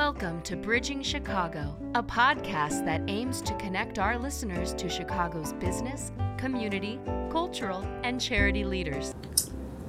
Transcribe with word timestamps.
Welcome 0.00 0.40
to 0.44 0.56
Bridging 0.56 1.02
Chicago, 1.02 1.76
a 1.94 2.02
podcast 2.02 2.86
that 2.86 3.02
aims 3.06 3.42
to 3.42 3.54
connect 3.56 3.98
our 3.98 4.18
listeners 4.18 4.72
to 4.76 4.88
Chicago's 4.88 5.52
business, 5.52 6.10
community, 6.38 6.98
cultural, 7.30 7.86
and 8.02 8.18
charity 8.18 8.64
leaders. 8.64 9.14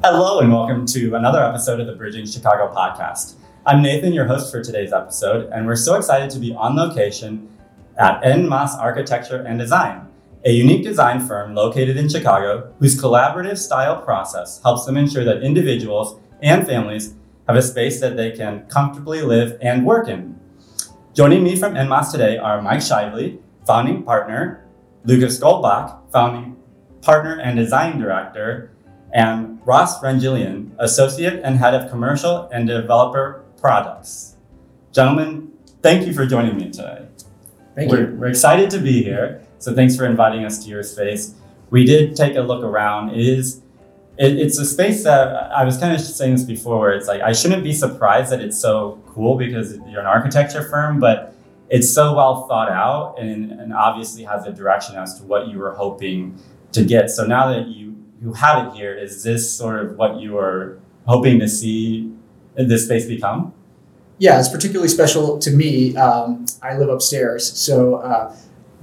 Hello, 0.03 0.41
and 0.41 0.51
welcome 0.51 0.85
to 0.87 1.15
another 1.15 1.41
episode 1.41 1.79
of 1.79 1.87
the 1.87 1.95
Bridging 1.95 2.25
Chicago 2.25 2.69
podcast. 2.75 3.35
I'm 3.65 3.81
Nathan, 3.81 4.11
your 4.11 4.25
host 4.25 4.51
for 4.51 4.61
today's 4.61 4.91
episode, 4.91 5.49
and 5.53 5.65
we're 5.65 5.77
so 5.77 5.95
excited 5.95 6.29
to 6.31 6.39
be 6.39 6.53
on 6.55 6.75
location 6.75 7.47
at 7.97 8.21
En 8.21 8.49
Masse 8.49 8.75
Architecture 8.75 9.37
and 9.37 9.57
Design, 9.57 10.09
a 10.43 10.51
unique 10.51 10.83
design 10.83 11.25
firm 11.25 11.55
located 11.55 11.95
in 11.95 12.09
Chicago 12.09 12.73
whose 12.79 13.01
collaborative 13.01 13.57
style 13.57 14.01
process 14.01 14.61
helps 14.61 14.83
them 14.83 14.97
ensure 14.97 15.23
that 15.23 15.41
individuals 15.41 16.19
and 16.41 16.67
families 16.67 17.13
have 17.51 17.63
a 17.63 17.67
space 17.67 17.99
that 17.99 18.15
they 18.15 18.31
can 18.31 18.65
comfortably 18.67 19.21
live 19.21 19.57
and 19.61 19.85
work 19.85 20.07
in. 20.07 20.39
Joining 21.13 21.43
me 21.43 21.57
from 21.57 21.75
En 21.75 21.89
Masse 21.89 22.13
today 22.13 22.37
are 22.37 22.61
Mike 22.61 22.79
Shively, 22.79 23.39
founding 23.67 24.03
partner, 24.03 24.65
Lucas 25.03 25.37
Goldbach, 25.37 26.09
founding 26.13 26.55
partner 27.01 27.41
and 27.41 27.57
design 27.57 27.99
director, 27.99 28.71
and 29.13 29.59
Ross 29.65 30.01
Renjilian, 30.01 30.71
associate 30.79 31.41
and 31.43 31.57
head 31.57 31.73
of 31.73 31.91
commercial 31.91 32.47
and 32.53 32.67
developer 32.67 33.43
products. 33.57 34.37
Gentlemen, 34.93 35.51
thank 35.81 36.07
you 36.07 36.13
for 36.13 36.25
joining 36.25 36.55
me 36.55 36.71
today. 36.71 37.05
Thank 37.75 37.91
we're, 37.91 38.11
you. 38.11 38.15
We're 38.15 38.27
excited 38.27 38.69
to 38.69 38.79
be 38.79 39.03
here. 39.03 39.41
So 39.59 39.75
thanks 39.75 39.97
for 39.97 40.05
inviting 40.05 40.45
us 40.45 40.63
to 40.63 40.69
your 40.69 40.83
space. 40.83 41.35
We 41.69 41.83
did 41.83 42.15
take 42.15 42.37
a 42.37 42.41
look 42.41 42.63
around. 42.63 43.09
It 43.09 43.27
is 43.27 43.61
it, 44.17 44.37
it's 44.37 44.57
a 44.57 44.65
space 44.65 45.03
that 45.03 45.51
I 45.51 45.63
was 45.63 45.77
kind 45.77 45.93
of 45.93 46.01
saying 46.01 46.35
this 46.35 46.43
before, 46.43 46.79
where 46.79 46.93
it's 46.93 47.07
like 47.07 47.21
I 47.21 47.33
shouldn't 47.33 47.63
be 47.63 47.73
surprised 47.73 48.31
that 48.31 48.41
it's 48.41 48.59
so 48.59 49.01
cool 49.07 49.37
because 49.37 49.77
you're 49.89 50.01
an 50.01 50.05
architecture 50.05 50.67
firm, 50.69 50.99
but 50.99 51.35
it's 51.69 51.91
so 51.91 52.13
well 52.15 52.47
thought 52.47 52.69
out 52.69 53.15
and, 53.17 53.51
and 53.51 53.73
obviously 53.73 54.23
has 54.23 54.45
a 54.45 54.51
direction 54.51 54.95
as 54.97 55.17
to 55.19 55.23
what 55.23 55.47
you 55.47 55.57
were 55.57 55.73
hoping 55.73 56.37
to 56.73 56.83
get. 56.83 57.09
So 57.09 57.25
now 57.25 57.49
that 57.49 57.67
you 57.67 57.95
you 58.21 58.33
have 58.33 58.67
it 58.67 58.73
here, 58.75 58.95
is 58.95 59.23
this 59.23 59.51
sort 59.51 59.83
of 59.83 59.97
what 59.97 60.19
you 60.19 60.33
were 60.33 60.79
hoping 61.07 61.39
to 61.39 61.47
see 61.47 62.13
this 62.55 62.85
space 62.85 63.05
become? 63.05 63.53
Yeah, 64.19 64.39
it's 64.39 64.49
particularly 64.49 64.89
special 64.89 65.39
to 65.39 65.49
me. 65.49 65.95
Um, 65.95 66.45
I 66.61 66.77
live 66.77 66.89
upstairs, 66.89 67.51
so 67.57 67.95
uh, 67.95 68.35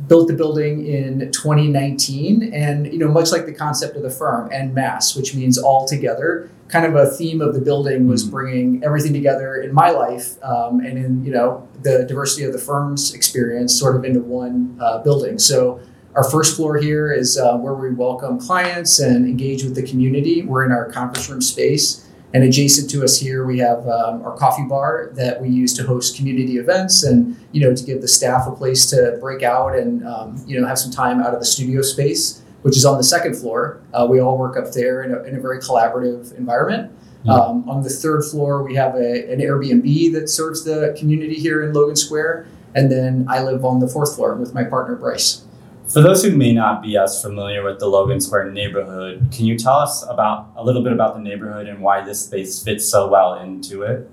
built 0.06 0.28
the 0.28 0.34
building 0.34 0.86
in 0.86 1.30
2019, 1.32 2.52
and 2.54 2.86
you 2.92 2.98
know, 2.98 3.08
much 3.08 3.32
like 3.32 3.46
the 3.46 3.52
concept 3.52 3.96
of 3.96 4.02
the 4.02 4.10
firm, 4.10 4.50
En 4.52 4.72
Masse 4.74 5.16
which 5.16 5.34
means 5.34 5.58
all 5.58 5.86
together. 5.86 6.48
Kind 6.68 6.84
of 6.84 6.94
a 6.94 7.06
theme 7.06 7.40
of 7.40 7.54
the 7.54 7.60
building 7.60 8.06
was 8.06 8.24
Mhm. 8.26 8.30
bringing 8.30 8.84
everything 8.84 9.12
together 9.14 9.56
in 9.56 9.72
my 9.72 9.90
life 9.90 10.36
um, 10.44 10.80
and 10.80 10.98
in 10.98 11.24
you 11.24 11.32
know 11.32 11.66
the 11.82 12.04
diversity 12.04 12.44
of 12.44 12.52
the 12.52 12.58
firm's 12.58 13.14
experience, 13.14 13.74
sort 13.78 13.96
of 13.96 14.04
into 14.04 14.20
one 14.20 14.76
uh, 14.80 14.98
building. 15.02 15.38
So. 15.38 15.80
Our 16.16 16.24
first 16.24 16.56
floor 16.56 16.78
here 16.78 17.12
is 17.12 17.38
uh, 17.38 17.58
where 17.58 17.74
we 17.74 17.90
welcome 17.94 18.40
clients 18.40 18.98
and 18.98 19.24
engage 19.24 19.62
with 19.62 19.76
the 19.76 19.84
community. 19.84 20.42
We're 20.42 20.64
in 20.64 20.72
our 20.72 20.86
conference 20.90 21.28
room 21.30 21.40
space. 21.40 22.07
And 22.34 22.44
adjacent 22.44 22.90
to 22.90 23.02
us 23.04 23.18
here, 23.18 23.46
we 23.46 23.58
have 23.58 23.88
um, 23.88 24.22
our 24.22 24.36
coffee 24.36 24.66
bar 24.68 25.10
that 25.14 25.40
we 25.40 25.48
use 25.48 25.72
to 25.74 25.82
host 25.82 26.16
community 26.16 26.58
events 26.58 27.02
and 27.02 27.34
you 27.52 27.60
know 27.62 27.74
to 27.74 27.84
give 27.84 28.02
the 28.02 28.08
staff 28.08 28.46
a 28.46 28.50
place 28.50 28.84
to 28.90 29.16
break 29.20 29.42
out 29.42 29.74
and 29.74 30.06
um, 30.06 30.42
you 30.46 30.60
know 30.60 30.66
have 30.66 30.78
some 30.78 30.90
time 30.90 31.20
out 31.20 31.32
of 31.32 31.40
the 31.40 31.46
studio 31.46 31.80
space, 31.80 32.42
which 32.62 32.76
is 32.76 32.84
on 32.84 32.98
the 32.98 33.04
second 33.04 33.34
floor. 33.34 33.80
Uh, 33.94 34.06
we 34.08 34.20
all 34.20 34.36
work 34.36 34.58
up 34.58 34.72
there 34.72 35.02
in 35.02 35.14
a, 35.14 35.22
in 35.22 35.36
a 35.36 35.40
very 35.40 35.58
collaborative 35.58 36.36
environment. 36.36 36.92
Yeah. 37.24 37.32
Um, 37.32 37.68
on 37.68 37.82
the 37.82 37.90
third 37.90 38.22
floor, 38.24 38.62
we 38.62 38.74
have 38.74 38.94
a, 38.94 39.32
an 39.32 39.40
Airbnb 39.40 40.12
that 40.12 40.28
serves 40.28 40.64
the 40.64 40.94
community 40.98 41.34
here 41.34 41.62
in 41.62 41.72
Logan 41.72 41.96
Square, 41.96 42.46
and 42.74 42.92
then 42.92 43.26
I 43.28 43.42
live 43.42 43.64
on 43.64 43.80
the 43.80 43.88
fourth 43.88 44.14
floor 44.14 44.34
with 44.34 44.52
my 44.52 44.64
partner 44.64 44.96
Bryce. 44.96 45.47
For 45.88 46.02
those 46.02 46.22
who 46.22 46.36
may 46.36 46.52
not 46.52 46.82
be 46.82 46.98
as 46.98 47.22
familiar 47.22 47.64
with 47.64 47.78
the 47.78 47.86
Logan 47.86 48.20
Square 48.20 48.52
neighborhood, 48.52 49.28
can 49.32 49.46
you 49.46 49.58
tell 49.58 49.76
us 49.78 50.04
about 50.06 50.52
a 50.54 50.62
little 50.62 50.82
bit 50.82 50.92
about 50.92 51.14
the 51.14 51.20
neighborhood 51.20 51.66
and 51.66 51.80
why 51.80 52.04
this 52.04 52.26
space 52.26 52.62
fits 52.62 52.86
so 52.86 53.08
well 53.08 53.34
into 53.40 53.84
it? 53.84 54.10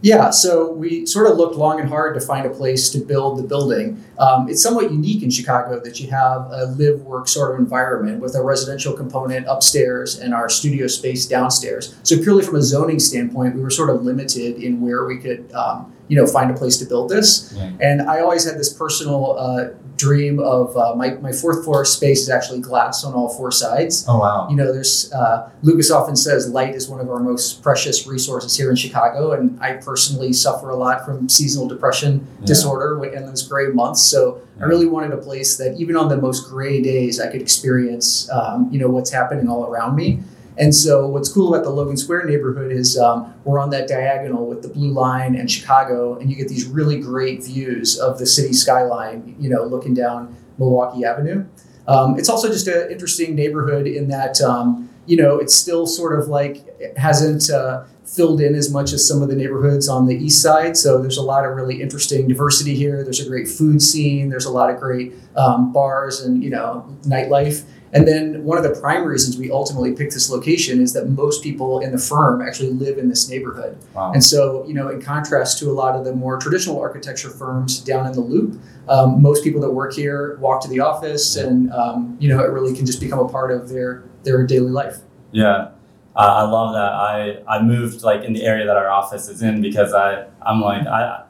Yeah, 0.00 0.30
so 0.30 0.70
we 0.70 1.04
sort 1.04 1.28
of 1.28 1.38
looked 1.38 1.56
long 1.56 1.80
and 1.80 1.88
hard 1.88 2.14
to 2.14 2.24
find 2.24 2.46
a 2.46 2.50
place 2.50 2.90
to 2.90 2.98
build 2.98 3.38
the 3.38 3.42
building. 3.42 4.04
Um, 4.20 4.48
it's 4.48 4.62
somewhat 4.62 4.92
unique 4.92 5.24
in 5.24 5.30
Chicago 5.30 5.80
that 5.80 5.98
you 5.98 6.08
have 6.10 6.46
a 6.52 6.66
live 6.78 7.00
work 7.02 7.26
sort 7.26 7.54
of 7.54 7.58
environment 7.58 8.20
with 8.20 8.36
a 8.36 8.42
residential 8.42 8.92
component 8.92 9.48
upstairs 9.48 10.20
and 10.20 10.32
our 10.32 10.48
studio 10.48 10.86
space 10.86 11.26
downstairs. 11.26 11.96
So, 12.04 12.22
purely 12.22 12.44
from 12.44 12.54
a 12.56 12.62
zoning 12.62 13.00
standpoint, 13.00 13.56
we 13.56 13.62
were 13.62 13.70
sort 13.70 13.90
of 13.90 14.04
limited 14.04 14.62
in 14.62 14.80
where 14.80 15.04
we 15.04 15.18
could. 15.18 15.50
Um, 15.52 15.92
you 16.08 16.16
know, 16.16 16.26
find 16.26 16.50
a 16.50 16.54
place 16.54 16.76
to 16.78 16.84
build 16.84 17.08
this. 17.08 17.52
Yeah. 17.56 17.72
And 17.80 18.02
I 18.02 18.20
always 18.20 18.44
had 18.44 18.56
this 18.58 18.72
personal 18.72 19.36
uh, 19.38 19.68
dream 19.96 20.38
of 20.38 20.76
uh, 20.76 20.94
my, 20.94 21.14
my 21.14 21.32
fourth 21.32 21.64
floor 21.64 21.84
space 21.84 22.20
is 22.22 22.28
actually 22.28 22.60
glass 22.60 23.02
on 23.02 23.14
all 23.14 23.28
four 23.30 23.50
sides. 23.50 24.04
Oh 24.06 24.18
wow! 24.18 24.46
You 24.50 24.56
know, 24.56 24.72
there's 24.72 25.10
uh, 25.12 25.50
Lucas 25.62 25.90
often 25.90 26.16
says 26.16 26.48
light 26.50 26.74
is 26.74 26.88
one 26.88 27.00
of 27.00 27.08
our 27.10 27.18
most 27.18 27.62
precious 27.62 28.06
resources 28.06 28.56
here 28.56 28.70
in 28.70 28.76
Chicago, 28.76 29.32
and 29.32 29.58
I 29.60 29.74
personally 29.74 30.32
suffer 30.32 30.70
a 30.70 30.76
lot 30.76 31.04
from 31.06 31.28
seasonal 31.28 31.66
depression 31.66 32.26
Yeah. 32.40 32.46
disorder 32.46 33.02
in 33.04 33.26
those 33.26 33.42
gray 33.42 33.68
months. 33.68 34.02
So 34.02 34.40
I 34.60 34.64
really 34.64 34.86
wanted 34.86 35.12
a 35.12 35.16
place 35.18 35.56
that 35.56 35.76
even 35.78 35.96
on 35.96 36.08
the 36.08 36.16
most 36.16 36.48
gray 36.48 36.80
days, 36.82 37.20
I 37.20 37.30
could 37.30 37.40
experience, 37.42 38.30
um, 38.30 38.68
you 38.72 38.78
know, 38.78 38.88
what's 38.88 39.10
happening 39.10 39.48
all 39.48 39.64
around 39.66 39.96
me. 39.96 40.20
And 40.58 40.74
so, 40.74 41.06
what's 41.06 41.30
cool 41.30 41.54
about 41.54 41.64
the 41.64 41.70
Logan 41.70 41.96
Square 41.96 42.24
neighborhood 42.24 42.72
is 42.72 42.98
um, 42.98 43.34
we're 43.44 43.58
on 43.58 43.70
that 43.70 43.88
diagonal 43.88 44.46
with 44.46 44.62
the 44.62 44.68
Blue 44.68 44.90
Line 44.90 45.34
and 45.34 45.50
Chicago, 45.50 46.16
and 46.18 46.30
you 46.30 46.36
get 46.36 46.48
these 46.48 46.66
really 46.66 46.98
great 46.98 47.44
views 47.44 47.98
of 47.98 48.18
the 48.18 48.26
city 48.26 48.54
skyline, 48.54 49.36
you 49.38 49.50
know, 49.50 49.64
looking 49.64 49.92
down 49.92 50.34
Milwaukee 50.58 51.04
Avenue. 51.04 51.44
Um, 51.86 52.18
it's 52.18 52.28
also 52.28 52.48
just 52.48 52.66
an 52.66 52.90
interesting 52.90 53.34
neighborhood 53.34 53.86
in 53.86 54.08
that, 54.08 54.40
um, 54.40 54.88
you 55.06 55.16
know, 55.16 55.38
it's 55.38 55.54
still 55.54 55.86
sort 55.86 56.18
of 56.18 56.28
like 56.28 56.66
it 56.80 56.98
hasn't 56.98 57.50
uh, 57.50 57.84
filled 58.04 58.40
in 58.40 58.54
as 58.54 58.70
much 58.72 58.92
as 58.92 59.06
some 59.06 59.22
of 59.22 59.28
the 59.28 59.36
neighborhoods 59.36 59.88
on 59.88 60.06
the 60.06 60.16
east 60.16 60.42
side. 60.42 60.76
So 60.76 61.00
there's 61.00 61.16
a 61.16 61.22
lot 61.22 61.44
of 61.44 61.54
really 61.54 61.80
interesting 61.80 62.26
diversity 62.26 62.74
here. 62.74 63.04
There's 63.04 63.20
a 63.20 63.28
great 63.28 63.46
food 63.48 63.82
scene. 63.82 64.30
There's 64.30 64.46
a 64.46 64.50
lot 64.50 64.70
of 64.70 64.80
great 64.80 65.14
um, 65.36 65.72
bars 65.72 66.22
and, 66.22 66.42
you 66.42 66.50
know, 66.50 66.86
nightlife. 67.02 67.64
And 67.96 68.06
then 68.06 68.44
one 68.44 68.58
of 68.58 68.64
the 68.64 68.78
prime 68.78 69.04
reasons 69.04 69.38
we 69.38 69.50
ultimately 69.50 69.94
picked 69.94 70.12
this 70.12 70.28
location 70.28 70.82
is 70.82 70.92
that 70.92 71.08
most 71.08 71.42
people 71.42 71.80
in 71.80 71.92
the 71.92 71.98
firm 71.98 72.46
actually 72.46 72.68
live 72.68 72.98
in 72.98 73.08
this 73.08 73.26
neighborhood. 73.30 73.78
Wow. 73.94 74.12
And 74.12 74.22
so, 74.22 74.66
you 74.66 74.74
know, 74.74 74.88
in 74.88 75.00
contrast 75.00 75.58
to 75.60 75.70
a 75.70 75.72
lot 75.72 75.96
of 75.96 76.04
the 76.04 76.12
more 76.14 76.36
traditional 76.36 76.78
architecture 76.78 77.30
firms 77.30 77.80
down 77.80 78.06
in 78.06 78.12
the 78.12 78.20
loop, 78.20 78.60
um, 78.90 79.22
most 79.22 79.42
people 79.42 79.62
that 79.62 79.70
work 79.70 79.94
here 79.94 80.36
walk 80.40 80.60
to 80.62 80.68
the 80.68 80.80
office, 80.80 81.36
and 81.36 81.72
um, 81.72 82.18
you 82.20 82.28
know, 82.28 82.40
it 82.40 82.50
really 82.50 82.76
can 82.76 82.84
just 82.84 83.00
become 83.00 83.18
a 83.18 83.28
part 83.28 83.50
of 83.50 83.70
their 83.70 84.04
their 84.24 84.46
daily 84.46 84.70
life. 84.70 84.98
Yeah, 85.32 85.70
uh, 86.14 86.18
I 86.18 86.42
love 86.42 86.74
that. 86.74 86.92
I 86.92 87.42
I 87.48 87.62
moved 87.62 88.02
like 88.02 88.24
in 88.24 88.34
the 88.34 88.44
area 88.44 88.66
that 88.66 88.76
our 88.76 88.90
office 88.90 89.28
is 89.28 89.40
in 89.40 89.62
because 89.62 89.94
I 89.94 90.26
I'm 90.42 90.60
like 90.60 90.86
I 90.86 91.24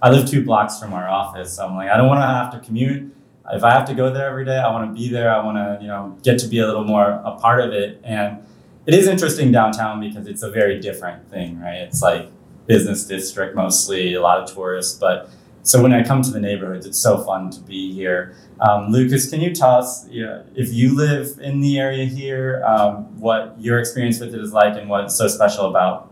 I 0.00 0.10
live 0.10 0.28
two 0.28 0.42
blocks 0.42 0.80
from 0.80 0.94
our 0.94 1.08
office. 1.08 1.56
So 1.56 1.66
I'm 1.66 1.76
like 1.76 1.90
I 1.90 1.98
don't 1.98 2.08
want 2.08 2.20
to 2.20 2.26
have 2.26 2.50
to 2.52 2.66
commute. 2.66 3.14
If 3.52 3.64
I 3.64 3.72
have 3.72 3.86
to 3.86 3.94
go 3.94 4.12
there 4.12 4.28
every 4.28 4.44
day, 4.44 4.58
I 4.58 4.70
want 4.70 4.94
to 4.94 5.00
be 5.00 5.08
there. 5.08 5.32
I 5.32 5.44
want 5.44 5.56
to 5.56 5.78
you 5.80 5.88
know 5.88 6.16
get 6.22 6.38
to 6.40 6.48
be 6.48 6.58
a 6.58 6.66
little 6.66 6.84
more 6.84 7.22
a 7.24 7.36
part 7.36 7.60
of 7.60 7.72
it. 7.72 8.00
And 8.04 8.38
it 8.86 8.94
is 8.94 9.06
interesting 9.06 9.52
downtown 9.52 10.00
because 10.00 10.26
it's 10.26 10.42
a 10.42 10.50
very 10.50 10.80
different 10.80 11.30
thing, 11.30 11.60
right? 11.60 11.76
It's 11.76 12.02
like 12.02 12.30
business 12.66 13.04
district 13.04 13.54
mostly, 13.54 14.14
a 14.14 14.20
lot 14.20 14.38
of 14.42 14.52
tourists, 14.54 14.98
but. 14.98 15.30
So 15.64 15.82
when 15.82 15.92
I 15.92 16.02
come 16.02 16.22
to 16.22 16.30
the 16.30 16.40
neighborhoods, 16.40 16.86
it's 16.86 16.96
so 16.96 17.22
fun 17.22 17.50
to 17.50 17.60
be 17.60 17.92
here. 17.92 18.34
Um, 18.60 18.90
Lucas, 18.90 19.28
can 19.28 19.42
you 19.42 19.54
tell 19.54 19.74
us 19.74 20.08
you 20.08 20.24
know, 20.24 20.42
if 20.54 20.72
you 20.72 20.96
live 20.96 21.38
in 21.42 21.60
the 21.60 21.78
area 21.78 22.06
here, 22.06 22.64
um, 22.64 23.20
what 23.20 23.54
your 23.58 23.78
experience 23.78 24.18
with 24.18 24.34
it 24.34 24.40
is 24.40 24.52
like, 24.54 24.78
and 24.78 24.88
what's 24.88 25.14
so 25.14 25.28
special 25.28 25.66
about 25.66 26.10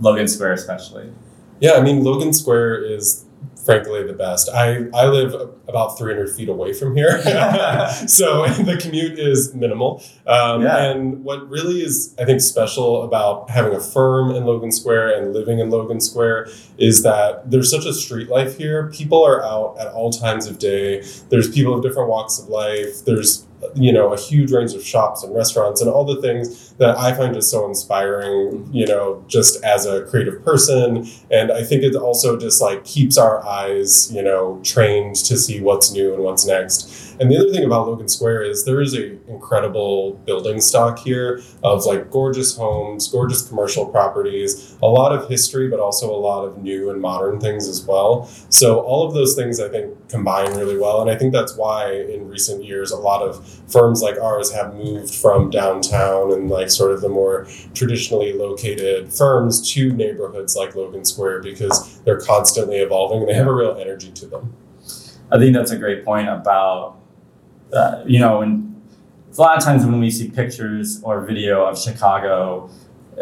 Logan 0.00 0.26
Square, 0.26 0.54
especially? 0.54 1.12
Yeah, 1.60 1.74
I 1.74 1.82
mean, 1.82 2.02
Logan 2.02 2.32
Square 2.32 2.84
is 2.84 3.24
frankly 3.64 4.02
the 4.06 4.12
best. 4.12 4.50
I, 4.50 4.86
I 4.92 5.06
live 5.06 5.34
about 5.68 5.98
300 5.98 6.30
feet 6.30 6.48
away 6.48 6.72
from 6.72 6.94
here. 6.96 7.20
so 8.06 8.46
the 8.48 8.78
commute 8.80 9.18
is 9.18 9.54
minimal. 9.54 10.02
Um, 10.26 10.62
Yeah. 10.62 10.90
And 10.90 11.24
what 11.24 11.48
really 11.48 11.82
is, 11.82 12.14
I 12.18 12.24
think, 12.24 12.40
special 12.40 13.02
about 13.02 13.50
having 13.50 13.74
a 13.74 13.80
firm 13.80 14.30
in 14.30 14.44
Logan 14.44 14.72
Square 14.72 15.18
and 15.18 15.32
living 15.32 15.58
in 15.58 15.70
Logan 15.70 16.00
Square 16.00 16.48
is 16.78 17.02
that 17.02 17.50
there's 17.50 17.70
such 17.70 17.86
a 17.86 17.92
street 17.92 18.28
life 18.28 18.58
here. 18.58 18.88
People 18.90 19.24
are 19.24 19.42
out 19.44 19.76
at 19.78 19.88
all 19.88 20.10
times 20.10 20.46
of 20.46 20.58
day. 20.58 21.02
There's 21.30 21.50
people 21.50 21.74
of 21.74 21.82
different 21.82 22.08
walks 22.08 22.38
of 22.38 22.48
life. 22.48 23.04
There's 23.04 23.46
you 23.74 23.92
know 23.92 24.12
a 24.12 24.20
huge 24.20 24.52
range 24.52 24.74
of 24.74 24.84
shops 24.84 25.22
and 25.22 25.34
restaurants 25.34 25.80
and 25.80 25.90
all 25.90 26.04
the 26.04 26.20
things 26.20 26.72
that 26.74 26.98
I 26.98 27.14
find 27.14 27.34
just 27.34 27.50
so 27.50 27.66
inspiring. 27.66 28.68
You 28.72 28.86
know, 28.86 29.24
just 29.26 29.62
as 29.64 29.86
a 29.86 30.02
creative 30.02 30.44
person, 30.44 31.06
and 31.30 31.50
I 31.50 31.62
think 31.62 31.82
it 31.82 31.94
also 31.94 32.38
just 32.38 32.60
like 32.60 32.84
keeps 32.84 33.16
our 33.16 33.44
eyes 33.46 34.12
you 34.12 34.22
know 34.22 34.60
trained 34.62 35.16
to 35.16 35.36
see 35.36 35.53
see 35.54 35.60
what's 35.60 35.92
new 35.92 36.14
and 36.14 36.22
what's 36.22 36.46
next. 36.46 37.16
And 37.20 37.30
the 37.30 37.36
other 37.36 37.52
thing 37.52 37.64
about 37.64 37.86
Logan 37.86 38.08
Square 38.08 38.42
is 38.42 38.64
there 38.64 38.80
is 38.80 38.94
a 38.94 39.12
incredible 39.28 40.14
building 40.26 40.60
stock 40.60 40.98
here 40.98 41.40
of 41.62 41.84
like 41.84 42.10
gorgeous 42.10 42.56
homes, 42.56 43.08
gorgeous 43.08 43.46
commercial 43.48 43.86
properties, 43.86 44.76
a 44.82 44.86
lot 44.86 45.12
of 45.12 45.28
history, 45.28 45.68
but 45.68 45.78
also 45.78 46.10
a 46.10 46.16
lot 46.16 46.44
of 46.44 46.58
new 46.58 46.90
and 46.90 47.00
modern 47.00 47.40
things 47.40 47.68
as 47.68 47.86
well. 47.86 48.26
So 48.48 48.80
all 48.80 49.06
of 49.06 49.14
those 49.14 49.36
things 49.36 49.60
I 49.60 49.68
think 49.68 50.08
combine 50.08 50.56
really 50.56 50.76
well, 50.76 51.00
and 51.00 51.10
I 51.10 51.16
think 51.16 51.32
that's 51.32 51.56
why 51.56 51.92
in 51.92 52.28
recent 52.28 52.64
years 52.64 52.90
a 52.90 52.96
lot 52.96 53.22
of 53.22 53.46
firms 53.70 54.02
like 54.02 54.18
ours 54.18 54.52
have 54.52 54.74
moved 54.74 55.14
from 55.14 55.50
downtown 55.50 56.32
and 56.32 56.50
like 56.50 56.70
sort 56.70 56.90
of 56.90 57.00
the 57.00 57.08
more 57.08 57.46
traditionally 57.74 58.32
located 58.32 59.12
firms 59.12 59.72
to 59.72 59.92
neighborhoods 59.92 60.56
like 60.56 60.74
Logan 60.74 61.04
Square 61.04 61.42
because 61.42 62.00
they're 62.00 62.20
constantly 62.20 62.78
evolving 62.78 63.20
and 63.20 63.28
they 63.28 63.34
have 63.34 63.46
a 63.46 63.54
real 63.54 63.76
energy 63.78 64.10
to 64.12 64.26
them. 64.26 64.52
I 65.32 65.38
think 65.38 65.54
that's 65.54 65.70
a 65.70 65.78
great 65.78 66.04
point 66.04 66.28
about, 66.28 66.98
uh, 67.72 68.02
you 68.06 68.20
know, 68.20 68.42
and 68.42 68.82
a 69.36 69.40
lot 69.40 69.56
of 69.56 69.64
times 69.64 69.84
when 69.84 69.98
we 69.98 70.10
see 70.10 70.30
pictures 70.30 71.00
or 71.02 71.20
video 71.22 71.64
of 71.64 71.78
Chicago, 71.78 72.70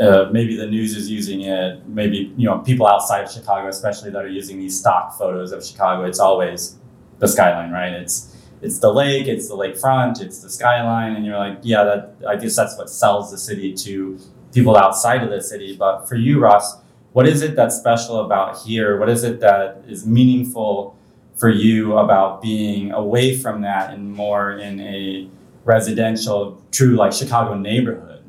uh, 0.00 0.28
maybe 0.32 0.56
the 0.56 0.66
news 0.66 0.96
is 0.96 1.10
using 1.10 1.42
it, 1.42 1.86
maybe, 1.86 2.32
you 2.36 2.46
know, 2.46 2.58
people 2.58 2.86
outside 2.86 3.24
of 3.24 3.30
Chicago, 3.30 3.68
especially 3.68 4.10
that 4.10 4.24
are 4.24 4.28
using 4.28 4.58
these 4.58 4.78
stock 4.78 5.16
photos 5.16 5.52
of 5.52 5.64
Chicago, 5.64 6.04
it's 6.04 6.18
always 6.18 6.76
the 7.18 7.28
skyline, 7.28 7.70
right? 7.70 7.92
It's, 7.92 8.36
it's 8.60 8.78
the 8.78 8.92
lake, 8.92 9.26
it's 9.26 9.48
the 9.48 9.56
lakefront, 9.56 10.20
it's 10.20 10.40
the 10.40 10.50
skyline, 10.50 11.16
and 11.16 11.24
you're 11.26 11.38
like, 11.38 11.58
yeah, 11.62 11.84
that 11.84 12.14
I 12.28 12.36
guess 12.36 12.56
that's 12.56 12.76
what 12.76 12.90
sells 12.90 13.30
the 13.30 13.38
city 13.38 13.74
to 13.74 14.18
people 14.52 14.76
outside 14.76 15.22
of 15.22 15.30
the 15.30 15.40
city. 15.40 15.76
But 15.76 16.08
for 16.08 16.14
you, 16.14 16.40
Ross, 16.40 16.76
what 17.12 17.26
is 17.26 17.42
it 17.42 17.56
that's 17.56 17.76
special 17.76 18.24
about 18.24 18.58
here? 18.58 18.98
What 18.98 19.08
is 19.08 19.24
it 19.24 19.40
that 19.40 19.82
is 19.88 20.06
meaningful 20.06 20.96
for 21.42 21.48
you 21.50 21.98
about 21.98 22.40
being 22.40 22.92
away 22.92 23.36
from 23.36 23.62
that 23.62 23.92
and 23.92 24.12
more 24.12 24.52
in 24.52 24.78
a 24.78 25.28
residential, 25.64 26.62
true 26.70 26.94
like 26.94 27.12
Chicago 27.12 27.58
neighborhood? 27.58 28.22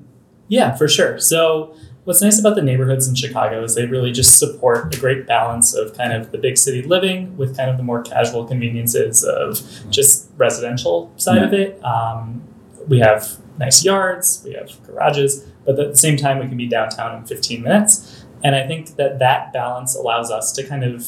Yeah, 0.48 0.74
for 0.76 0.88
sure. 0.88 1.20
So 1.20 1.76
what's 2.06 2.24
nice 2.24 2.40
about 2.40 2.56
the 2.56 2.64
neighborhoods 2.64 3.08
in 3.08 3.14
Chicago 3.14 3.64
is 3.64 3.76
they 3.76 3.86
really 3.86 4.12
just 4.12 4.40
support 4.40 4.96
a 4.96 5.00
great 5.00 5.28
balance 5.28 5.76
of 5.76 5.96
kind 5.96 6.12
of 6.12 6.32
the 6.32 6.40
big 6.40 6.58
city 6.58 6.82
living 6.82 7.38
with 7.38 7.56
kind 7.56 7.70
of 7.70 7.78
the 7.78 7.84
more 7.84 8.02
casual 8.02 8.46
conveniences 8.46 9.24
of 9.24 9.60
just 9.92 10.32
residential 10.38 11.12
side 11.16 11.36
Yeah. 11.38 11.44
of 11.46 11.54
it. 11.54 11.86
Um, 11.86 12.42
we 12.88 12.98
have 12.98 13.38
nice 13.60 13.86
yards, 13.86 14.42
we 14.44 14.54
have 14.54 14.72
garages, 14.88 15.46
but 15.66 15.80
at 15.80 15.92
the 15.92 15.98
same 15.98 16.18
time, 16.18 16.40
we 16.40 16.48
can 16.48 16.58
be 16.58 16.66
downtown 16.68 17.16
in 17.20 17.26
15 17.26 17.62
minutes. 17.62 18.26
And 18.44 18.56
I 18.56 18.66
think 18.66 18.96
that 18.96 19.20
that 19.20 19.54
balance 19.54 19.96
allows 19.96 20.32
us 20.32 20.52
to 20.54 20.64
kind 20.64 20.84
of 20.84 21.08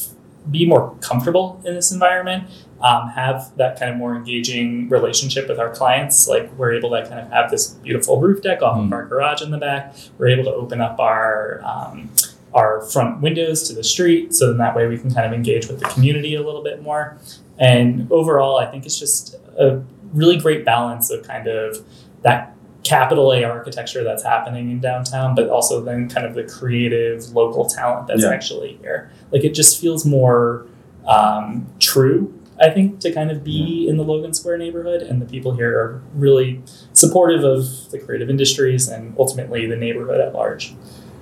be 0.51 0.65
more 0.65 0.95
comfortable 1.01 1.62
in 1.65 1.74
this 1.75 1.92
environment, 1.92 2.44
um, 2.81 3.09
have 3.09 3.51
that 3.57 3.80
kind 3.80 3.92
of 3.92 3.97
more 3.97 4.15
engaging 4.15 4.89
relationship 4.89 5.47
with 5.50 5.59
our 5.59 5.69
clients. 5.74 6.27
Like 6.27 6.51
we're 6.57 6.74
able 6.74 6.92
to 6.92 7.01
kind 7.07 7.19
of 7.19 7.30
have 7.31 7.50
this 7.51 7.68
beautiful 7.69 8.19
roof 8.19 8.42
deck 8.42 8.62
off 8.62 8.77
Mm. 8.77 8.88
of 8.88 8.94
our 8.94 9.06
garage 9.06 9.42
in 9.42 9.51
the 9.51 9.57
back. 9.57 9.95
We're 10.18 10.27
able 10.27 10.44
to 10.45 10.53
open 10.53 10.81
up 10.81 11.00
our 11.00 11.62
um, 11.63 12.09
our 12.53 12.81
front 12.83 13.21
windows 13.21 13.68
to 13.68 13.74
the 13.75 13.83
street, 13.83 14.33
so 14.33 14.47
then 14.47 14.57
that 14.59 14.75
way 14.75 14.88
we 14.88 14.97
can 14.97 15.13
kind 15.13 15.25
of 15.25 15.33
engage 15.33 15.68
with 15.68 15.80
the 15.81 15.86
community 15.88 16.36
a 16.36 16.42
little 16.42 16.63
bit 16.63 16.81
more. 16.81 17.18
And 17.57 18.09
overall, 18.12 18.57
I 18.57 18.65
think 18.65 18.86
it's 18.86 18.97
just 19.00 19.36
a 19.59 19.81
really 20.13 20.38
great 20.38 20.63
balance 20.63 21.09
of 21.09 21.24
kind 21.24 21.47
of 21.47 21.86
that 22.21 22.55
capital 22.86 23.34
A 23.34 23.44
architecture 23.44 24.04
that's 24.04 24.24
happening 24.24 24.70
in 24.72 24.80
downtown, 24.80 25.36
but 25.36 25.50
also 25.50 25.82
then 25.84 26.08
kind 26.08 26.26
of 26.26 26.36
the 26.36 26.44
creative 26.44 27.30
local 27.34 27.66
talent 27.66 28.08
that's 28.08 28.22
Yeah. 28.24 28.30
actually 28.30 28.78
here. 28.82 29.10
Like 29.32 29.44
it 29.44 29.54
just 29.54 29.82
feels 29.82 30.06
more 30.06 30.68
um, 31.08 31.68
true, 31.80 32.34
I 32.62 32.70
think, 32.70 33.00
to 33.02 33.12
kind 33.12 33.30
of 33.32 33.44
be 33.44 33.88
in 33.90 33.98
the 33.98 34.04
Logan 34.04 34.34
Square 34.34 34.60
neighborhood. 34.60 35.02
And 35.02 35.22
the 35.22 35.26
people 35.26 35.54
here 35.56 35.78
are 35.78 36.02
really 36.14 36.62
supportive 36.94 37.44
of 37.44 37.92
the 37.92 38.00
creative 38.00 38.30
industries 38.30 38.88
and 38.88 39.14
ultimately 39.20 39.68
the 39.68 39.76
neighborhood 39.76 40.20
at 40.22 40.34
large. 40.34 40.74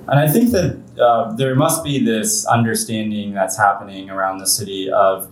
And 0.08 0.20
I 0.20 0.28
think 0.28 0.52
that 0.52 0.78
uh, 1.02 1.34
there 1.36 1.56
must 1.56 1.84
be 1.84 2.04
this 2.04 2.46
understanding 2.46 3.34
that's 3.34 3.58
happening 3.58 4.10
around 4.10 4.40
the 4.40 4.48
city 4.48 4.92
of 4.92 5.30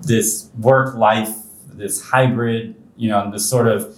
this 0.00 0.48
work 0.58 0.94
life, 0.96 1.34
this 1.72 2.00
hybrid, 2.02 2.74
you 2.96 3.10
know, 3.10 3.30
this 3.30 3.48
sort 3.48 3.68
of 3.68 3.96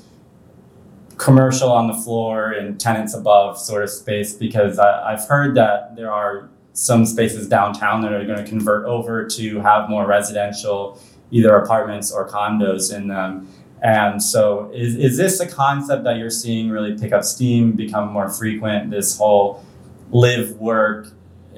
commercial 1.16 1.70
on 1.70 1.86
the 1.86 1.94
floor 1.94 2.52
and 2.52 2.78
tenants 2.80 3.14
above 3.14 3.58
sort 3.58 3.82
of 3.82 3.90
space. 3.90 4.34
Because 4.34 4.78
I, 4.78 5.12
I've 5.12 5.26
heard 5.26 5.56
that 5.56 5.96
there 5.96 6.12
are 6.12 6.48
some 6.72 7.06
spaces 7.06 7.48
downtown 7.48 8.02
that 8.02 8.12
are 8.12 8.24
going 8.24 8.42
to 8.42 8.48
convert 8.48 8.84
over 8.86 9.26
to 9.26 9.60
have 9.60 9.88
more 9.88 10.06
residential, 10.06 11.00
either 11.30 11.54
apartments 11.56 12.12
or 12.12 12.28
condos 12.28 12.94
in 12.94 13.08
them. 13.08 13.48
And 13.82 14.22
so, 14.22 14.70
is, 14.72 14.96
is 14.96 15.16
this 15.16 15.40
a 15.40 15.46
concept 15.46 16.04
that 16.04 16.16
you're 16.16 16.30
seeing 16.30 16.70
really 16.70 16.96
pick 16.98 17.12
up 17.12 17.22
steam, 17.22 17.72
become 17.72 18.10
more 18.10 18.30
frequent? 18.30 18.90
This 18.90 19.18
whole 19.18 19.62
live 20.10 20.56
work 20.56 21.08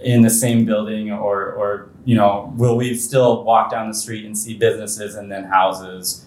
in 0.03 0.23
the 0.23 0.31
same 0.31 0.65
building 0.65 1.11
or 1.11 1.53
or 1.53 1.89
you 2.05 2.15
know 2.15 2.53
will 2.57 2.77
we 2.77 2.95
still 2.95 3.45
walk 3.45 3.71
down 3.71 3.89
the 3.89 3.95
street 3.95 4.25
and 4.25 4.37
see 4.37 4.57
businesses 4.57 5.15
and 5.15 5.31
then 5.31 5.45
houses 5.45 6.26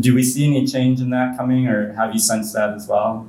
do 0.00 0.14
we 0.14 0.22
see 0.22 0.46
any 0.46 0.66
change 0.66 1.00
in 1.00 1.10
that 1.10 1.36
coming 1.36 1.66
or 1.66 1.92
have 1.94 2.12
you 2.12 2.18
sensed 2.20 2.54
that 2.54 2.70
as 2.74 2.88
well? 2.88 3.28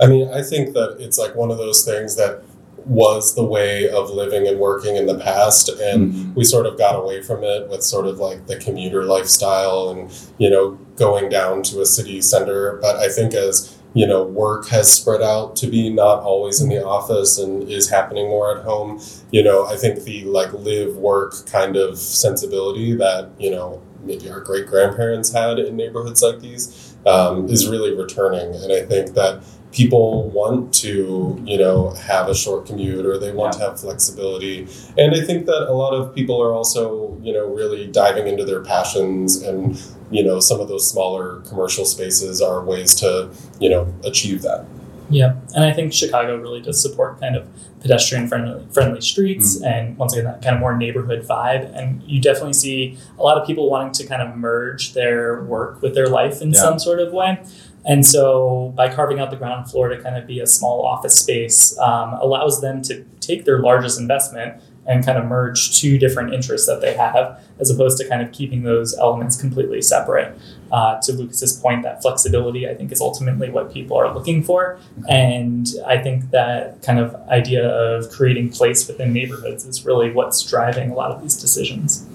I 0.00 0.06
mean, 0.06 0.28
I 0.32 0.42
think 0.42 0.72
that 0.74 0.96
it's 0.98 1.18
like 1.18 1.34
one 1.34 1.50
of 1.50 1.58
those 1.58 1.84
things 1.84 2.16
that 2.16 2.42
was 2.86 3.34
the 3.34 3.44
way 3.44 3.88
of 3.90 4.08
living 4.10 4.48
and 4.48 4.58
working 4.58 4.96
in 4.96 5.04
the 5.06 5.14
past 5.18 5.68
and 5.68 6.12
Mhm. 6.14 6.34
we 6.34 6.44
sort 6.44 6.64
of 6.64 6.78
got 6.78 6.96
away 6.98 7.20
from 7.20 7.44
it 7.44 7.68
with 7.68 7.82
sort 7.82 8.06
of 8.06 8.18
like 8.18 8.46
the 8.46 8.56
commuter 8.56 9.04
lifestyle 9.04 9.90
and 9.90 10.10
you 10.38 10.48
know 10.48 10.78
going 10.96 11.28
down 11.28 11.62
to 11.62 11.82
a 11.82 11.86
city 11.86 12.22
center. 12.22 12.78
But 12.80 12.96
i 12.96 13.08
think 13.08 13.34
as 13.34 13.76
you 13.92 14.06
know 14.06 14.22
work 14.24 14.68
has 14.68 14.90
spread 14.90 15.20
out 15.20 15.56
to 15.56 15.66
be 15.66 15.90
not 15.90 16.20
always 16.22 16.62
in 16.62 16.70
the 16.70 16.82
office 16.82 17.38
and 17.38 17.68
is 17.68 17.90
happening 17.90 18.28
more 18.30 18.56
at 18.56 18.64
home 18.64 18.98
you 19.30 19.42
know 19.42 19.66
i 19.66 19.76
think 19.76 20.04
the 20.04 20.24
like 20.24 20.52
live 20.54 20.96
work 20.96 21.34
kind 21.46 21.76
of 21.76 21.98
sensibility 21.98 22.94
that 22.94 23.28
you 23.38 23.50
know 23.50 23.78
maybe 24.04 24.30
our 24.30 24.40
great 24.40 24.66
grandparents 24.66 25.32
had 25.32 25.58
in 25.58 25.76
neighborhoods 25.76 26.22
like 26.22 26.40
these 26.40 26.96
um, 27.06 27.48
is 27.48 27.68
really 27.68 27.94
returning. 27.94 28.54
And 28.54 28.72
i 28.72 28.82
think 28.82 29.14
that 29.14 29.42
people 29.72 30.28
want 30.30 30.74
to 30.74 31.40
you 31.46 31.56
know 31.56 31.90
have 31.90 32.28
a 32.28 32.34
short 32.34 32.66
commute 32.66 33.06
or 33.06 33.18
they 33.18 33.32
want 33.32 33.52
to 33.52 33.58
have 33.60 33.80
flexibility. 33.80 34.66
And 34.98 35.14
i 35.14 35.20
think 35.20 35.46
that 35.46 35.68
a 35.68 35.72
lot 35.72 35.92
of 35.94 36.14
people 36.14 36.42
are 36.42 36.52
also 36.52 37.18
you 37.22 37.32
know 37.32 37.46
really 37.46 37.86
diving 37.86 38.26
into 38.26 38.44
their 38.44 38.62
passions 38.62 39.42
and 39.42 39.80
you 40.10 40.24
know 40.24 40.40
some 40.40 40.60
of 40.60 40.68
those 40.68 40.90
smaller 40.90 41.40
commercial 41.48 41.84
spaces 41.84 42.42
are 42.42 42.64
ways 42.64 42.94
to 42.96 43.30
you 43.60 43.70
know 43.70 43.92
achieve 44.04 44.42
that 44.42 44.66
Yeah, 45.10 45.34
and 45.54 45.64
I 45.64 45.72
think 45.72 45.92
Chicago 45.92 46.36
really 46.36 46.60
does 46.60 46.80
support 46.80 47.20
kind 47.20 47.36
of 47.36 47.46
pedestrian 47.80 48.28
friendly 48.28 48.66
friendly 48.70 49.00
streets 49.00 49.60
and 49.62 49.96
once 49.96 50.12
again 50.12 50.24
that 50.26 50.42
kind 50.42 50.54
of 50.54 50.60
more 50.60 50.76
neighborhood 50.76 51.26
vibe. 51.26 51.74
And 51.76 52.02
you 52.04 52.20
definitely 52.20 52.52
see 52.52 52.98
a 53.18 53.22
lot 53.22 53.36
of 53.38 53.46
people 53.46 53.68
wanting 53.70 53.92
to 53.92 54.06
kind 54.06 54.22
of 54.22 54.36
merge 54.36 54.92
their 54.92 55.42
work 55.42 55.82
with 55.82 55.94
their 55.94 56.06
life 56.06 56.40
in 56.42 56.52
Yeah. 56.52 56.60
some 56.60 56.78
sort 56.78 57.00
of 57.00 57.12
way. 57.12 57.40
And 57.84 58.06
so 58.06 58.72
by 58.76 58.92
carving 58.92 59.20
out 59.20 59.30
the 59.30 59.36
ground 59.36 59.70
floor 59.70 59.88
to 59.88 59.96
kind 60.00 60.16
of 60.16 60.26
be 60.26 60.38
a 60.40 60.46
small 60.46 60.84
office 60.84 61.14
space 61.18 61.78
um, 61.78 62.12
allows 62.20 62.60
them 62.60 62.82
to 62.82 63.04
take 63.20 63.46
their 63.46 63.58
largest 63.60 63.98
investment 63.98 64.62
and 64.86 65.04
kind 65.04 65.18
of 65.18 65.26
merge 65.26 65.78
two 65.78 65.98
different 65.98 66.32
interests 66.34 66.66
that 66.66 66.80
they 66.80 66.94
have 66.94 67.42
as 67.60 67.70
opposed 67.70 67.98
to 67.98 68.08
kind 68.08 68.22
of 68.22 68.32
keeping 68.32 68.62
those 68.62 68.96
elements 68.98 69.40
completely 69.40 69.82
separate. 69.82 70.36
Uh, 70.72 70.98
to 71.02 71.12
Lucas's 71.12 71.52
point, 71.52 71.82
that 71.82 72.00
flexibility 72.02 72.68
I 72.68 72.74
think 72.74 72.90
is 72.92 73.00
ultimately 73.00 73.50
what 73.50 73.72
people 73.72 73.96
are 73.96 74.12
looking 74.14 74.42
for. 74.42 74.78
And 75.08 75.68
I 75.86 75.98
think 75.98 76.30
that 76.30 76.82
kind 76.82 76.98
of 76.98 77.14
idea 77.28 77.68
of 77.68 78.10
creating 78.10 78.50
place 78.50 78.86
within 78.88 79.12
neighborhoods 79.12 79.64
is 79.66 79.84
really 79.84 80.10
what's 80.12 80.42
driving 80.42 80.90
a 80.90 80.94
lot 80.94 81.10
of 81.10 81.20
these 81.22 81.36
decisions. 81.36 82.06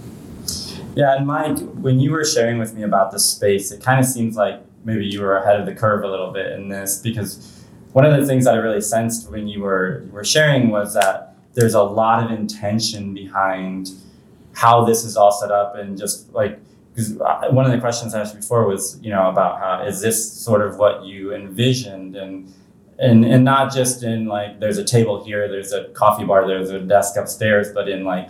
yeah 0.95 1.15
and 1.15 1.27
mike 1.27 1.57
when 1.75 1.99
you 1.99 2.11
were 2.11 2.23
sharing 2.23 2.57
with 2.57 2.73
me 2.73 2.83
about 2.83 3.11
the 3.11 3.19
space 3.19 3.71
it 3.71 3.81
kind 3.83 3.99
of 3.99 4.05
seems 4.05 4.35
like 4.37 4.61
maybe 4.85 5.05
you 5.05 5.21
were 5.21 5.35
ahead 5.37 5.59
of 5.59 5.65
the 5.65 5.75
curve 5.75 6.03
a 6.03 6.07
little 6.07 6.31
bit 6.31 6.53
in 6.53 6.69
this 6.69 6.99
because 7.01 7.63
one 7.91 8.05
of 8.05 8.17
the 8.17 8.25
things 8.25 8.45
that 8.45 8.53
i 8.53 8.57
really 8.57 8.81
sensed 8.81 9.29
when 9.29 9.47
you 9.47 9.61
were 9.61 10.03
you 10.05 10.11
were 10.11 10.23
sharing 10.23 10.69
was 10.69 10.93
that 10.93 11.34
there's 11.55 11.73
a 11.73 11.83
lot 11.83 12.23
of 12.23 12.37
intention 12.37 13.13
behind 13.13 13.89
how 14.53 14.85
this 14.85 15.03
is 15.03 15.17
all 15.17 15.31
set 15.31 15.51
up 15.51 15.75
and 15.75 15.97
just 15.97 16.31
like 16.33 16.59
because 16.93 17.13
one 17.51 17.65
of 17.65 17.71
the 17.71 17.79
questions 17.79 18.13
I 18.13 18.21
asked 18.21 18.35
before 18.35 18.65
was 18.65 18.99
you 19.01 19.09
know 19.09 19.29
about 19.29 19.59
how 19.59 19.83
is 19.85 19.99
this 19.99 20.31
sort 20.31 20.61
of 20.61 20.77
what 20.77 21.03
you 21.03 21.33
envisioned? 21.33 22.15
And 22.15 22.53
and 22.99 23.25
and 23.25 23.43
not 23.43 23.73
just 23.73 24.03
in 24.03 24.27
like 24.27 24.59
there's 24.61 24.77
a 24.77 24.83
table 24.83 25.21
here 25.25 25.49
there's 25.49 25.73
a 25.73 25.89
coffee 25.89 26.23
bar 26.23 26.47
there's 26.47 26.69
a 26.69 26.79
desk 26.79 27.17
upstairs 27.17 27.67
but 27.73 27.89
in 27.89 28.05
like 28.05 28.29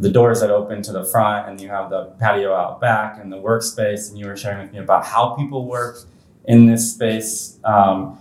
the 0.00 0.10
doors 0.10 0.40
that 0.40 0.50
open 0.50 0.82
to 0.82 0.92
the 0.92 1.04
front 1.04 1.48
and 1.48 1.60
you 1.60 1.68
have 1.68 1.90
the 1.90 2.06
patio 2.18 2.54
out 2.54 2.80
back 2.80 3.18
and 3.20 3.30
the 3.30 3.36
workspace. 3.36 4.08
And 4.08 4.18
you 4.18 4.26
were 4.26 4.36
sharing 4.36 4.62
with 4.62 4.72
me 4.72 4.78
about 4.78 5.04
how 5.04 5.34
people 5.34 5.66
work 5.66 5.98
in 6.46 6.66
this 6.66 6.92
space. 6.92 7.58
Um, 7.64 8.18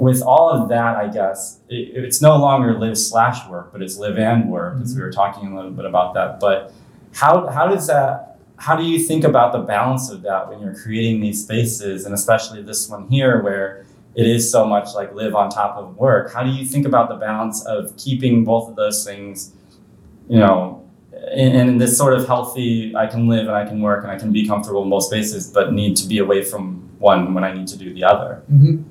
with 0.00 0.22
all 0.22 0.50
of 0.50 0.68
that, 0.68 0.96
I 0.96 1.08
guess 1.08 1.60
it, 1.68 2.04
it's 2.04 2.22
no 2.22 2.36
longer 2.36 2.78
live 2.78 2.96
slash 2.96 3.48
work, 3.48 3.72
but 3.72 3.82
it's 3.82 3.98
live 3.98 4.18
and 4.18 4.48
work, 4.48 4.80
as 4.80 4.94
we 4.94 5.02
were 5.02 5.12
talking 5.12 5.52
a 5.52 5.56
little 5.56 5.70
bit 5.70 5.84
about 5.84 6.14
that. 6.14 6.40
But 6.40 6.72
how 7.14 7.46
how 7.48 7.66
does 7.66 7.86
that 7.88 8.38
how 8.56 8.74
do 8.76 8.82
you 8.82 8.98
think 8.98 9.24
about 9.24 9.52
the 9.52 9.60
balance 9.60 10.10
of 10.10 10.22
that 10.22 10.48
when 10.48 10.60
you're 10.60 10.74
creating 10.74 11.20
these 11.20 11.42
spaces 11.42 12.04
and 12.04 12.14
especially 12.14 12.62
this 12.62 12.88
one 12.88 13.06
here 13.08 13.42
where 13.42 13.86
it 14.14 14.26
is 14.26 14.50
so 14.50 14.66
much 14.66 14.94
like 14.94 15.14
live 15.14 15.34
on 15.34 15.48
top 15.48 15.76
of 15.76 15.96
work? 15.96 16.32
How 16.32 16.42
do 16.42 16.50
you 16.50 16.64
think 16.64 16.86
about 16.86 17.08
the 17.08 17.16
balance 17.16 17.64
of 17.66 17.96
keeping 17.96 18.44
both 18.44 18.68
of 18.68 18.76
those 18.76 19.04
things 19.04 19.52
you 20.28 20.38
know 20.38 20.88
in, 21.32 21.54
in 21.54 21.78
this 21.78 21.96
sort 21.96 22.12
of 22.12 22.26
healthy 22.26 22.94
i 22.94 23.06
can 23.06 23.28
live 23.28 23.46
and 23.46 23.56
i 23.56 23.64
can 23.64 23.80
work 23.80 24.04
and 24.04 24.12
i 24.12 24.18
can 24.18 24.30
be 24.30 24.46
comfortable 24.46 24.82
in 24.82 24.90
both 24.90 25.04
spaces 25.04 25.50
but 25.50 25.72
need 25.72 25.96
to 25.96 26.06
be 26.06 26.18
away 26.18 26.44
from 26.44 26.86
one 26.98 27.32
when 27.32 27.44
i 27.44 27.52
need 27.52 27.66
to 27.66 27.76
do 27.76 27.92
the 27.94 28.04
other? 28.04 28.42
Hmm 28.48 28.82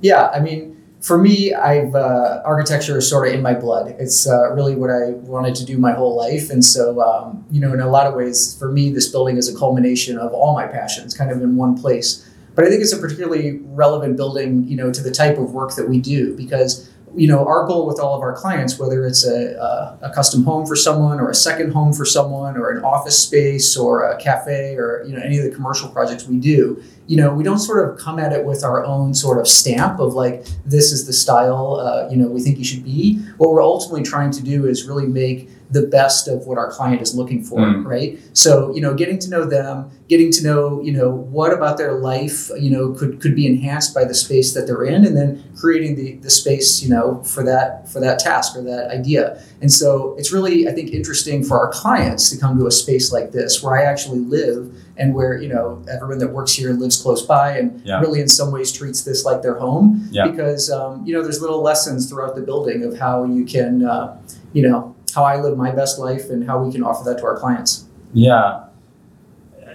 Yeah, 0.00 0.28
I 0.28 0.40
mean, 0.40 0.76
for 1.00 1.18
me, 1.18 1.54
I've 1.54 1.94
uh, 1.94 2.42
architecture 2.44 2.98
is 2.98 3.08
sort 3.08 3.28
of 3.28 3.34
in 3.34 3.42
my 3.42 3.54
blood. 3.54 3.96
It's 3.98 4.28
uh, 4.28 4.52
really 4.52 4.76
what 4.76 4.90
I 4.90 5.10
wanted 5.10 5.54
to 5.56 5.64
do 5.64 5.78
my 5.78 5.92
whole 5.92 6.16
life, 6.16 6.50
and 6.50 6.64
so 6.64 7.00
um, 7.00 7.44
you 7.50 7.60
know, 7.60 7.72
in 7.72 7.80
a 7.80 7.88
lot 7.88 8.06
of 8.06 8.14
ways, 8.14 8.56
for 8.58 8.70
me, 8.70 8.92
this 8.92 9.08
building 9.08 9.36
is 9.36 9.54
a 9.54 9.58
culmination 9.58 10.18
of 10.18 10.32
all 10.32 10.54
my 10.54 10.66
passions, 10.66 11.14
kind 11.14 11.30
of 11.30 11.42
in 11.42 11.56
one 11.56 11.80
place. 11.80 12.26
But 12.54 12.64
I 12.64 12.68
think 12.68 12.82
it's 12.82 12.92
a 12.92 12.98
particularly 12.98 13.60
relevant 13.64 14.16
building, 14.16 14.66
you 14.66 14.76
know, 14.76 14.92
to 14.92 15.02
the 15.02 15.10
type 15.10 15.38
of 15.38 15.52
work 15.52 15.76
that 15.76 15.88
we 15.88 16.00
do 16.00 16.36
because 16.36 16.89
you 17.14 17.26
know 17.26 17.44
our 17.44 17.66
goal 17.66 17.86
with 17.86 17.98
all 17.98 18.14
of 18.14 18.22
our 18.22 18.32
clients, 18.34 18.78
whether 18.78 19.04
it's 19.04 19.24
a, 19.26 19.54
a, 19.56 19.98
a 20.02 20.12
custom 20.14 20.44
home 20.44 20.66
for 20.66 20.76
someone 20.76 21.20
or 21.20 21.30
a 21.30 21.34
second 21.34 21.72
home 21.72 21.92
for 21.92 22.04
someone 22.04 22.56
or 22.56 22.70
an 22.70 22.84
office 22.84 23.18
space 23.18 23.76
or 23.76 24.04
a 24.04 24.16
cafe 24.18 24.76
or 24.76 25.02
you 25.06 25.12
know 25.12 25.22
any 25.22 25.38
of 25.38 25.44
the 25.44 25.50
commercial 25.50 25.88
projects 25.88 26.26
we 26.26 26.38
do, 26.38 26.82
you 27.06 27.16
know, 27.16 27.34
we 27.34 27.42
don't 27.42 27.58
sort 27.58 27.88
of 27.88 27.98
come 27.98 28.18
at 28.18 28.32
it 28.32 28.44
with 28.44 28.62
our 28.62 28.84
own 28.84 29.14
sort 29.14 29.38
of 29.38 29.48
stamp 29.48 29.98
of 29.98 30.14
like 30.14 30.46
this 30.64 30.92
is 30.92 31.06
the 31.06 31.12
style 31.12 31.76
uh, 31.80 32.08
you 32.08 32.16
know 32.16 32.28
we 32.28 32.40
think 32.40 32.58
you 32.58 32.64
should 32.64 32.84
be. 32.84 33.18
What 33.36 33.50
we're 33.50 33.62
ultimately 33.62 34.02
trying 34.02 34.30
to 34.32 34.42
do 34.42 34.66
is 34.66 34.86
really 34.86 35.06
make 35.06 35.50
the 35.72 35.82
best 35.82 36.26
of 36.28 36.46
what 36.46 36.58
our 36.58 36.70
client 36.70 37.00
is 37.00 37.14
looking 37.14 37.42
for, 37.44 37.58
Mm. 37.60 37.84
right? 37.86 38.18
So 38.32 38.74
you 38.74 38.80
know, 38.80 38.94
getting 38.94 39.18
to 39.20 39.30
know 39.30 39.44
them, 39.44 39.90
getting 40.08 40.30
to 40.32 40.42
know 40.44 40.80
you 40.82 40.92
know 40.92 41.10
what 41.10 41.52
about 41.52 41.78
their 41.78 41.94
life 41.94 42.50
you 42.58 42.70
know 42.70 42.90
could 42.92 43.20
could 43.20 43.34
be 43.36 43.46
enhanced 43.46 43.94
by 43.94 44.04
the 44.04 44.14
space 44.14 44.52
that 44.54 44.66
they're 44.66 44.84
in, 44.84 45.04
and 45.04 45.16
then 45.16 45.42
creating 45.56 45.96
the 45.96 46.16
the 46.22 46.30
space 46.30 46.82
you 46.82 46.88
know 46.88 47.22
for 47.24 47.42
that 47.44 47.88
for 47.88 48.00
that 48.00 48.18
task 48.18 48.56
or 48.56 48.62
that 48.62 48.90
idea. 48.90 49.40
And 49.62 49.70
so 49.72 50.14
it's 50.18 50.32
really 50.32 50.66
I 50.68 50.72
think 50.72 50.90
interesting 50.92 51.44
for 51.44 51.58
our 51.58 51.68
clients 51.70 52.30
to 52.30 52.36
come 52.38 52.58
to 52.58 52.66
a 52.66 52.70
space 52.72 53.12
like 53.12 53.30
this 53.32 53.62
where 53.62 53.76
I 53.78 53.84
actually 53.84 54.20
live 54.20 54.72
and 54.96 55.14
where 55.14 55.40
you 55.40 55.48
know 55.48 55.82
everyone 55.90 56.18
that 56.18 56.32
works 56.32 56.52
here 56.52 56.72
lives 56.72 56.96
close 57.00 57.22
by 57.22 57.56
and 57.58 57.80
Yeah. 57.84 58.00
really 58.00 58.20
in 58.20 58.28
some 58.28 58.50
ways 58.50 58.72
treats 58.72 59.02
this 59.02 59.24
like 59.24 59.40
their 59.42 59.54
home 59.54 60.08
Yeah. 60.10 60.26
because 60.28 60.70
um, 60.70 61.02
you 61.06 61.12
know 61.14 61.22
there's 61.22 61.40
little 61.40 61.62
lessons 61.62 62.08
throughout 62.08 62.34
the 62.34 62.42
building 62.42 62.82
of 62.84 62.98
how 62.98 63.24
you 63.24 63.44
can 63.44 63.84
uh, 63.84 64.16
you 64.52 64.62
know 64.68 64.94
how 65.14 65.24
I 65.24 65.40
live 65.40 65.56
my 65.56 65.70
best 65.70 65.98
life 65.98 66.30
and 66.30 66.46
how 66.46 66.62
we 66.62 66.72
can 66.72 66.82
offer 66.82 67.04
that 67.04 67.18
to 67.18 67.24
our 67.24 67.38
clients. 67.38 67.86
Yeah. 68.12 68.64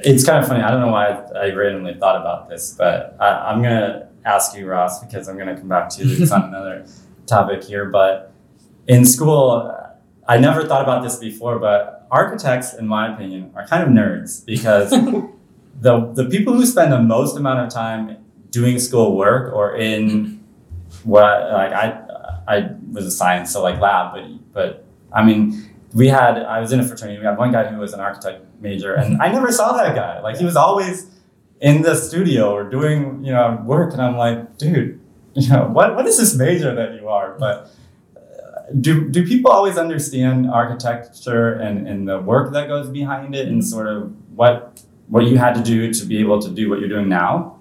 It's 0.03 0.25
kind 0.25 0.39
of 0.39 0.47
funny. 0.47 0.61
I 0.61 0.71
don't 0.71 0.81
know 0.81 0.91
why 0.91 1.07
I, 1.07 1.47
I 1.47 1.53
randomly 1.53 1.95
thought 1.95 2.19
about 2.19 2.49
this, 2.49 2.73
but 2.77 3.15
I, 3.19 3.51
I'm 3.51 3.61
going 3.61 3.79
to 3.79 4.07
ask 4.25 4.55
you, 4.55 4.67
Ross, 4.67 5.03
because 5.03 5.27
I'm 5.27 5.35
going 5.35 5.47
to 5.47 5.55
come 5.55 5.69
back 5.69 5.89
to 5.89 6.05
this 6.05 6.31
on 6.33 6.43
another 6.43 6.85
topic 7.25 7.63
here. 7.63 7.85
But 7.85 8.33
in 8.87 9.05
school, 9.05 9.73
I 10.27 10.37
never 10.37 10.67
thought 10.67 10.83
about 10.83 11.03
this 11.03 11.17
before, 11.17 11.59
but 11.59 12.07
architects, 12.11 12.73
in 12.73 12.87
my 12.87 13.13
opinion, 13.13 13.51
are 13.55 13.65
kind 13.67 13.83
of 13.83 13.89
nerds 13.89 14.45
because 14.45 14.89
the, 15.81 16.11
the 16.13 16.27
people 16.29 16.53
who 16.53 16.65
spend 16.65 16.91
the 16.91 17.01
most 17.01 17.37
amount 17.37 17.59
of 17.59 17.73
time 17.73 18.17
doing 18.55 18.79
school 18.79 19.17
work 19.17 19.53
or 19.53 19.75
in 19.75 20.41
what 21.03 21.51
like 21.51 21.73
I 21.73 21.99
I 22.47 22.69
was 22.91 23.05
a 23.05 23.11
science 23.11 23.51
so 23.51 23.61
like 23.61 23.81
lab 23.81 24.13
but 24.13 24.53
but 24.53 24.84
I 25.15 25.23
mean 25.23 25.71
we 25.95 26.09
had 26.09 26.37
I 26.37 26.59
was 26.59 26.73
in 26.73 26.79
a 26.81 26.87
fraternity. 26.87 27.19
We 27.19 27.25
had 27.25 27.37
one 27.37 27.51
guy 27.51 27.65
who 27.65 27.79
was 27.79 27.93
an 27.93 28.01
architect 28.01 28.45
major, 28.59 28.93
and 28.93 29.13
mm-hmm. 29.13 29.21
I 29.21 29.29
never 29.29 29.51
saw 29.51 29.71
that 29.77 29.95
guy. 29.95 30.19
Like 30.19 30.37
he 30.37 30.45
was 30.45 30.57
always 30.57 31.09
in 31.61 31.81
the 31.81 31.95
studio 31.95 32.53
or 32.53 32.69
doing 32.69 33.23
you 33.23 33.31
know 33.31 33.63
work, 33.65 33.93
and 33.93 34.01
I'm 34.01 34.17
like, 34.17 34.57
dude, 34.57 34.99
you 35.33 35.49
know 35.49 35.67
what 35.67 35.95
what 35.95 36.05
is 36.05 36.17
this 36.17 36.35
major 36.35 36.75
that 36.75 36.99
you 36.99 37.07
are? 37.07 37.31
Mm-hmm. 37.31 37.39
But 37.39 37.71
uh, 38.17 38.73
do 38.81 39.09
do 39.09 39.25
people 39.25 39.51
always 39.51 39.77
understand 39.77 40.51
architecture 40.51 41.53
and 41.53 41.87
and 41.87 42.07
the 42.07 42.19
work 42.19 42.51
that 42.51 42.67
goes 42.67 42.89
behind 42.89 43.33
it, 43.33 43.47
and 43.47 43.61
mm-hmm. 43.61 43.75
sort 43.75 43.87
of 43.87 44.13
what 44.35 44.83
what 45.07 45.23
you 45.25 45.37
had 45.37 45.55
to 45.55 45.63
do 45.63 45.93
to 45.93 46.05
be 46.05 46.17
able 46.19 46.41
to 46.41 46.49
do 46.49 46.69
what 46.69 46.79
you're 46.79 46.89
doing 46.89 47.07
now? 47.07 47.54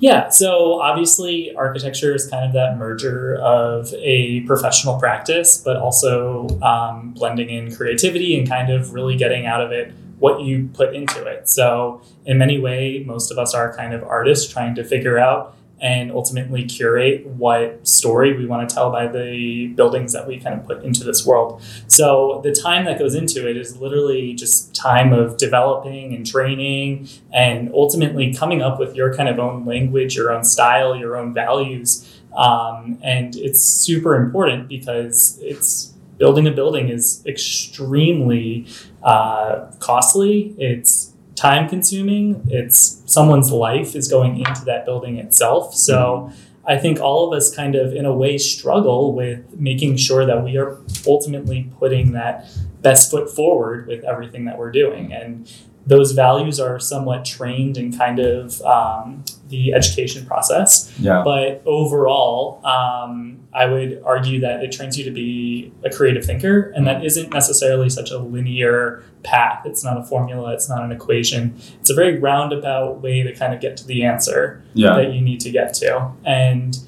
Yeah, 0.00 0.28
so 0.28 0.80
obviously, 0.80 1.54
architecture 1.56 2.14
is 2.14 2.28
kind 2.28 2.46
of 2.46 2.52
that 2.52 2.78
merger 2.78 3.36
of 3.36 3.92
a 3.94 4.40
professional 4.42 4.98
practice, 4.98 5.58
but 5.58 5.76
also 5.76 6.46
um, 6.60 7.12
blending 7.16 7.50
in 7.50 7.74
creativity 7.74 8.38
and 8.38 8.48
kind 8.48 8.70
of 8.70 8.92
really 8.94 9.16
getting 9.16 9.44
out 9.46 9.60
of 9.60 9.72
it 9.72 9.92
what 10.20 10.42
you 10.42 10.68
put 10.72 10.94
into 10.94 11.24
it. 11.24 11.48
So, 11.48 12.00
in 12.26 12.38
many 12.38 12.60
ways, 12.60 13.06
most 13.06 13.32
of 13.32 13.38
us 13.38 13.54
are 13.54 13.74
kind 13.76 13.92
of 13.92 14.04
artists 14.04 14.50
trying 14.50 14.76
to 14.76 14.84
figure 14.84 15.18
out 15.18 15.56
and 15.80 16.10
ultimately 16.10 16.64
curate 16.64 17.26
what 17.26 17.86
story 17.86 18.36
we 18.36 18.46
want 18.46 18.68
to 18.68 18.74
tell 18.74 18.90
by 18.90 19.06
the 19.06 19.68
buildings 19.68 20.12
that 20.12 20.26
we 20.26 20.38
kind 20.38 20.58
of 20.58 20.66
put 20.66 20.82
into 20.82 21.04
this 21.04 21.24
world. 21.24 21.62
So 21.86 22.40
the 22.42 22.52
time 22.52 22.84
that 22.86 22.98
goes 22.98 23.14
into 23.14 23.48
it 23.48 23.56
is 23.56 23.76
literally 23.76 24.34
just 24.34 24.74
time 24.74 25.12
of 25.12 25.36
developing 25.36 26.14
and 26.14 26.26
training 26.26 27.08
and 27.32 27.70
ultimately 27.72 28.34
coming 28.34 28.62
up 28.62 28.78
with 28.78 28.94
your 28.94 29.14
kind 29.14 29.28
of 29.28 29.38
own 29.38 29.64
language, 29.64 30.16
your 30.16 30.32
own 30.32 30.44
style, 30.44 30.96
your 30.96 31.16
own 31.16 31.32
values. 31.32 32.20
Um, 32.36 32.98
and 33.02 33.34
it's 33.36 33.62
super 33.62 34.16
important 34.16 34.68
because 34.68 35.38
it's 35.40 35.94
building 36.18 36.46
a 36.46 36.50
building 36.50 36.88
is 36.88 37.24
extremely 37.26 38.66
uh, 39.02 39.70
costly. 39.78 40.54
It's 40.58 41.12
time 41.38 41.68
consuming. 41.68 42.42
It's 42.48 43.02
someone's 43.06 43.52
life 43.52 43.94
is 43.94 44.08
going 44.08 44.38
into 44.38 44.64
that 44.64 44.84
building 44.84 45.18
itself. 45.18 45.74
So 45.74 46.30
I 46.66 46.76
think 46.76 47.00
all 47.00 47.26
of 47.26 47.36
us 47.36 47.54
kind 47.54 47.74
of, 47.74 47.94
in 47.94 48.04
a 48.04 48.12
way, 48.12 48.36
struggle 48.36 49.14
with 49.14 49.58
making 49.58 49.96
sure 49.96 50.26
that 50.26 50.44
we 50.44 50.58
are 50.58 50.78
ultimately 51.06 51.70
putting 51.78 52.12
that 52.12 52.50
best 52.82 53.10
foot 53.10 53.34
forward 53.34 53.86
with 53.86 54.04
everything 54.04 54.44
that 54.44 54.58
we're 54.58 54.72
doing. 54.72 55.12
And 55.12 55.50
those 55.86 56.12
values 56.12 56.60
are 56.60 56.78
somewhat 56.78 57.24
trained 57.24 57.78
in 57.78 57.96
kind 57.96 58.18
of 58.18 58.60
um, 58.62 59.24
the 59.48 59.72
education 59.72 60.26
process. 60.26 60.92
Yeah. 60.98 61.22
But 61.24 61.62
overall, 61.64 62.60
um, 62.66 63.40
I 63.54 63.64
would 63.64 64.02
argue 64.04 64.40
that 64.40 64.62
it 64.62 64.70
trains 64.72 64.98
you 64.98 65.04
to 65.04 65.10
be 65.10 65.72
a 65.84 65.90
creative 65.90 66.24
thinker, 66.24 66.70
and 66.76 66.86
that 66.86 67.02
isn't 67.04 67.32
necessarily 67.32 67.88
such 67.88 68.10
a 68.10 68.18
linear 68.18 69.02
path. 69.22 69.64
It's 69.64 69.82
not 69.82 69.96
a 69.98 70.04
formula, 70.04 70.52
it's 70.52 70.68
not 70.68 70.82
an 70.84 70.92
equation. 70.92 71.54
It's 71.80 71.88
a 71.90 71.94
very 71.94 72.18
roundabout 72.18 73.00
way 73.00 73.22
to 73.22 73.34
kind 73.34 73.54
of 73.54 73.60
get 73.60 73.76
to 73.78 73.86
the 73.86 74.04
answer 74.04 74.62
Yeah. 74.74 74.94
that 74.96 75.12
you 75.14 75.22
need 75.22 75.40
to 75.40 75.50
get 75.50 75.72
to. 75.74 76.12
And 76.24 76.78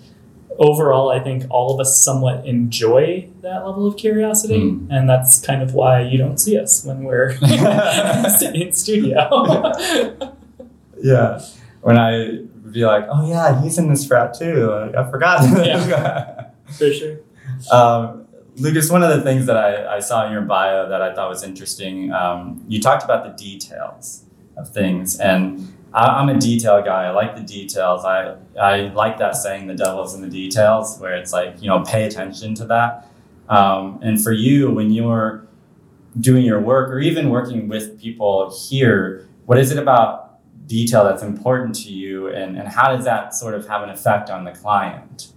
overall, 0.58 1.10
I 1.10 1.20
think 1.20 1.44
all 1.50 1.72
of 1.74 1.80
us 1.80 2.02
somewhat 2.02 2.44
enjoy 2.46 3.28
that 3.42 3.64
level 3.66 3.86
of 3.86 3.96
curiosity, 3.96 4.60
Mm. 4.60 4.86
and 4.90 5.08
that's 5.08 5.40
kind 5.40 5.62
of 5.62 5.74
why 5.74 6.00
you 6.02 6.18
don't 6.18 6.38
see 6.38 6.58
us 6.58 6.84
when 6.84 7.04
we're 7.04 7.30
in 8.54 8.72
studio. 8.72 9.72
Yeah. 11.02 11.40
When 11.80 11.96
I 11.96 12.42
be 12.70 12.84
like, 12.84 13.06
oh 13.10 13.26
yeah, 13.26 13.60
he's 13.62 13.78
in 13.78 13.88
this 13.88 14.06
frat 14.06 14.34
too. 14.34 14.68
Like, 14.70 14.94
I 14.94 15.10
forgot. 15.10 15.42
yeah, 15.66 16.50
For 16.76 16.92
sure. 16.92 17.20
um, 17.72 18.26
Lucas, 18.56 18.90
one 18.90 19.02
of 19.02 19.08
the 19.16 19.22
things 19.22 19.46
that 19.46 19.56
I, 19.56 19.96
I 19.96 20.00
saw 20.00 20.26
in 20.26 20.32
your 20.32 20.42
bio 20.42 20.88
that 20.90 21.00
I 21.00 21.14
thought 21.14 21.30
was 21.30 21.42
interesting, 21.42 22.12
um, 22.12 22.62
you 22.68 22.80
talked 22.82 23.02
about 23.02 23.24
the 23.24 23.42
details 23.42 24.24
of 24.58 24.68
things. 24.68 25.18
And 25.18 25.72
I, 25.92 26.06
I'm 26.06 26.28
a 26.28 26.38
detail 26.38 26.82
guy. 26.82 27.04
I 27.04 27.10
like 27.10 27.36
the 27.36 27.42
details. 27.42 28.04
I, 28.04 28.36
I 28.60 28.92
like 28.94 29.18
that 29.18 29.36
saying, 29.36 29.66
the 29.66 29.74
devil's 29.74 30.14
in 30.14 30.22
the 30.22 30.28
details, 30.28 30.98
where 30.98 31.14
it's 31.14 31.32
like, 31.32 31.60
you 31.60 31.68
know, 31.68 31.82
pay 31.82 32.04
attention 32.04 32.54
to 32.56 32.64
that. 32.66 33.08
Um, 33.48 33.98
and 34.02 34.22
for 34.22 34.32
you, 34.32 34.70
when 34.70 34.90
you're 34.92 35.46
doing 36.18 36.44
your 36.44 36.60
work 36.60 36.90
or 36.90 37.00
even 37.00 37.30
working 37.30 37.68
with 37.68 38.00
people 38.00 38.56
here, 38.68 39.28
what 39.46 39.58
is 39.58 39.72
it 39.72 39.78
about 39.78 40.40
detail 40.66 41.04
that's 41.04 41.22
important 41.22 41.74
to 41.74 41.90
you 41.90 42.28
and, 42.28 42.56
and 42.56 42.68
how 42.68 42.94
does 42.94 43.04
that 43.04 43.34
sort 43.34 43.54
of 43.54 43.66
have 43.66 43.82
an 43.82 43.90
effect 43.90 44.30
on 44.30 44.44
the 44.44 44.52
client? 44.52 45.32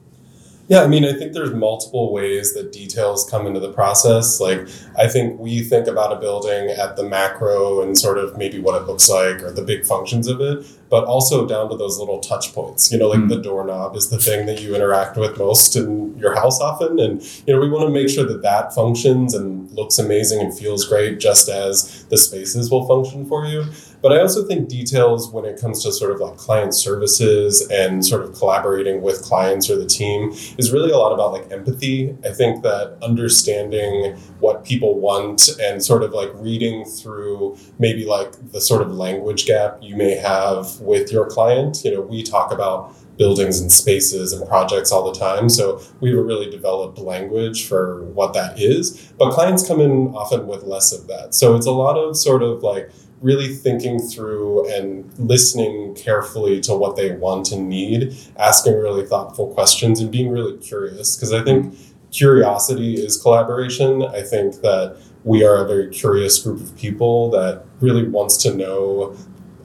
Yeah, 0.74 0.82
I 0.82 0.88
mean, 0.88 1.06
I 1.06 1.13
think 1.13 1.34
there's 1.34 1.51
multiple 1.53 2.12
ways 2.12 2.56
that 2.56 2.72
details 2.72 3.30
come 3.30 3.46
into 3.46 3.60
the 3.60 3.72
process. 3.72 4.39
Like, 4.39 4.68
I 4.98 5.08
think 5.08 5.39
we 5.39 5.62
think 5.62 5.86
about 5.86 6.12
a 6.12 6.15
building 6.15 6.70
at 6.72 6.96
the 6.96 7.03
macro 7.03 7.84
and 7.84 7.96
sort 7.96 8.18
of 8.18 8.36
maybe 8.39 8.58
what 8.60 8.82
it 8.82 8.88
looks 8.88 9.08
like 9.08 9.44
or 9.44 9.51
the 9.51 9.62
big 9.62 9.86
functions 9.86 10.27
of 10.27 10.42
it, 10.42 10.65
but 10.89 11.03
also 11.03 11.46
down 11.48 11.70
to 11.70 11.77
those 11.77 12.00
little 12.00 12.20
touch 12.22 12.53
points. 12.53 12.92
You 12.92 12.98
know, 12.98 13.10
like 13.10 13.20
Mm. 13.20 13.30
the 13.30 13.42
doorknob 13.42 13.96
is 13.96 14.10
the 14.10 14.18
thing 14.18 14.48
that 14.48 14.62
you 14.63 14.74
interact 14.75 15.15
with 15.15 15.38
most 15.38 15.75
in 15.75 16.18
your 16.18 16.34
house 16.34 16.60
often. 16.60 17.00
And, 17.00 17.22
you 17.46 17.53
know, 17.53 17.60
we 17.62 17.70
want 17.70 17.86
to 17.86 17.92
make 17.94 18.10
sure 18.10 18.25
that 18.25 18.42
that 18.42 18.74
functions 18.74 19.36
and 19.36 19.70
looks 19.74 20.00
amazing 20.00 20.42
and 20.42 20.58
feels 20.58 20.86
great 20.86 21.20
just 21.20 21.50
as 21.50 22.03
the 22.06 22.18
spaces 22.18 22.72
will 22.72 22.88
function 22.88 23.27
for 23.27 23.46
you. 23.46 23.65
But 24.03 24.12
I 24.12 24.19
also 24.19 24.45
think 24.45 24.67
details 24.67 25.31
when 25.31 25.45
it 25.45 25.60
comes 25.60 25.81
to 25.83 25.91
sort 25.93 26.12
of 26.12 26.19
like 26.19 26.36
client 26.36 26.75
services 26.75 27.65
and 27.72 28.05
sort 28.05 28.22
of 28.24 28.36
collaborating 28.36 29.01
with 29.01 29.22
clients 29.22 29.69
or 29.69 29.77
the 29.77 29.86
team 29.86 30.31
is 30.57 30.74
really 30.74 30.91
a 30.91 30.98
lot 30.98 31.13
about 31.13 31.31
like 31.31 31.50
empathy. 31.53 32.13
I 32.25 32.31
think 32.31 32.63
that 32.63 32.98
understanding 33.01 34.17
what 34.39 34.65
people 34.65 35.00
want 35.00 35.48
and 35.62 35.81
sort 35.81 36.03
of 36.03 36.12
like 36.12 36.31
reading 36.36 36.83
through 36.83 37.57
maybe 37.79 38.05
like 38.05 38.51
the 38.51 38.60
sort 38.60 38.81
of 38.81 38.91
language 38.93 39.45
gap 39.45 39.79
you 39.81 39.95
may 39.95 40.15
have 40.15 40.81
with 40.81 41.10
your 41.10 41.25
client. 41.25 41.86
You 41.86 41.93
know, 41.93 42.01
we 42.01 42.24
talk 42.24 42.51
about 42.51 42.93
buildings 43.17 43.62
and 43.62 43.72
spaces 43.72 44.33
and 44.33 44.48
projects 44.48 44.91
all 44.91 45.12
the 45.12 45.17
time. 45.17 45.48
So 45.48 45.81
we 46.01 46.10
have 46.10 46.19
a 46.19 46.24
really 46.24 46.50
developed 46.50 46.98
language 46.98 47.67
for 47.67 48.03
what 48.05 48.33
that 48.33 48.60
is. 48.60 49.13
But 49.17 49.31
clients 49.31 49.65
come 49.67 49.79
in 49.79 50.13
often 50.15 50.48
with 50.48 50.63
less 50.63 50.91
of 50.91 51.07
that. 51.07 51.36
So 51.36 51.55
it's 51.55 51.67
a 51.67 51.72
lot 51.72 51.95
of 51.95 52.17
sort 52.17 52.43
of 52.43 52.63
like 52.63 52.91
really 53.24 53.48
thinking 53.48 54.00
through 54.00 54.70
and 54.72 55.12
listening 55.18 55.96
carefully 55.96 56.60
to 56.60 56.75
what 56.75 56.96
they 56.98 57.12
want 57.15 57.51
and 57.53 57.70
need, 57.70 58.15
asking 58.38 58.74
really 58.74 59.06
thoughtful 59.06 59.48
questions 59.53 60.00
and 60.01 60.12
being 60.12 60.30
really 60.30 60.58
curious. 60.58 61.15
Because 61.15 61.32
I 61.34 61.42
think 61.44 61.74
curiosity 62.12 62.96
is 62.96 63.20
collaboration. 63.20 64.03
I 64.03 64.22
think 64.22 64.62
that 64.62 64.98
we 65.24 65.44
are 65.46 65.63
a 65.63 65.68
very 65.68 65.89
curious 65.89 66.38
group 66.44 66.60
of 66.60 66.75
people 66.75 67.32
that 67.32 67.63
really 67.80 68.06
wants 68.08 68.36
to 68.44 68.53
know 68.53 69.15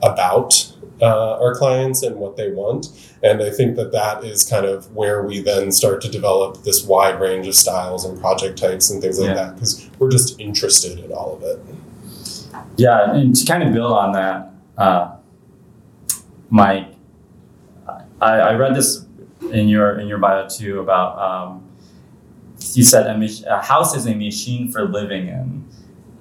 about 0.02 0.72
uh, 1.02 1.38
our 1.40 1.54
clients 1.54 2.02
and 2.02 2.16
what 2.16 2.36
they 2.36 2.50
want. 2.50 2.86
And 3.24 3.42
I 3.42 3.50
think 3.50 3.74
that 3.76 3.90
that 3.92 4.22
is 4.24 4.44
kind 4.48 4.66
of 4.66 4.94
where 4.94 5.22
we 5.24 5.40
then 5.40 5.72
start 5.72 6.00
to 6.02 6.08
develop 6.08 6.62
this 6.62 6.84
wide 6.84 7.20
range 7.20 7.46
of 7.48 7.54
styles 7.56 8.04
and 8.04 8.20
project 8.20 8.56
types 8.58 8.88
and 8.90 9.02
things 9.02 9.18
like 9.18 9.28
Yeah. 9.28 9.34
that 9.34 9.54
because 9.56 9.88
we're 9.98 10.10
just 10.10 10.40
interested 10.40 11.00
in 11.00 11.12
all 11.12 11.34
of 11.36 11.42
it. 11.42 11.60
Yeah, 12.78 13.12
and 13.12 13.34
to 13.34 13.44
kind 13.44 13.64
of 13.64 13.72
build 13.72 13.92
on 13.92 14.12
that, 14.12 14.52
uh, 14.76 15.16
Mike, 16.48 16.94
I, 18.20 18.34
I 18.38 18.54
read 18.54 18.74
this 18.76 19.04
in 19.52 19.68
your 19.68 19.98
in 19.98 20.06
your 20.08 20.18
bio 20.18 20.48
too 20.48 20.80
about 20.80 21.18
um, 21.18 21.68
you 22.74 22.84
said 22.84 23.06
a, 23.08 23.18
mach- 23.18 23.44
a 23.46 23.60
house 23.60 23.96
is 23.96 24.06
a 24.06 24.14
machine 24.14 24.70
for 24.70 24.84
living 24.84 25.26
in, 25.28 25.64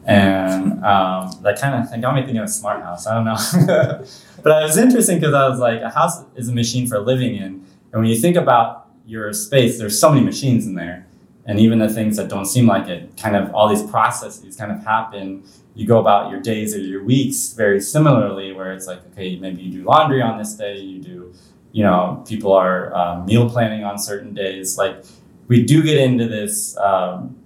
and 0.05 0.83
um, 0.83 1.31
that 1.43 1.59
kind 1.59 1.75
of 1.75 2.01
got 2.01 2.15
me 2.15 2.21
thinking 2.21 2.37
of 2.37 2.45
a 2.45 2.47
smart 2.47 2.81
house. 2.83 3.07
I 3.07 3.13
don't 3.13 3.25
know, 3.25 3.37
but 4.43 4.63
it 4.63 4.65
was 4.65 4.77
interesting 4.77 5.19
because 5.19 5.35
I 5.35 5.47
was 5.47 5.59
like, 5.59 5.81
a 5.81 5.89
house 5.89 6.23
is 6.35 6.49
a 6.49 6.53
machine 6.53 6.87
for 6.87 6.99
living 6.99 7.35
in, 7.35 7.65
and 7.93 8.01
when 8.01 8.05
you 8.05 8.17
think 8.17 8.35
about 8.35 8.89
your 9.05 9.31
space, 9.33 9.77
there's 9.77 9.99
so 9.99 10.11
many 10.11 10.25
machines 10.25 10.65
in 10.65 10.75
there, 10.75 11.06
and 11.47 11.59
even 11.59 11.79
the 11.79 11.89
things 11.89 12.17
that 12.17 12.29
don't 12.29 12.45
seem 12.45 12.67
like 12.67 12.87
it, 12.89 13.15
kind 13.17 13.35
of 13.35 13.53
all 13.55 13.69
these 13.69 13.83
processes 13.83 14.55
kind 14.55 14.71
of 14.71 14.83
happen. 14.83 15.43
You 15.73 15.87
go 15.87 15.99
about 15.99 16.29
your 16.29 16.41
days 16.41 16.75
or 16.75 16.79
your 16.79 17.03
weeks 17.03 17.53
very 17.53 17.79
similarly 17.79 18.51
where 18.51 18.73
it's 18.73 18.87
like 18.87 18.99
okay 19.11 19.37
maybe 19.37 19.61
you 19.61 19.71
do 19.71 19.83
laundry 19.83 20.21
on 20.21 20.37
this 20.37 20.53
day 20.55 20.77
you 20.77 20.99
do 21.01 21.33
you 21.71 21.83
know 21.83 22.23
people 22.27 22.51
are 22.51 22.93
um, 22.95 23.25
meal 23.25 23.49
planning 23.49 23.83
on 23.83 23.97
certain 23.97 24.33
days. 24.33 24.77
Like 24.77 25.05
we 25.47 25.63
do 25.63 25.81
get 25.81 25.97
into 25.97 26.27
this 26.27 26.75
um, 26.77 27.37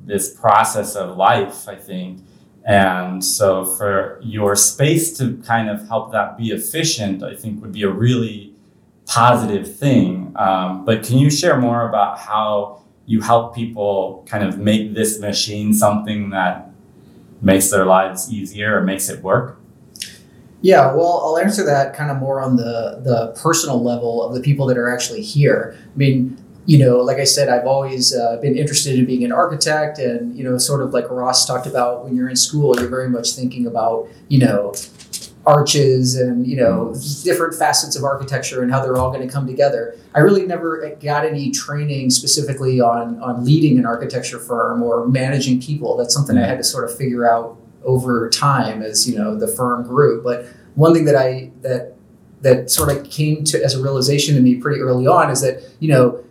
this 0.00 0.34
process 0.38 0.94
of 0.94 1.16
life 1.16 1.68
i 1.68 1.74
think. 1.74 2.20
And 2.66 3.22
so 3.22 3.64
for 3.64 4.20
your 4.22 4.56
space 4.56 5.18
to 5.18 5.36
kind 5.38 5.68
of 5.68 5.86
help 5.88 6.12
that 6.12 6.38
be 6.38 6.48
efficient 6.50 7.22
i 7.22 7.34
think 7.34 7.60
would 7.60 7.72
be 7.72 7.82
a 7.82 7.90
really 7.90 8.54
positive 9.06 9.76
thing. 9.76 10.32
Um, 10.36 10.84
but 10.84 11.02
can 11.02 11.18
you 11.18 11.30
share 11.30 11.58
more 11.58 11.88
about 11.88 12.18
how 12.18 12.83
you 13.06 13.20
help 13.20 13.54
people 13.54 14.24
kind 14.26 14.44
of 14.44 14.58
make 14.58 14.94
this 14.94 15.20
machine 15.20 15.74
something 15.74 16.30
that 16.30 16.70
makes 17.42 17.70
their 17.70 17.84
lives 17.84 18.32
easier 18.32 18.78
or 18.78 18.82
makes 18.82 19.08
it 19.08 19.22
work? 19.22 19.58
Yeah, 20.62 20.94
well, 20.94 21.20
I'll 21.22 21.38
answer 21.38 21.62
that 21.66 21.94
kind 21.94 22.10
of 22.10 22.16
more 22.16 22.40
on 22.40 22.56
the 22.56 23.00
the 23.04 23.38
personal 23.42 23.82
level 23.82 24.22
of 24.22 24.34
the 24.34 24.40
people 24.40 24.64
that 24.66 24.78
are 24.78 24.88
actually 24.88 25.20
here. 25.20 25.76
I 25.78 25.96
mean, 25.98 26.42
you 26.64 26.78
know, 26.78 27.00
like 27.00 27.18
I 27.18 27.24
said, 27.24 27.50
I've 27.50 27.66
always 27.66 28.14
uh, 28.14 28.38
been 28.40 28.56
interested 28.56 28.98
in 28.98 29.04
being 29.04 29.24
an 29.24 29.32
architect, 29.32 29.98
and 29.98 30.34
you 30.34 30.42
know, 30.42 30.56
sort 30.56 30.80
of 30.80 30.94
like 30.94 31.10
Ross 31.10 31.46
talked 31.46 31.66
about 31.66 32.04
when 32.04 32.16
you're 32.16 32.30
in 32.30 32.36
school, 32.36 32.74
you're 32.80 32.88
very 32.88 33.10
much 33.10 33.32
thinking 33.32 33.66
about 33.66 34.08
you 34.28 34.38
know 34.38 34.72
arches 35.46 36.16
and 36.16 36.46
you 36.46 36.56
know 36.56 36.92
mm-hmm. 36.92 37.24
different 37.24 37.54
facets 37.54 37.96
of 37.96 38.04
architecture 38.04 38.62
and 38.62 38.72
how 38.72 38.82
they're 38.82 38.96
all 38.96 39.10
going 39.10 39.26
to 39.26 39.32
come 39.32 39.46
together. 39.46 39.96
I 40.14 40.20
really 40.20 40.46
never 40.46 40.96
got 41.00 41.24
any 41.24 41.50
training 41.50 42.10
specifically 42.10 42.80
on 42.80 43.20
on 43.20 43.44
leading 43.44 43.78
an 43.78 43.86
architecture 43.86 44.38
firm 44.38 44.82
or 44.82 45.06
managing 45.06 45.60
people. 45.60 45.96
That's 45.96 46.14
something 46.14 46.36
I 46.36 46.40
mm-hmm. 46.40 46.50
had 46.50 46.58
to 46.58 46.64
sort 46.64 46.90
of 46.90 46.96
figure 46.96 47.28
out 47.28 47.58
over 47.84 48.30
time 48.30 48.82
as 48.82 49.08
you 49.08 49.16
know 49.16 49.36
the 49.36 49.48
firm 49.48 49.86
grew. 49.86 50.22
But 50.22 50.46
one 50.74 50.94
thing 50.94 51.04
that 51.04 51.16
I 51.16 51.50
that 51.62 51.94
that 52.40 52.70
sort 52.70 52.94
of 52.94 53.08
came 53.10 53.44
to 53.44 53.62
as 53.62 53.74
a 53.74 53.82
realization 53.82 54.34
to 54.34 54.40
me 54.40 54.56
pretty 54.56 54.80
early 54.80 55.06
on 55.06 55.30
is 55.30 55.40
that 55.42 55.62
you 55.80 55.88
know 55.88 56.24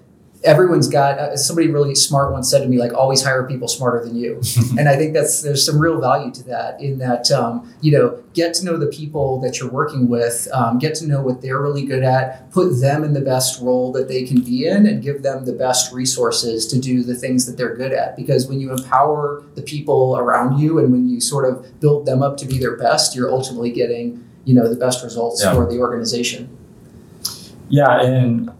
everyone's 0.44 0.88
got 0.88 1.18
uh, 1.20 1.38
somebody 1.38 1.70
really 1.70 1.96
smart 1.96 2.32
once 2.32 2.50
said 2.50 2.62
to 2.62 2.68
me 2.68 2.78
like 2.78 2.94
always 2.94 3.24
hire 3.24 3.44
people 3.48 3.68
smarter 3.68 4.04
than 4.06 4.16
you. 4.16 4.42
And 4.78 4.90
i 4.90 4.96
think 4.96 5.14
that's 5.14 5.42
there's 5.42 5.66
some 5.66 5.80
real 5.80 6.02
value 6.02 6.32
to 6.34 6.44
that 6.44 6.82
in 6.82 6.98
that 6.98 7.32
um, 7.32 7.74
you 7.82 7.92
know 7.92 8.22
get 8.34 8.54
to 8.56 8.66
know 8.66 8.76
the 8.78 8.88
people 8.88 9.40
that 9.42 9.60
you're 9.60 9.70
working 9.70 10.10
with 10.10 10.48
um, 10.52 10.80
get 10.80 10.96
to 10.96 11.08
know 11.08 11.22
what 11.22 11.42
they're 11.42 11.62
really 11.62 11.86
good 11.86 12.04
at 12.04 12.52
put 12.52 12.80
them 12.82 13.04
in 13.04 13.14
the 13.14 13.22
best 13.22 13.62
role 13.62 13.92
that 13.94 14.08
they 14.08 14.24
can 14.24 14.42
be 14.42 14.66
in 14.68 14.86
and 14.88 15.02
give 15.04 15.22
them 15.24 15.46
the 15.46 15.54
best 15.54 15.94
resources 15.94 16.66
to 16.68 16.80
do 16.80 17.04
the 17.04 17.16
things 17.16 17.46
that 17.46 17.56
they're 17.58 17.76
good 17.76 17.92
at. 17.94 18.16
Because 18.16 18.48
when 18.48 18.60
you 18.60 18.72
empower 18.72 19.44
the 19.56 19.62
people 19.62 20.18
around 20.18 20.58
you 20.60 20.80
and 20.80 20.92
when 20.92 21.08
you 21.08 21.22
sort 21.22 21.46
of 21.50 21.80
build 21.80 22.06
them 22.06 22.22
up 22.24 22.36
to 22.38 22.46
be 22.46 22.58
their 22.58 22.76
best 22.78 23.16
you're 23.16 23.32
ultimately 23.32 23.72
getting 23.72 24.28
you 24.46 24.54
know 24.54 24.68
the 24.68 24.76
best 24.76 25.04
results 25.04 25.42
Yeah. 25.44 25.54
for 25.54 25.66
the 25.72 25.78
organization. 25.80 26.50
Yeah, 27.70 28.02
and 28.02 28.52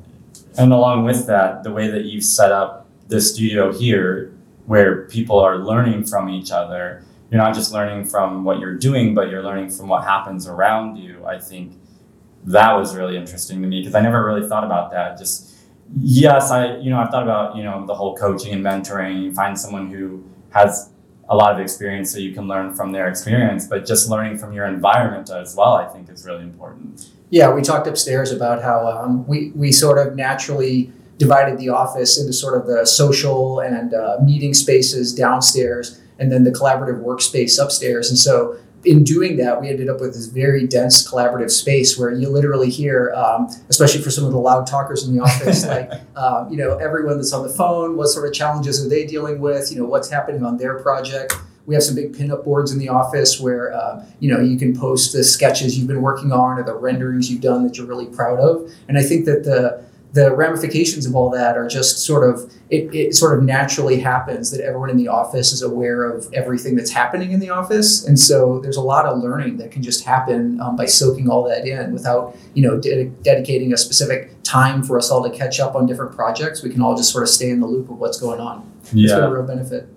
and 0.58 0.72
along 0.72 1.06
with 1.06 1.28
that, 1.28 1.64
the 1.64 1.72
way 1.72 1.88
that 1.88 2.06
you've 2.06 2.24
set 2.24 2.52
up 2.52 2.88
the 3.08 3.20
studio 3.22 3.72
here, 3.72 4.34
where 4.66 5.06
people 5.08 5.40
are 5.40 5.58
learning 5.58 6.06
from 6.06 6.30
each 6.30 6.52
other, 6.52 7.04
you're 7.30 7.42
not 7.42 7.54
just 7.54 7.74
learning 7.74 8.06
from 8.06 8.44
what 8.44 8.60
you're 8.60 8.76
doing, 8.76 9.16
but 9.16 9.30
you're 9.30 9.44
learning 9.44 9.70
from 9.70 9.88
what 9.88 10.04
happens 10.04 10.48
around 10.48 10.98
you. 10.98 11.26
I 11.26 11.40
think 11.40 11.74
that 12.46 12.74
was 12.74 12.96
really 12.96 13.18
interesting 13.18 13.62
to 13.62 13.68
me 13.68 13.82
because 13.82 13.96
I 13.96 14.02
never 14.02 14.24
really 14.26 14.48
thought 14.48 14.64
about 14.64 14.92
that. 14.92 15.18
Just 15.18 15.54
yes, 15.98 16.52
I 16.52 16.78
you 16.78 16.90
know 16.90 17.00
I've 17.00 17.10
thought 17.10 17.24
about 17.24 17.56
you 17.56 17.64
know 17.64 17.86
the 17.86 17.96
whole 17.96 18.16
coaching 18.16 18.54
and 18.54 18.64
mentoring. 18.64 19.24
You 19.24 19.34
find 19.34 19.60
someone 19.60 19.90
who 19.90 20.24
has 20.52 20.92
a 21.30 21.36
lot 21.36 21.54
of 21.54 21.60
experience 21.60 22.12
so 22.12 22.20
you 22.20 22.34
can 22.34 22.48
learn 22.48 22.76
from 22.76 22.92
their 22.92 23.08
experience, 23.08 23.66
but 23.66 23.86
just 23.86 24.10
learning 24.10 24.38
from 24.38 24.54
your 24.54 24.66
environment 24.66 25.30
as 25.30 25.56
well, 25.56 25.74
I 25.74 25.88
think 25.88 26.10
is 26.10 26.26
really 26.26 26.44
important. 26.44 27.10
Yeah, 27.34 27.52
we 27.52 27.64
talked 27.64 27.88
upstairs 27.88 28.32
about 28.32 28.62
how 28.62 28.88
um, 28.88 29.26
we 29.26 29.52
we 29.56 29.72
sort 29.72 29.98
of 29.98 30.16
naturally 30.16 30.94
divided 31.18 31.58
the 31.58 31.70
office 31.70 32.20
into 32.20 32.32
sort 32.32 32.56
of 32.56 32.68
the 32.68 32.86
social 32.86 33.60
and 33.60 33.92
uh, 33.92 34.18
meeting 34.24 34.54
spaces 34.54 35.16
downstairs, 35.16 36.00
and 36.20 36.32
then 36.32 36.44
the 36.44 36.52
collaborative 36.52 37.04
workspace 37.04 37.60
upstairs. 37.60 38.08
And 38.12 38.20
so, 38.20 38.56
in 38.86 39.04
doing 39.04 39.38
that, 39.38 39.60
we 39.60 39.68
ended 39.68 39.90
up 39.90 40.00
with 40.00 40.14
this 40.14 40.28
very 40.28 40.68
dense 40.68 41.10
collaborative 41.10 41.50
space 41.50 41.98
where 41.98 42.12
you 42.12 42.30
literally 42.30 42.70
hear, 42.70 43.12
um, 43.16 43.48
especially 43.68 44.04
for 44.04 44.12
some 44.12 44.26
of 44.26 44.32
the 44.32 44.38
loud 44.38 44.68
talkers 44.68 45.08
in 45.08 45.18
the 45.18 45.24
office, 45.24 45.66
like 45.76 45.90
um, 46.16 46.52
you 46.52 46.58
know 46.58 46.78
everyone 46.78 47.18
that's 47.18 47.34
on 47.34 47.42
the 47.42 47.54
phone, 47.54 47.98
what 47.98 48.10
sort 48.10 48.28
of 48.28 48.34
challenges 48.36 48.86
are 48.86 48.90
they 48.90 49.08
dealing 49.08 49.40
with? 49.42 49.72
You 49.72 49.80
know 49.80 49.86
what's 49.86 50.08
happening 50.08 50.46
on 50.46 50.58
their 50.58 50.78
project. 50.84 51.34
We 51.66 51.76
have 51.76 51.84
some 51.84 51.96
big 51.96 52.14
pinup 52.14 52.44
boards 52.44 52.72
in 52.72 52.80
the 52.80 52.90
office 52.90 53.40
where 53.40 53.74
uh, 53.74 54.06
you 54.20 54.32
know 54.32 54.40
you 54.40 54.58
can 54.58 54.78
post 54.78 55.14
the 55.14 55.24
sketches 55.24 55.78
you've 55.78 55.88
been 55.88 56.02
working 56.02 56.32
on 56.32 56.60
or 56.60 56.64
the 56.64 56.76
renderings 56.76 57.32
you've 57.32 57.42
done 57.42 57.64
that 57.64 57.78
you're 57.78 57.88
really 57.88 58.08
proud 58.08 58.40
of. 58.40 58.70
And 58.88 58.98
I 58.98 59.04
think 59.04 59.26
that 59.26 59.44
the 59.44 59.84
the 60.14 60.32
ramifications 60.36 61.08
of 61.08 61.16
all 61.16 61.32
that 61.32 61.58
are 61.58 61.68
just 61.68 62.06
sort 62.06 62.30
of 62.30 62.54
it, 62.70 62.94
it 62.94 63.16
sort 63.16 63.38
of 63.38 63.44
naturally 63.44 64.00
happens 64.00 64.52
that 64.52 64.62
everyone 64.62 64.90
in 64.92 64.98
the 64.98 65.08
office 65.08 65.52
is 65.52 65.64
aware 65.64 66.04
of 66.04 66.32
everything 66.34 66.76
that's 66.76 66.92
happening 66.92 67.32
in 67.32 67.40
the 67.40 67.50
office. 67.50 68.06
And 68.06 68.20
so 68.20 68.60
there's 68.60 68.78
a 68.78 68.82
lot 68.82 69.06
of 69.08 69.18
learning 69.18 69.58
that 69.58 69.72
can 69.72 69.82
just 69.82 70.04
happen 70.04 70.62
um, 70.62 70.76
by 70.76 70.86
soaking 70.86 71.30
all 71.30 71.44
that 71.50 71.68
in 71.68 71.92
without 71.92 72.36
you 72.54 72.62
know 72.62 72.80
de- 72.80 73.06
dedicating 73.24 73.74
a 73.74 73.78
specific 73.78 74.32
time 74.44 74.84
for 74.84 74.98
us 74.98 75.10
all 75.10 75.24
to 75.24 75.36
catch 75.36 75.60
up 75.60 75.76
on 75.76 75.88
different 75.88 76.16
projects. 76.16 76.62
We 76.62 76.70
can 76.70 76.82
all 76.82 76.96
just 76.96 77.12
sort 77.12 77.24
of 77.24 77.30
stay 77.30 77.50
in 77.50 77.60
the 77.60 77.68
loop 77.68 77.90
of 77.90 77.98
what's 77.98 78.20
going 78.20 78.40
on. 78.40 78.72
It's 79.06 79.14
been 79.14 79.24
a 79.24 79.34
real 79.34 79.48
benefit 79.48 79.88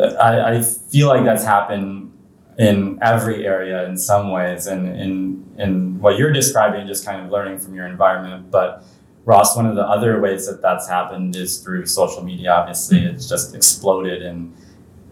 I, 0.00 0.56
I 0.56 0.62
feel 0.62 1.08
like 1.08 1.24
that's 1.24 1.44
happened 1.44 2.12
in 2.58 2.98
every 3.02 3.46
area 3.46 3.88
in 3.88 3.96
some 3.96 4.30
ways, 4.30 4.66
and 4.66 4.88
in 4.88 5.54
in 5.58 6.00
what 6.00 6.18
you're 6.18 6.32
describing, 6.32 6.86
just 6.86 7.04
kind 7.04 7.24
of 7.24 7.30
learning 7.30 7.58
from 7.58 7.74
your 7.74 7.86
environment. 7.86 8.50
But 8.50 8.84
Ross, 9.24 9.56
one 9.56 9.66
of 9.66 9.76
the 9.76 9.82
other 9.82 10.20
ways 10.20 10.46
that 10.46 10.60
that's 10.62 10.88
happened 10.88 11.36
is 11.36 11.58
through 11.58 11.86
social 11.86 12.22
media. 12.22 12.52
Obviously, 12.52 13.04
it's 13.04 13.28
just 13.28 13.54
exploded, 13.54 14.22
and 14.22 14.54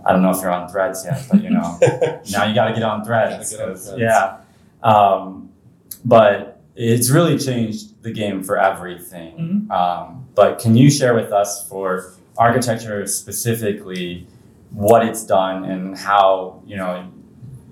I 0.05 0.13
don't 0.13 0.23
know 0.23 0.31
if 0.31 0.41
you're 0.41 0.51
on 0.51 0.69
Threads 0.69 1.05
yet, 1.05 1.27
but 1.31 1.43
you 1.43 1.51
know 1.51 1.79
now 2.31 2.45
you 2.45 2.55
got 2.55 2.69
to 2.69 2.75
get 2.75 2.83
on 2.83 3.05
Threads. 3.05 3.51
Get 3.51 3.61
on 3.61 3.75
Threads. 3.75 3.93
Yeah, 3.97 4.39
um, 4.83 5.51
but 6.05 6.61
it's 6.75 7.11
really 7.11 7.39
changed 7.39 8.03
the 8.03 8.13
game 8.13 8.43
for 8.43 8.59
everything. 8.59 9.69
Um, 9.71 10.27
but 10.35 10.59
can 10.59 10.77
you 10.77 10.91
share 10.91 11.15
with 11.15 11.33
us 11.33 11.69
for 11.69 12.15
architecture 12.37 13.07
specifically? 13.07 14.27
What 14.73 15.07
it's 15.07 15.25
done 15.25 15.65
and 15.65 15.97
how 15.97 16.63
you 16.67 16.77
know 16.77 17.11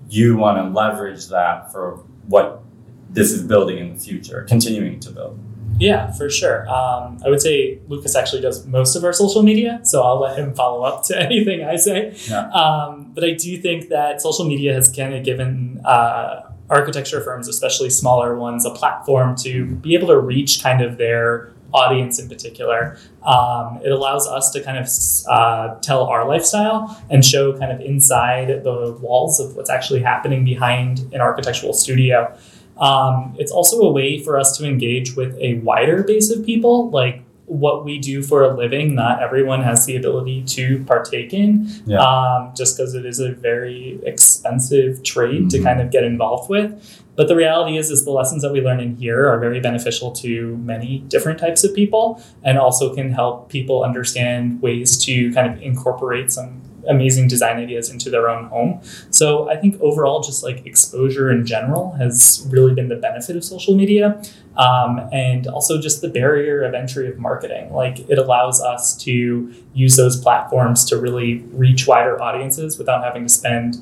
you 0.09 0.37
want 0.37 0.57
to 0.57 0.69
leverage 0.77 1.27
that 1.27 1.71
for 1.71 2.03
what 2.27 2.63
this 3.09 3.31
is 3.31 3.43
building 3.43 3.77
in 3.77 3.93
the 3.93 3.99
future, 3.99 4.45
continuing 4.47 4.99
to 4.99 5.11
build. 5.11 5.39
Yeah, 5.77 6.11
for 6.11 6.29
sure. 6.29 6.67
Um, 6.69 7.17
I 7.25 7.29
would 7.29 7.41
say 7.41 7.79
Lucas 7.87 8.15
actually 8.15 8.41
does 8.41 8.67
most 8.67 8.95
of 8.95 9.03
our 9.03 9.13
social 9.13 9.41
media, 9.41 9.79
so 9.83 10.03
I'll 10.03 10.19
let 10.19 10.37
him 10.37 10.53
follow 10.53 10.83
up 10.83 11.03
to 11.05 11.19
anything 11.25 11.63
I 11.63 11.75
say. 11.75 12.15
Yeah. 12.29 12.49
Um, 12.49 13.11
but 13.13 13.23
I 13.23 13.31
do 13.31 13.57
think 13.57 13.89
that 13.89 14.21
social 14.21 14.45
media 14.45 14.73
has 14.73 14.93
kind 14.93 15.13
of 15.13 15.23
given 15.23 15.81
uh, 15.83 16.51
architecture 16.69 17.21
firms, 17.21 17.47
especially 17.47 17.89
smaller 17.89 18.37
ones, 18.37 18.65
a 18.65 18.71
platform 18.71 19.35
to 19.37 19.65
be 19.65 19.95
able 19.95 20.07
to 20.07 20.19
reach 20.19 20.61
kind 20.61 20.81
of 20.81 20.97
their 20.97 21.50
audience 21.73 22.19
in 22.19 22.27
particular. 22.29 22.97
Um, 23.23 23.79
it 23.83 23.91
allows 23.91 24.27
us 24.27 24.51
to 24.51 24.61
kind 24.61 24.77
of 24.77 24.87
uh, 25.29 25.75
tell 25.81 26.03
our 26.05 26.27
lifestyle 26.27 27.01
and 27.09 27.23
show 27.25 27.57
kind 27.57 27.71
of 27.71 27.79
inside 27.81 28.63
the 28.63 28.97
walls 29.01 29.39
of 29.39 29.55
what's 29.55 29.69
actually 29.69 30.01
happening 30.01 30.43
behind 30.45 30.99
an 31.13 31.21
architectural 31.21 31.73
studio. 31.73 32.35
Um, 32.77 33.35
it's 33.37 33.51
also 33.51 33.79
a 33.81 33.91
way 33.91 34.19
for 34.19 34.39
us 34.39 34.57
to 34.57 34.65
engage 34.65 35.15
with 35.15 35.37
a 35.39 35.55
wider 35.59 36.03
base 36.03 36.31
of 36.31 36.45
people. 36.45 36.89
Like 36.89 37.21
what 37.45 37.83
we 37.83 37.99
do 37.99 38.23
for 38.23 38.43
a 38.43 38.55
living, 38.55 38.95
not 38.95 39.21
everyone 39.21 39.61
has 39.61 39.85
the 39.85 39.97
ability 39.97 40.41
to 40.43 40.83
partake 40.85 41.33
in, 41.33 41.67
Yeah. 41.85 41.99
um, 41.99 42.53
just 42.55 42.77
because 42.77 42.95
it 42.95 43.05
is 43.05 43.19
a 43.19 43.33
very 43.33 43.99
expensive 44.03 45.03
trade 45.03 45.49
to 45.49 45.59
Mhm. 45.59 45.63
kind 45.63 45.81
of 45.81 45.91
get 45.91 46.03
involved 46.05 46.49
with. 46.49 47.01
But 47.15 47.27
the 47.27 47.35
reality 47.35 47.77
is, 47.77 47.91
is 47.91 48.05
the 48.05 48.11
lessons 48.11 48.41
that 48.41 48.51
we 48.51 48.61
learn 48.61 48.79
in 48.79 48.95
here 48.95 49.27
are 49.27 49.39
very 49.39 49.59
beneficial 49.59 50.11
to 50.13 50.57
many 50.57 50.99
different 51.07 51.39
types 51.39 51.63
of 51.63 51.75
people, 51.75 52.23
and 52.43 52.57
also 52.57 52.95
can 52.95 53.11
help 53.11 53.49
people 53.49 53.83
understand 53.83 54.61
ways 54.61 54.97
to 55.05 55.31
kind 55.33 55.53
of 55.53 55.61
incorporate 55.61 56.31
some 56.31 56.61
amazing 56.87 57.27
design 57.27 57.57
ideas 57.57 57.91
into 57.91 58.09
their 58.09 58.27
own 58.27 58.45
home. 58.45 58.81
So 59.11 59.49
I 59.49 59.55
think 59.55 59.79
overall, 59.81 60.21
just 60.21 60.43
like 60.43 60.65
exposure 60.65 61.29
in 61.31 61.45
general 61.45 61.91
has 61.93 62.47
really 62.49 62.73
been 62.73 62.87
the 62.87 62.95
benefit 62.95 63.35
of 63.35 63.43
social 63.43 63.75
media. 63.75 64.21
Um, 64.57 65.07
and 65.13 65.47
also 65.47 65.79
just 65.79 66.01
the 66.01 66.09
barrier 66.09 66.63
of 66.63 66.73
entry 66.73 67.07
of 67.07 67.17
marketing. 67.17 67.71
Like 67.71 67.99
it 68.09 68.17
allows 68.17 68.61
us 68.61 68.97
to 69.03 69.53
use 69.73 69.95
those 69.95 70.19
platforms 70.19 70.83
to 70.85 70.97
really 70.97 71.45
reach 71.51 71.87
wider 71.87 72.21
audiences 72.21 72.77
without 72.77 73.03
having 73.03 73.23
to 73.23 73.29
spend 73.29 73.77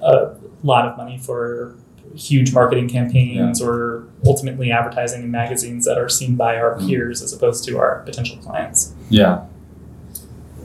a 0.00 0.36
lot 0.62 0.86
of 0.86 0.96
money 0.96 1.18
for 1.18 1.74
huge 2.14 2.52
marketing 2.52 2.88
campaigns 2.88 3.60
or 3.60 4.04
ultimately 4.26 4.70
advertising 4.70 5.22
in 5.22 5.30
magazines 5.30 5.84
that 5.84 5.98
are 5.98 6.08
seen 6.08 6.36
by 6.36 6.56
our 6.56 6.76
Mm. 6.76 6.86
peers 6.88 7.22
as 7.22 7.32
opposed 7.32 7.64
to 7.64 7.78
our 7.78 8.00
potential 8.04 8.36
clients. 8.38 8.92
Yeah. 9.10 9.42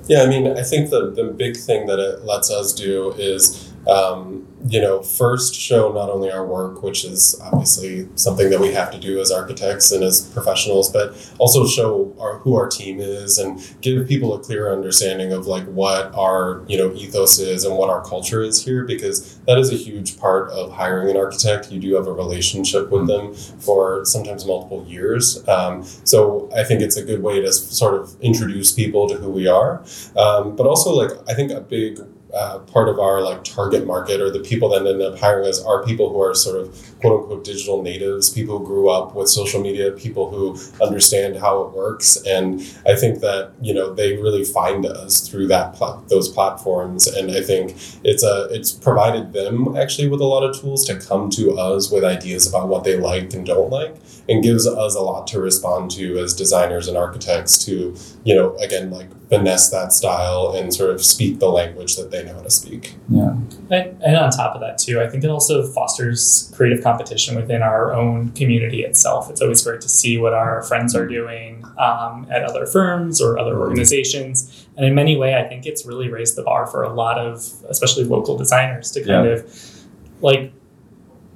Yeah, 0.07 0.23
I 0.23 0.27
mean, 0.27 0.57
I 0.57 0.63
think 0.63 0.89
the, 0.89 1.11
the 1.11 1.25
big 1.25 1.55
thing 1.55 1.85
that 1.87 1.99
it 1.99 2.25
lets 2.25 2.49
us 2.51 2.73
do 2.73 3.11
is, 3.17 3.68
um, 3.87 4.47
you 4.67 4.81
know, 4.81 5.01
first 5.01 5.55
show 5.55 5.91
not 5.93 6.09
only 6.09 6.29
our 6.29 6.45
work, 6.45 6.83
which 6.83 7.05
is 7.05 7.39
obviously 7.41 8.07
something 8.15 8.49
that 8.49 8.59
we 8.59 8.73
have 8.73 8.91
to 8.91 8.99
do 8.99 9.19
as 9.19 9.31
architects 9.31 9.91
and 9.91 10.03
as 10.03 10.21
professionals, 10.33 10.91
but 10.91 11.15
also 11.37 11.65
show 11.65 12.13
our, 12.19 12.39
who 12.39 12.55
our 12.55 12.67
team 12.67 12.99
is 12.99 13.37
and 13.37 13.59
give 13.81 14.05
people 14.07 14.33
a 14.33 14.39
clear 14.39 14.71
understanding 14.71 15.31
of 15.31 15.47
like 15.47 15.65
what 15.67 16.13
our, 16.13 16.63
you 16.67 16.77
know, 16.77 16.93
ethos 16.93 17.39
is 17.39 17.63
and 17.63 17.77
what 17.77 17.89
our 17.89 18.03
culture 18.03 18.41
is 18.41 18.63
here, 18.63 18.83
because 18.83 19.39
that 19.47 19.57
is 19.57 19.71
a 19.71 19.75
huge 19.75 20.19
part 20.19 20.49
of 20.49 20.71
hiring 20.73 21.09
an 21.09 21.17
architect. 21.17 21.71
You 21.71 21.79
do 21.79 21.95
have 21.95 22.07
a 22.07 22.13
relationship 22.13 22.89
with 22.89 23.07
them 23.07 23.33
for 23.33 24.03
sometimes 24.05 24.45
multiple 24.45 24.85
years. 24.87 25.47
Um, 25.47 25.83
so 26.03 26.49
I 26.55 26.63
think 26.63 26.81
it's 26.81 26.97
a 26.97 27.03
good 27.03 27.23
way 27.23 27.39
to 27.41 27.51
sort 27.53 27.95
of 27.95 28.19
introduce 28.21 28.71
people 28.71 29.07
to 29.07 29.15
who 29.15 29.29
we 29.29 29.47
are. 29.47 29.83
Um, 30.17 30.55
but 30.55 30.67
also, 30.67 30.91
like, 30.91 31.11
I 31.29 31.33
think 31.33 31.51
a 31.51 31.61
big 31.61 31.99
uh, 32.33 32.59
part 32.59 32.87
of 32.87 32.99
our 32.99 33.21
like 33.21 33.43
target 33.43 33.87
market 33.87 34.21
or 34.21 34.29
the 34.29 34.39
people 34.39 34.69
that 34.69 34.85
end 34.85 35.01
up 35.01 35.17
hiring 35.17 35.47
us 35.47 35.63
are 35.63 35.83
people 35.83 36.09
who 36.09 36.21
are 36.21 36.35
sort 36.35 36.59
of 36.59 36.71
quote 37.01 37.21
unquote 37.21 37.43
digital 37.43 37.81
natives, 37.81 38.29
people 38.29 38.59
who 38.59 38.65
grew 38.65 38.89
up 38.89 39.15
with 39.15 39.27
social 39.27 39.59
media, 39.61 39.91
people 39.91 40.29
who 40.29 40.57
understand 40.83 41.37
how 41.37 41.61
it 41.63 41.71
works, 41.71 42.17
and 42.27 42.61
I 42.85 42.95
think 42.95 43.21
that 43.21 43.53
you 43.61 43.73
know 43.73 43.93
they 43.93 44.17
really 44.17 44.43
find 44.43 44.85
us 44.85 45.27
through 45.27 45.47
that 45.47 45.73
pla- 45.73 46.01
those 46.07 46.29
platforms, 46.29 47.07
and 47.07 47.31
I 47.31 47.41
think 47.41 47.71
it's 48.03 48.23
a 48.23 48.47
it's 48.51 48.71
provided 48.71 49.33
them 49.33 49.75
actually 49.75 50.07
with 50.07 50.21
a 50.21 50.25
lot 50.25 50.43
of 50.43 50.59
tools 50.59 50.85
to 50.85 50.99
come 50.99 51.29
to 51.31 51.57
us 51.57 51.91
with 51.91 52.03
ideas 52.03 52.47
about 52.47 52.67
what 52.67 52.83
they 52.83 52.95
like 52.97 53.33
and 53.33 53.45
don't 53.45 53.71
like, 53.71 53.95
and 54.27 54.43
gives 54.43 54.67
us 54.67 54.95
a 54.95 55.01
lot 55.01 55.25
to 55.27 55.39
respond 55.39 55.91
to 55.91 56.19
as 56.19 56.35
designers 56.35 56.87
and 56.87 56.97
architects 56.97 57.57
to 57.65 57.95
you 58.23 58.35
know 58.35 58.55
again 58.57 58.91
like 58.91 59.09
finesse 59.29 59.69
that 59.69 59.93
style 59.93 60.53
and 60.55 60.73
sort 60.73 60.89
of 60.89 61.03
speak 61.03 61.37
the 61.39 61.49
language 61.49 61.95
that 61.95 62.09
they 62.09 62.23
know 62.23 62.33
how 62.33 62.41
to 62.41 62.49
speak. 62.49 62.95
Yeah. 63.09 63.35
And, 63.69 64.01
and 64.01 64.15
on 64.17 64.31
top 64.31 64.55
of 64.55 64.61
that, 64.61 64.79
too, 64.79 64.99
I 64.99 65.07
think 65.07 65.23
it 65.23 65.29
also 65.29 65.65
fosters 65.67 66.51
creative 66.55 66.83
competition 66.83 67.35
within 67.35 67.61
our 67.61 67.93
own 67.93 68.31
community 68.31 68.83
itself. 68.83 69.29
It's 69.29 69.39
always 69.41 69.63
great 69.63 69.81
to 69.81 69.89
see 69.89 70.17
what 70.17 70.33
our 70.33 70.63
friends 70.63 70.95
are 70.95 71.07
doing 71.07 71.63
um, 71.77 72.25
at 72.31 72.43
other 72.43 72.65
firms 72.65 73.21
or 73.21 73.37
other 73.37 73.59
organizations. 73.59 74.67
And 74.75 74.85
in 74.85 74.95
many 74.95 75.15
ways, 75.15 75.35
I 75.35 75.47
think 75.47 75.67
it's 75.67 75.85
really 75.85 76.09
raised 76.09 76.35
the 76.35 76.43
bar 76.43 76.65
for 76.65 76.81
a 76.83 76.91
lot 76.91 77.19
of, 77.19 77.37
especially 77.69 78.05
local 78.05 78.35
designers, 78.35 78.89
to 78.91 78.99
kind 79.03 79.25
Yeah. 79.27 79.33
of 79.33 79.85
like 80.21 80.51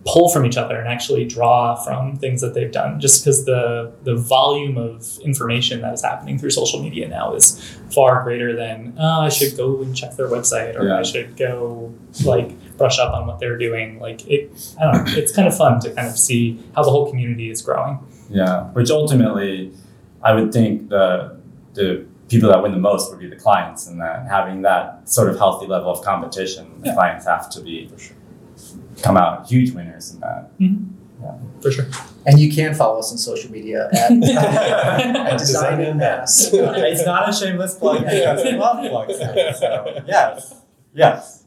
pull 0.05 0.27
from 0.29 0.45
each 0.45 0.57
other 0.57 0.75
and 0.77 0.87
actually 0.87 1.23
draw 1.23 1.75
from 1.75 2.17
things 2.17 2.41
that 2.41 2.53
they've 2.53 2.71
done 2.73 2.99
just 2.99 3.23
because 3.23 3.45
the 3.45 3.89
the 4.03 4.15
volume 4.15 4.77
of 4.77 5.17
information 5.23 5.79
that 5.81 5.93
is 5.93 6.01
happening 6.03 6.37
through 6.37 6.49
social 6.49 6.81
media 6.83 7.07
now 7.07 7.33
is 7.33 7.57
far 7.89 8.21
greater 8.23 8.53
than 8.55 8.93
oh, 8.99 9.21
I 9.21 9.29
should 9.29 9.55
go 9.55 9.81
and 9.81 9.95
check 9.95 10.15
their 10.17 10.27
website 10.27 10.77
or 10.77 10.87
Yeah. 10.87 10.99
I 10.99 11.03
should 11.03 11.37
go 11.37 11.93
like 12.25 12.51
brush 12.77 12.99
up 12.99 13.13
on 13.13 13.27
what 13.27 13.39
they're 13.39 13.57
doing 13.57 13.99
like 13.99 14.27
it 14.27 14.51
I 14.79 14.83
don't 14.91 15.05
know 15.05 15.13
it's 15.15 15.33
kind 15.33 15.47
of 15.47 15.55
fun 15.55 15.79
to 15.81 15.93
kind 15.93 16.07
of 16.09 16.17
see 16.17 16.59
how 16.75 16.83
the 16.83 16.91
whole 16.91 17.09
community 17.09 17.49
is 17.49 17.61
growing 17.61 17.97
Yeah, 18.29 18.63
which 18.73 18.89
ultimately, 18.91 19.71
I 20.21 20.33
would 20.33 20.51
think 20.51 20.89
the 20.89 21.37
the 21.75 22.05
people 22.29 22.49
that 22.49 22.61
win 22.63 22.71
the 22.71 22.77
most 22.91 23.09
would 23.09 23.19
be 23.19 23.27
the 23.29 23.35
clients, 23.35 23.87
and 23.87 24.01
that 24.01 24.27
having 24.27 24.63
that 24.63 25.07
sort 25.07 25.29
of 25.29 25.37
healthy 25.37 25.67
level 25.67 25.91
of 25.91 26.01
competition, 26.03 26.65
the 26.81 26.87
Yeah. 26.87 26.93
clients 26.95 27.25
have 27.25 27.49
to 27.51 27.61
be 27.61 27.89
come 29.03 29.17
out 29.17 29.47
huge 29.47 29.71
winners 29.71 30.13
in 30.13 30.19
that. 30.21 30.49
yeah, 30.57 31.37
for 31.61 31.71
sure 31.71 31.85
And 32.25 32.39
you 32.39 32.51
can 32.51 32.73
follow 32.73 32.99
us 32.99 33.11
on 33.11 33.17
social 33.17 33.51
media 33.51 33.89
at, 33.93 34.11
at 34.23 35.37
Design 35.37 35.81
En 35.81 35.97
Masse. 35.97 36.49
it's 36.53 37.05
not 37.05 37.29
a 37.29 37.33
shameless 37.33 37.75
plug. 37.75 38.01
Yeah. 38.03 38.35
It's 38.37 38.43
a 38.49 38.57
love 38.57 38.89
plug. 38.89 39.11
So 39.11 40.03
yes, 40.07 40.55
yes. 40.93 41.43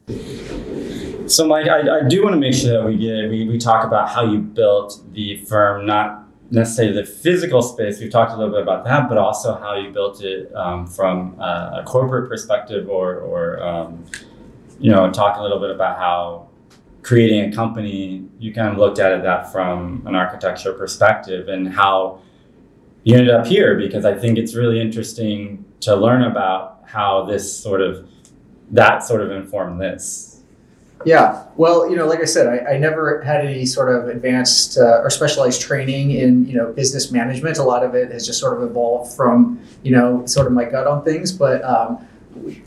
So, 1.27 1.49
Mike, 1.49 1.67
I, 1.67 1.99
I 1.99 2.09
do 2.09 2.23
want 2.23 2.35
to 2.35 2.41
make 2.41 2.55
sure 2.55 2.73
that 2.79 2.87
we 2.87 2.97
get 2.97 3.29
we, 3.29 3.49
we 3.49 3.59
talk 3.59 3.85
about 3.85 4.09
how 4.09 4.25
you 4.25 4.39
built 4.39 5.03
the 5.13 5.45
firm, 5.47 5.85
not 5.85 6.25
necessarily 6.51 6.95
the 6.95 7.05
physical 7.05 7.63
space. 7.63 7.99
We've 8.01 8.13
talked 8.13 8.33
a 8.33 8.37
little 8.37 8.53
bit 8.53 8.63
about 8.63 8.85
that, 8.85 9.09
but 9.09 9.19
also 9.19 9.59
how 9.59 9.75
you 9.75 9.91
built 9.91 10.23
it 10.23 10.55
um, 10.55 10.87
from 10.87 11.35
uh, 11.41 11.81
a 11.81 11.85
corporate 11.85 12.29
perspective, 12.29 12.89
or 12.89 13.17
or 13.17 13.61
um, 13.61 14.05
you 14.79 14.91
know, 14.91 15.11
talk 15.11 15.39
a 15.39 15.43
little 15.43 15.59
bit 15.59 15.71
about 15.71 15.99
how 15.99 16.49
creating 17.07 17.53
a 17.53 17.55
company 17.55 18.27
you 18.41 18.53
kind 18.53 18.67
of 18.67 18.79
looked 18.79 18.99
at 18.99 19.13
it 19.13 19.23
that 19.23 19.53
from 19.53 20.03
an 20.07 20.17
architecture 20.17 20.73
perspective 20.73 21.47
and 21.47 21.73
how 21.73 22.21
you 23.05 23.15
ended 23.15 23.33
up 23.33 23.47
here 23.47 23.77
because 23.77 24.05
I 24.05 24.13
think 24.13 24.39
it's 24.39 24.57
really 24.57 24.81
interesting 24.81 25.65
to 25.83 25.95
learn 25.95 26.25
about 26.25 26.83
how 26.85 27.25
this 27.25 27.57
sort 27.57 27.81
of 27.81 28.09
that 28.73 29.05
sort 29.05 29.21
of 29.23 29.31
informed 29.31 29.81
this. 29.81 30.43
Yeah, 31.05 31.45
well, 31.57 31.89
you 31.89 31.95
know, 31.95 32.09
like 32.09 32.21
I 32.21 32.25
said, 32.25 32.49
I, 32.49 32.73
I 32.73 32.79
never 32.79 33.23
had 33.23 33.45
any 33.45 33.67
sort 33.67 33.95
of 33.95 34.09
advanced 34.09 34.77
uh, 34.77 35.03
or 35.03 35.11
specialized 35.11 35.61
training 35.61 36.11
in, 36.11 36.49
you 36.49 36.57
know, 36.57 36.73
business 36.73 37.13
management. 37.13 37.59
A 37.59 37.63
lot 37.63 37.85
of 37.85 37.95
it 37.95 38.11
has 38.11 38.27
just 38.27 38.41
sort 38.41 38.57
of 38.57 38.69
evolved 38.69 39.15
from, 39.15 39.61
you 39.85 39.93
know, 39.93 40.27
sort 40.27 40.49
of 40.49 40.53
my 40.53 40.65
gut 40.65 40.89
on 40.89 41.05
things. 41.05 41.31
But 41.31 41.63
um, 41.63 42.05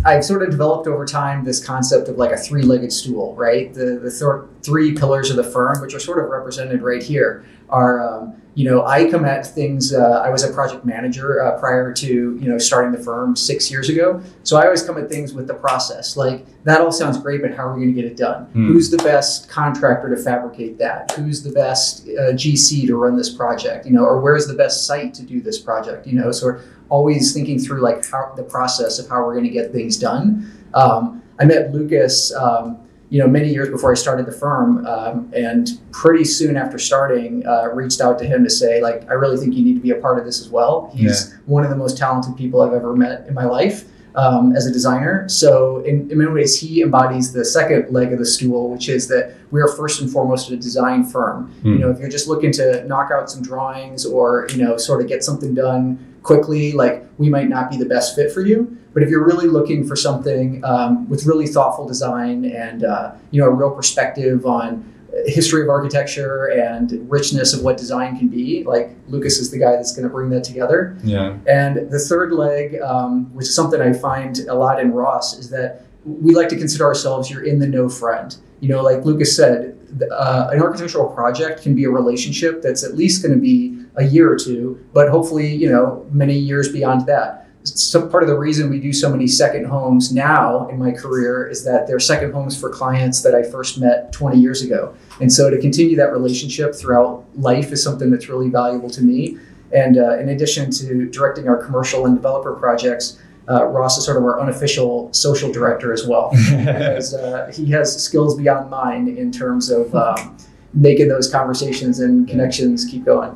I've 0.05 0.23
sort 0.23 0.43
of 0.43 0.49
developed 0.49 0.87
over 0.87 1.05
time 1.05 1.43
this 1.43 1.63
concept 1.63 2.07
of 2.07 2.17
like 2.17 2.31
a 2.31 2.37
three-legged 2.37 2.91
stool, 2.91 3.35
right? 3.35 3.73
The 3.73 3.99
the 4.01 4.09
th- 4.11 4.63
three 4.63 4.93
pillars 4.93 5.29
of 5.29 5.37
the 5.37 5.43
firm, 5.43 5.81
which 5.81 5.93
are 5.93 5.99
sort 5.99 6.23
of 6.23 6.29
represented 6.29 6.81
right 6.81 7.03
here, 7.03 7.45
are 7.69 8.01
um, 8.01 8.41
you 8.59 8.69
know 8.69 8.85
I 8.85 9.09
come 9.09 9.23
at 9.23 9.47
things. 9.47 9.93
Uh, 9.93 10.21
I 10.25 10.29
was 10.29 10.43
a 10.43 10.51
project 10.51 10.83
manager 10.83 11.41
uh, 11.41 11.57
prior 11.57 11.93
to 11.93 12.07
you 12.07 12.49
know 12.49 12.57
starting 12.57 12.91
the 12.91 13.01
firm 13.01 13.33
six 13.33 13.71
years 13.71 13.87
ago, 13.87 14.21
so 14.43 14.57
I 14.57 14.65
always 14.65 14.83
come 14.83 14.97
at 14.97 15.07
things 15.07 15.33
with 15.33 15.47
the 15.47 15.53
process. 15.53 16.17
Like 16.17 16.45
that 16.65 16.81
all 16.81 16.91
sounds 16.91 17.17
great, 17.17 17.41
but 17.41 17.55
how 17.55 17.63
are 17.67 17.73
we 17.73 17.83
going 17.83 17.95
to 17.95 18.01
get 18.01 18.11
it 18.11 18.17
done? 18.17 18.47
Hmm. 18.47 18.67
Who's 18.67 18.91
the 18.91 18.97
best 18.97 19.47
contractor 19.47 20.13
to 20.13 20.21
fabricate 20.21 20.77
that? 20.79 21.11
Who's 21.11 21.41
the 21.41 21.53
best 21.53 22.05
uh, 22.09 22.33
GC 22.33 22.85
to 22.87 22.97
run 22.97 23.15
this 23.15 23.33
project? 23.33 23.85
You 23.85 23.93
know, 23.93 24.03
or 24.03 24.19
where's 24.19 24.45
the 24.45 24.55
best 24.55 24.85
site 24.85 25.13
to 25.13 25.23
do 25.23 25.39
this 25.39 25.57
project? 25.57 26.05
You 26.05 26.19
know, 26.19 26.33
so 26.33 26.47
we're 26.47 26.61
always 26.89 27.33
thinking 27.33 27.59
through 27.59 27.79
like 27.79 28.05
how 28.05 28.33
the 28.35 28.43
process 28.43 28.99
of 28.99 29.07
how 29.07 29.23
we're 29.23 29.35
going 29.35 29.47
to 29.47 29.53
get 29.53 29.71
things 29.71 29.95
done. 29.95 30.51
Um, 30.73 31.23
I 31.39 31.45
met 31.45 31.71
Lucas, 31.71 32.35
um, 32.35 32.77
you 33.09 33.19
know, 33.19 33.27
many 33.27 33.49
years 33.49 33.69
before 33.69 33.91
I 33.91 33.95
started 33.95 34.25
the 34.25 34.31
firm, 34.31 34.85
um, 34.85 35.31
and 35.35 35.79
pretty 35.91 36.23
soon 36.23 36.55
after 36.55 36.77
starting, 36.77 37.45
uh, 37.45 37.69
reached 37.73 38.01
out 38.01 38.19
to 38.19 38.25
him 38.25 38.43
to 38.43 38.49
say 38.49 38.81
like, 38.81 39.09
I 39.09 39.13
really 39.13 39.37
think 39.37 39.55
you 39.55 39.63
need 39.63 39.73
to 39.75 39.79
be 39.79 39.91
a 39.91 39.95
part 39.95 40.19
of 40.19 40.25
this 40.25 40.39
as 40.39 40.49
well. 40.49 40.91
He's 40.93 41.33
one 41.45 41.63
of 41.63 41.69
the 41.71 41.75
most 41.75 41.97
talented 41.97 42.37
people 42.37 42.61
I've 42.61 42.73
ever 42.73 42.95
met 42.95 43.27
in 43.27 43.33
my 43.33 43.45
life. 43.45 43.85
um, 44.15 44.55
as 44.55 44.65
a 44.65 44.71
designer. 44.71 45.27
So 45.29 45.79
in, 45.79 46.09
in 46.11 46.17
many 46.17 46.31
ways, 46.31 46.59
he 46.59 46.81
embodies 46.81 47.31
the 47.31 47.45
second 47.45 47.91
leg 47.93 48.11
of 48.11 48.19
the 48.19 48.25
stool, 48.25 48.69
which 48.69 48.89
is 48.89 49.07
that 49.07 49.35
we 49.51 49.61
are 49.61 49.67
first 49.67 50.01
and 50.01 50.11
foremost 50.11 50.49
a 50.49 50.57
design 50.57 51.03
firm. 51.05 51.51
Hmm. 51.61 51.73
You 51.73 51.79
know, 51.79 51.89
if 51.91 51.99
you're 51.99 52.09
just 52.09 52.27
looking 52.27 52.51
to 52.53 52.83
knock 52.85 53.11
out 53.11 53.29
some 53.29 53.41
drawings 53.41 54.05
or 54.05 54.47
you 54.51 54.57
know 54.63 54.77
sort 54.77 55.01
of 55.01 55.07
get 55.07 55.23
something 55.23 55.53
done 55.53 56.15
quickly, 56.23 56.71
like 56.73 57.05
we 57.17 57.29
might 57.29 57.49
not 57.49 57.69
be 57.69 57.77
the 57.77 57.85
best 57.85 58.15
fit 58.15 58.31
for 58.31 58.41
you. 58.41 58.75
But 58.99 59.05
if 59.05 59.11
you're 59.11 59.25
really 59.25 59.47
looking 59.47 59.87
for 59.87 59.95
something 59.95 60.61
um, 60.65 61.07
with 61.07 61.25
really 61.25 61.47
thoughtful 61.47 61.87
design 61.87 62.43
and 62.43 62.83
uh, 62.83 63.13
you 63.31 63.39
know 63.39 63.47
a 63.47 63.49
real 63.49 63.71
perspective 63.71 64.45
on 64.45 64.83
history 65.25 65.61
of 65.61 65.69
architecture 65.69 66.47
and 66.47 67.09
richness 67.09 67.53
of 67.53 67.61
what 67.61 67.77
design 67.77 68.17
can 68.17 68.27
be, 68.27 68.65
like 68.65 68.89
Lucas 69.07 69.39
is 69.39 69.51
the 69.51 69.57
guy 69.57 69.71
that's 69.71 69.95
going 69.95 70.03
to 70.03 70.09
bring 70.09 70.29
that 70.31 70.43
together. 70.43 70.97
Yeah. 71.01 71.37
And 71.47 71.89
the 71.89 71.97
third 71.97 72.33
leg, 72.33 72.81
um, 72.81 73.33
which 73.33 73.47
is 73.47 73.55
something 73.55 73.79
I 73.79 73.93
find 73.93 74.37
a 74.49 74.53
lot 74.53 74.81
in 74.81 74.91
Ross, 74.91 75.39
is 75.39 75.49
that 75.51 75.85
we 76.03 76.35
like 76.35 76.49
to 76.49 76.57
consider 76.57 76.83
ourselves 76.83 77.31
your 77.31 77.45
in 77.45 77.59
the 77.59 77.67
know 77.67 77.87
friend. 77.87 78.35
You 78.59 78.67
know, 78.67 78.83
like 78.83 79.05
Lucas 79.05 79.33
said, 79.33 79.79
uh, 80.11 80.49
an 80.51 80.61
architectural 80.61 81.07
project 81.07 81.63
can 81.63 81.73
be 81.73 81.85
a 81.85 81.89
relationship 81.89 82.61
that's 82.61 82.83
at 82.83 82.95
least 82.95 83.23
going 83.23 83.33
to 83.33 83.39
be 83.39 83.81
a 83.95 84.03
year 84.03 84.29
or 84.29 84.35
two, 84.35 84.85
but 84.91 85.07
hopefully, 85.07 85.55
you 85.55 85.69
know, 85.69 86.05
many 86.11 86.37
years 86.37 86.69
beyond 86.69 87.05
that. 87.05 87.48
So 87.75 88.07
part 88.07 88.23
of 88.23 88.29
the 88.29 88.37
reason 88.37 88.69
we 88.69 88.79
do 88.79 88.93
so 88.93 89.09
many 89.09 89.27
second 89.27 89.65
homes 89.65 90.13
now 90.13 90.67
in 90.69 90.79
my 90.79 90.91
career 90.91 91.47
is 91.47 91.63
that 91.65 91.87
they're 91.87 91.99
second 91.99 92.31
homes 92.31 92.59
for 92.59 92.69
clients 92.69 93.21
that 93.23 93.35
I 93.35 93.43
first 93.43 93.79
met 93.79 94.11
20 94.13 94.39
years 94.39 94.61
ago. 94.61 94.95
And 95.19 95.31
so 95.31 95.49
to 95.49 95.59
continue 95.59 95.95
that 95.97 96.11
relationship 96.11 96.75
throughout 96.75 97.25
life 97.35 97.71
is 97.71 97.83
something 97.83 98.11
that's 98.11 98.29
really 98.29 98.49
valuable 98.49 98.89
to 98.91 99.01
me. 99.01 99.37
And 99.71 99.97
uh, 99.97 100.17
in 100.17 100.29
addition 100.29 100.71
to 100.71 101.09
directing 101.09 101.47
our 101.47 101.63
commercial 101.63 102.05
and 102.05 102.15
developer 102.15 102.53
projects, 102.53 103.19
uh, 103.49 103.65
Ross 103.65 103.97
is 103.97 104.05
sort 104.05 104.17
of 104.17 104.23
our 104.23 104.39
unofficial 104.39 105.11
social 105.13 105.51
director 105.51 105.91
as 105.91 106.05
well. 106.05 106.31
because, 106.49 107.13
uh, 107.13 107.51
he 107.53 107.65
has 107.71 108.03
skills 108.03 108.37
beyond 108.37 108.69
mine 108.69 109.07
in 109.07 109.31
terms 109.31 109.69
of 109.69 109.93
um, 109.95 110.37
making 110.73 111.07
those 111.07 111.29
conversations 111.31 111.99
and 111.99 112.27
connections 112.27 112.85
keep 112.85 113.05
going. 113.05 113.31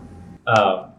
Um, 0.48 0.93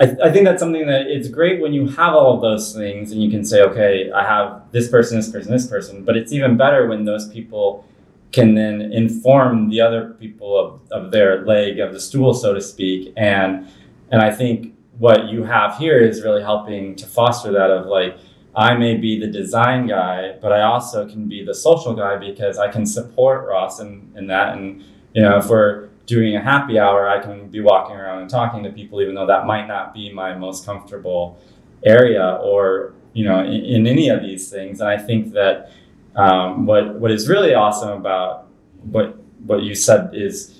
I, 0.00 0.04
I 0.24 0.32
think 0.32 0.44
that's 0.44 0.60
something 0.60 0.86
that 0.86 1.08
it's 1.08 1.28
great 1.28 1.60
when 1.60 1.72
you 1.72 1.88
have 1.88 2.14
all 2.14 2.34
of 2.34 2.40
those 2.40 2.74
things 2.74 3.10
and 3.12 3.22
you 3.22 3.30
can 3.30 3.44
say, 3.44 3.62
okay, 3.62 4.10
I 4.12 4.24
have 4.24 4.62
this 4.70 4.88
person, 4.88 5.16
this 5.16 5.30
person, 5.30 5.50
this 5.50 5.66
person. 5.66 6.04
But 6.04 6.16
it's 6.16 6.32
even 6.32 6.56
better 6.56 6.86
when 6.86 7.04
those 7.04 7.28
people 7.28 7.84
can 8.30 8.54
then 8.54 8.92
inform 8.92 9.70
the 9.70 9.80
other 9.80 10.10
people 10.20 10.58
of, 10.58 10.80
of 10.92 11.10
their 11.10 11.44
leg 11.44 11.80
of 11.80 11.92
the 11.92 12.00
stool, 12.00 12.34
so 12.34 12.54
to 12.54 12.60
speak. 12.60 13.12
And 13.16 13.68
and 14.10 14.22
I 14.22 14.30
think 14.34 14.74
what 14.98 15.28
you 15.28 15.44
have 15.44 15.76
here 15.78 15.98
is 15.98 16.22
really 16.22 16.42
helping 16.42 16.96
to 16.96 17.06
foster 17.06 17.52
that 17.52 17.70
of 17.70 17.86
like, 17.86 18.18
I 18.54 18.74
may 18.74 18.96
be 18.96 19.20
the 19.20 19.26
design 19.26 19.86
guy, 19.86 20.36
but 20.40 20.52
I 20.52 20.62
also 20.62 21.08
can 21.08 21.28
be 21.28 21.44
the 21.44 21.54
social 21.54 21.94
guy 21.94 22.16
because 22.16 22.58
I 22.58 22.68
can 22.68 22.84
support 22.86 23.46
Ross 23.46 23.80
in, 23.80 24.12
in 24.16 24.26
that. 24.28 24.56
And, 24.56 24.82
you 25.14 25.22
know, 25.22 25.38
if 25.38 25.46
we're 25.46 25.87
doing 26.08 26.34
a 26.34 26.42
happy 26.42 26.78
hour, 26.78 27.08
I 27.08 27.20
can 27.20 27.48
be 27.48 27.60
walking 27.60 27.94
around 27.94 28.22
and 28.22 28.30
talking 28.30 28.62
to 28.64 28.70
people, 28.70 29.00
even 29.02 29.14
though 29.14 29.26
that 29.26 29.44
might 29.46 29.66
not 29.68 29.92
be 29.92 30.10
my 30.12 30.34
most 30.34 30.64
comfortable 30.64 31.38
area 31.84 32.40
or, 32.42 32.94
you 33.12 33.24
know, 33.24 33.40
in, 33.44 33.62
in 33.74 33.86
any 33.86 34.08
of 34.08 34.22
these 34.22 34.50
things. 34.50 34.80
And 34.80 34.88
I 34.88 34.96
think 34.96 35.32
that 35.34 35.70
um, 36.16 36.64
what, 36.64 36.98
what 36.98 37.10
is 37.10 37.28
really 37.28 37.52
awesome 37.54 37.90
about 37.90 38.48
what, 38.90 39.18
what 39.44 39.62
you 39.62 39.74
said 39.74 40.14
is 40.14 40.58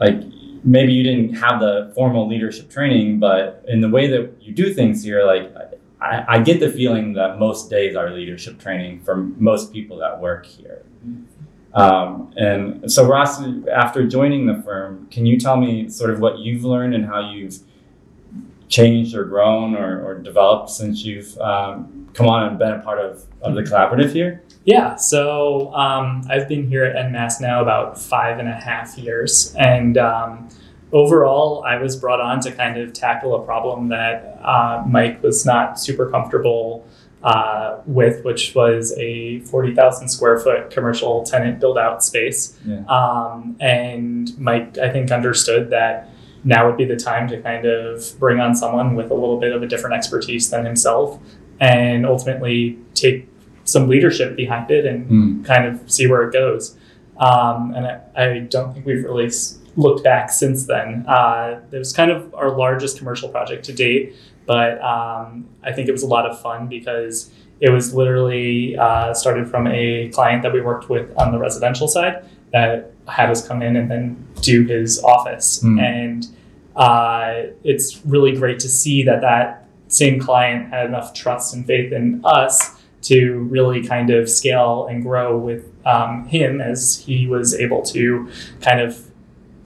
like, 0.00 0.16
maybe 0.64 0.92
you 0.92 1.02
didn't 1.02 1.34
have 1.34 1.60
the 1.60 1.92
formal 1.94 2.26
leadership 2.26 2.70
training, 2.70 3.20
but 3.20 3.62
in 3.68 3.80
the 3.82 3.90
way 3.90 4.08
that 4.08 4.32
you 4.40 4.52
do 4.54 4.72
things 4.72 5.04
here, 5.04 5.24
like 5.24 5.54
I, 6.00 6.24
I 6.28 6.38
get 6.40 6.60
the 6.60 6.70
feeling 6.70 7.12
that 7.12 7.38
most 7.38 7.68
days 7.68 7.94
are 7.94 8.10
leadership 8.10 8.58
training 8.58 9.00
for 9.04 9.16
most 9.16 9.70
people 9.70 9.98
that 9.98 10.18
work 10.18 10.46
here. 10.46 10.82
Um, 11.78 12.32
and 12.36 12.90
so, 12.90 13.06
Ross, 13.06 13.40
after 13.72 14.04
joining 14.04 14.46
the 14.46 14.60
firm, 14.62 15.06
can 15.12 15.26
you 15.26 15.38
tell 15.38 15.56
me 15.56 15.88
sort 15.88 16.10
of 16.10 16.18
what 16.18 16.38
you've 16.38 16.64
learned 16.64 16.92
and 16.92 17.06
how 17.06 17.30
you've 17.30 17.60
changed 18.68 19.14
or 19.14 19.24
grown 19.24 19.76
or, 19.76 20.04
or 20.04 20.18
developed 20.18 20.70
since 20.70 21.04
you've 21.04 21.38
um, 21.38 22.10
come 22.14 22.26
on 22.26 22.48
and 22.48 22.58
been 22.58 22.72
a 22.72 22.80
part 22.80 22.98
of, 22.98 23.24
of 23.42 23.54
the 23.54 23.62
collaborative 23.62 24.12
here? 24.12 24.42
Yeah, 24.64 24.96
so 24.96 25.72
um, 25.72 26.22
I've 26.28 26.48
been 26.48 26.66
here 26.66 26.84
at 26.84 26.96
En 26.96 27.12
Masse 27.12 27.40
now 27.40 27.62
about 27.62 27.96
five 27.96 28.40
and 28.40 28.48
a 28.48 28.54
half 28.54 28.98
years. 28.98 29.54
And 29.56 29.96
um, 29.96 30.48
overall, 30.92 31.62
I 31.64 31.76
was 31.76 31.94
brought 31.94 32.20
on 32.20 32.40
to 32.40 32.50
kind 32.50 32.76
of 32.76 32.92
tackle 32.92 33.40
a 33.40 33.44
problem 33.44 33.88
that 33.88 34.40
uh, 34.42 34.82
Mike 34.84 35.22
was 35.22 35.46
not 35.46 35.78
super 35.78 36.10
comfortable 36.10 36.87
uh, 37.22 37.78
with, 37.86 38.24
which 38.24 38.54
was 38.54 38.94
a 38.98 39.40
40,000 39.40 40.08
square 40.08 40.38
foot 40.38 40.70
commercial 40.70 41.24
tenant 41.24 41.58
build 41.60 41.76
out 41.78 42.04
space. 42.04 42.56
Yeah. 42.64 42.84
Um, 42.86 43.56
and 43.60 44.38
Mike, 44.38 44.78
I 44.78 44.90
think, 44.90 45.10
understood 45.10 45.70
that 45.70 46.10
now 46.44 46.66
would 46.68 46.76
be 46.76 46.84
the 46.84 46.96
time 46.96 47.26
to 47.28 47.40
kind 47.42 47.66
of 47.66 48.04
bring 48.20 48.38
on 48.40 48.54
someone 48.54 48.94
with 48.94 49.10
a 49.10 49.14
little 49.14 49.40
bit 49.40 49.52
of 49.52 49.62
a 49.62 49.66
different 49.66 49.96
expertise 49.96 50.48
than 50.50 50.64
himself 50.64 51.18
and 51.60 52.06
ultimately 52.06 52.78
take 52.94 53.28
some 53.64 53.88
leadership 53.88 54.36
behind 54.36 54.70
it 54.70 54.86
and 54.86 55.10
Mm. 55.10 55.44
kind 55.44 55.66
of 55.66 55.90
see 55.90 56.06
where 56.06 56.22
it 56.22 56.32
goes. 56.32 56.76
Um, 57.18 57.74
and 57.74 57.84
I, 57.86 58.00
I 58.16 58.38
don't 58.38 58.72
think 58.72 58.86
we've 58.86 59.02
really 59.04 59.28
looked 59.76 60.04
back 60.04 60.30
since 60.30 60.66
then. 60.66 61.04
Uh, 61.08 61.60
it 61.72 61.76
was 61.78 61.92
kind 61.92 62.10
of 62.12 62.32
our 62.34 62.56
largest 62.56 62.98
commercial 62.98 63.28
project 63.28 63.64
to 63.66 63.72
date, 63.72 64.14
but 64.48 64.82
um, 64.82 65.46
I 65.62 65.72
think 65.72 65.88
it 65.88 65.92
was 65.92 66.02
a 66.02 66.06
lot 66.06 66.24
of 66.24 66.40
fun 66.40 66.68
because 66.68 67.30
it 67.60 67.68
was 67.68 67.92
literally 67.92 68.76
uh, 68.78 69.12
started 69.12 69.46
from 69.46 69.66
a 69.66 70.08
client 70.08 70.42
that 70.42 70.54
we 70.54 70.62
worked 70.62 70.88
with 70.88 71.14
on 71.18 71.32
the 71.32 71.38
residential 71.38 71.86
side 71.86 72.24
that 72.52 72.92
had 73.06 73.30
us 73.30 73.46
come 73.46 73.60
in 73.60 73.76
and 73.76 73.90
then 73.90 74.26
do 74.40 74.64
his 74.64 75.04
office. 75.04 75.60
Hmm. 75.60 75.78
And 75.78 76.26
uh, 76.76 77.42
it's 77.62 78.04
really 78.06 78.34
great 78.34 78.58
to 78.60 78.70
see 78.70 79.02
that 79.02 79.20
that 79.20 79.68
same 79.88 80.18
client 80.18 80.70
had 80.70 80.86
enough 80.86 81.12
trust 81.12 81.52
and 81.52 81.66
faith 81.66 81.92
in 81.92 82.22
us 82.24 82.80
to 83.02 83.40
really 83.50 83.86
kind 83.86 84.08
of 84.08 84.30
scale 84.30 84.86
and 84.86 85.02
grow 85.02 85.36
with 85.36 85.70
um, 85.86 86.26
him 86.26 86.60
as 86.62 87.04
he 87.04 87.26
was 87.26 87.54
able 87.54 87.82
to 87.82 88.30
kind 88.62 88.80
of 88.80 89.10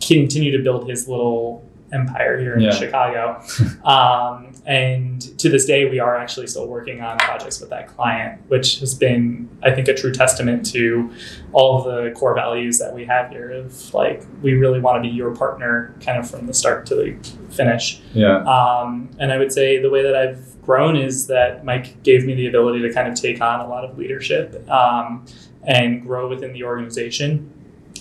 continue 0.00 0.56
to 0.56 0.62
build 0.62 0.88
his 0.88 1.06
little 1.06 1.61
empire 1.92 2.38
here 2.38 2.54
in 2.54 2.60
Yeah. 2.60 2.70
Chicago. 2.70 3.42
um, 3.84 4.52
and 4.64 5.20
to 5.38 5.48
this 5.48 5.66
day, 5.66 5.88
we 5.88 5.98
are 5.98 6.16
actually 6.16 6.46
still 6.46 6.68
working 6.68 7.00
on 7.00 7.18
projects 7.18 7.60
with 7.60 7.70
that 7.70 7.88
client, 7.88 8.40
which 8.48 8.78
has 8.80 8.94
been, 8.94 9.48
I 9.62 9.72
think, 9.72 9.88
a 9.88 9.94
true 9.94 10.12
testament 10.12 10.64
to 10.72 11.10
all 11.52 11.78
of 11.78 11.84
the 11.84 12.12
core 12.12 12.34
values 12.34 12.78
that 12.78 12.94
we 12.94 13.04
have 13.06 13.30
here 13.30 13.50
of 13.50 13.92
like, 13.92 14.24
we 14.40 14.54
really 14.54 14.78
want 14.80 15.02
to 15.02 15.08
be 15.08 15.14
your 15.14 15.34
partner 15.34 15.94
kind 16.00 16.18
of 16.18 16.30
from 16.30 16.46
the 16.46 16.54
start 16.54 16.86
to 16.86 16.94
the 16.94 17.16
finish. 17.50 18.00
Yeah. 18.14 18.38
Um, 18.44 19.10
and 19.18 19.32
I 19.32 19.38
would 19.38 19.52
say 19.52 19.80
the 19.82 19.90
way 19.90 20.02
that 20.02 20.14
I've 20.14 20.62
grown 20.62 20.96
is 20.96 21.26
that 21.26 21.64
Mike 21.64 22.02
gave 22.04 22.24
me 22.24 22.34
the 22.34 22.46
ability 22.46 22.82
to 22.82 22.92
kind 22.92 23.08
of 23.08 23.14
take 23.20 23.40
on 23.40 23.60
a 23.60 23.68
lot 23.68 23.84
of 23.84 23.98
leadership 23.98 24.68
um, 24.70 25.26
and 25.64 26.02
grow 26.02 26.28
within 26.28 26.52
the 26.52 26.62
organization. 26.62 27.52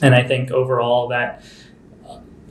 And 0.04 0.16
I 0.16 0.24
think 0.24 0.52
overall 0.52 1.08
that 1.10 1.44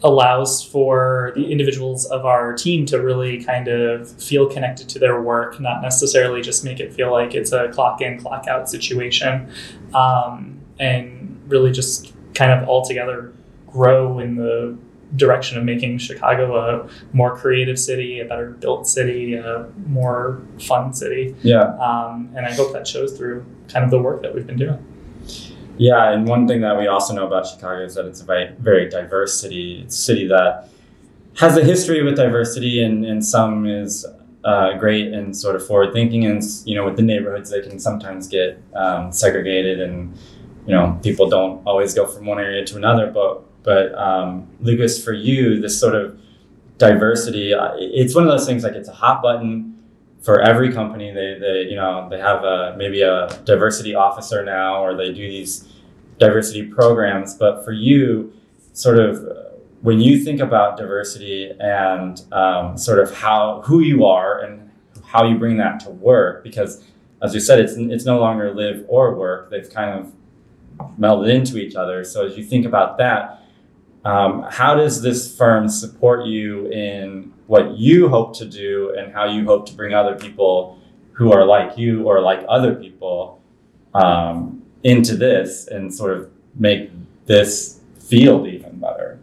allows 0.02 0.62
for 0.62 1.32
the 1.34 1.50
individuals 1.50 2.06
of 2.06 2.24
our 2.24 2.54
team 2.54 2.86
to 2.86 3.00
really 3.00 3.44
kind 3.44 3.68
of 3.68 4.10
feel 4.22 4.46
connected 4.46 4.88
to 4.88 4.98
their 4.98 5.20
work, 5.20 5.60
not 5.60 5.82
necessarily 5.82 6.40
just 6.40 6.64
make 6.64 6.80
it 6.80 6.92
feel 6.92 7.10
like 7.10 7.34
it's 7.34 7.52
a 7.52 7.68
clock 7.68 8.00
in, 8.00 8.18
clock 8.18 8.46
out 8.46 8.68
situation, 8.68 9.52
um, 9.94 10.58
and 10.78 11.40
really 11.48 11.70
just 11.70 12.12
kind 12.34 12.50
of 12.50 12.68
all 12.68 12.84
together 12.84 13.32
grow 13.66 14.18
in 14.18 14.36
the 14.36 14.76
direction 15.16 15.58
of 15.58 15.64
making 15.64 15.98
Chicago 15.98 16.56
a 16.56 16.88
more 17.12 17.36
creative 17.36 17.78
city, 17.78 18.20
a 18.20 18.24
better 18.24 18.50
built 18.50 18.86
city, 18.88 19.34
a 19.34 19.68
more 19.86 20.40
fun 20.60 20.92
city. 20.92 21.34
Yeah. 21.42 21.74
Um, 21.78 22.32
and 22.36 22.46
I 22.46 22.52
hope 22.52 22.72
that 22.72 22.86
shows 22.86 23.16
through 23.18 23.44
kind 23.68 23.84
of 23.84 23.90
the 23.90 24.00
work 24.00 24.22
that 24.22 24.34
we've 24.34 24.46
been 24.46 24.58
doing. 24.58 24.78
Yeah, 25.80 26.12
and 26.12 26.28
one 26.28 26.46
thing 26.46 26.60
that 26.60 26.76
we 26.76 26.88
also 26.88 27.14
know 27.14 27.26
about 27.26 27.46
Chicago 27.46 27.82
is 27.82 27.94
that 27.94 28.04
it's 28.04 28.20
a 28.20 28.24
very, 28.24 28.52
very 28.58 28.90
diverse 28.90 29.40
city. 29.40 29.80
It's 29.80 29.94
a 29.94 30.02
city 30.02 30.26
that 30.28 30.68
has 31.38 31.56
a 31.56 31.64
history 31.64 32.02
with 32.02 32.16
diversity, 32.16 32.82
and, 32.82 33.02
and 33.06 33.24
some 33.24 33.66
is 33.66 34.04
uh, 34.44 34.76
great 34.76 35.14
and 35.14 35.34
sort 35.34 35.56
of 35.56 35.66
forward 35.66 35.94
thinking. 35.94 36.26
And 36.26 36.42
you 36.66 36.74
know, 36.74 36.84
with 36.84 36.96
the 36.96 37.02
neighborhoods, 37.02 37.48
they 37.48 37.62
can 37.62 37.78
sometimes 37.78 38.28
get 38.28 38.62
um, 38.74 39.10
segregated, 39.10 39.80
and 39.80 40.14
you 40.66 40.74
know, 40.74 41.00
people 41.02 41.30
don't 41.30 41.66
always 41.66 41.94
go 41.94 42.06
from 42.06 42.26
one 42.26 42.38
area 42.38 42.62
to 42.66 42.76
another. 42.76 43.10
But 43.10 43.42
but 43.62 43.94
um, 43.94 44.48
Lucas, 44.60 45.02
for 45.02 45.14
you, 45.14 45.62
this 45.62 45.80
sort 45.80 45.94
of 45.94 46.20
diversity, 46.76 47.54
uh, 47.54 47.72
it's 47.76 48.14
one 48.14 48.24
of 48.24 48.30
those 48.30 48.46
things 48.46 48.64
like 48.64 48.74
it's 48.74 48.90
a 48.90 48.92
hot 48.92 49.22
button 49.22 49.79
for 50.20 50.40
every 50.40 50.72
company 50.72 51.12
they, 51.12 51.38
they 51.40 51.66
you 51.68 51.76
know 51.76 52.08
they 52.10 52.18
have 52.18 52.44
a 52.44 52.74
maybe 52.76 53.02
a 53.02 53.28
diversity 53.44 53.94
officer 53.94 54.44
now 54.44 54.82
or 54.82 54.96
they 54.96 55.12
do 55.12 55.28
these 55.28 55.68
diversity 56.18 56.66
programs 56.66 57.34
but 57.34 57.64
for 57.64 57.72
you 57.72 58.32
sort 58.72 58.98
of 58.98 59.26
when 59.82 59.98
you 59.98 60.22
think 60.22 60.40
about 60.40 60.76
diversity 60.76 61.50
and 61.60 62.24
um, 62.32 62.76
sort 62.76 62.98
of 62.98 63.14
how 63.14 63.62
who 63.64 63.80
you 63.80 64.04
are 64.04 64.40
and 64.40 64.70
how 65.04 65.26
you 65.26 65.38
bring 65.38 65.56
that 65.56 65.80
to 65.80 65.90
work 65.90 66.44
because 66.44 66.84
as 67.22 67.34
you 67.34 67.40
said, 67.40 67.60
it's 67.60 67.74
it's 67.76 68.04
no 68.04 68.18
longer 68.18 68.54
live 68.54 68.84
or 68.88 69.14
work. 69.14 69.50
They've 69.50 69.68
kind 69.68 69.98
of 69.98 70.12
melded 70.98 71.28
into 71.28 71.58
each 71.58 71.74
other. 71.74 72.04
So 72.04 72.26
as 72.26 72.36
you 72.36 72.44
think 72.44 72.64
about 72.64 72.96
that, 72.98 73.42
um, 74.04 74.46
how 74.48 74.74
does 74.74 75.02
this 75.02 75.36
firm 75.36 75.68
support 75.68 76.26
you 76.26 76.68
in 76.68 77.32
what 77.50 77.76
you 77.76 78.08
hope 78.08 78.32
to 78.32 78.44
do 78.44 78.94
and 78.96 79.12
how 79.12 79.24
you 79.24 79.44
hope 79.44 79.66
to 79.66 79.74
bring 79.74 79.92
other 79.92 80.14
people 80.14 80.78
who 81.10 81.32
are 81.32 81.44
like 81.44 81.76
you 81.76 82.04
or 82.04 82.20
like 82.20 82.44
other 82.48 82.76
people 82.76 83.42
um, 83.92 84.62
into 84.84 85.16
this 85.16 85.66
and 85.66 85.92
sort 85.92 86.16
of 86.16 86.30
make 86.54 86.92
this 87.26 87.80
field 87.98 88.46
even 88.46 88.78
better? 88.78 89.18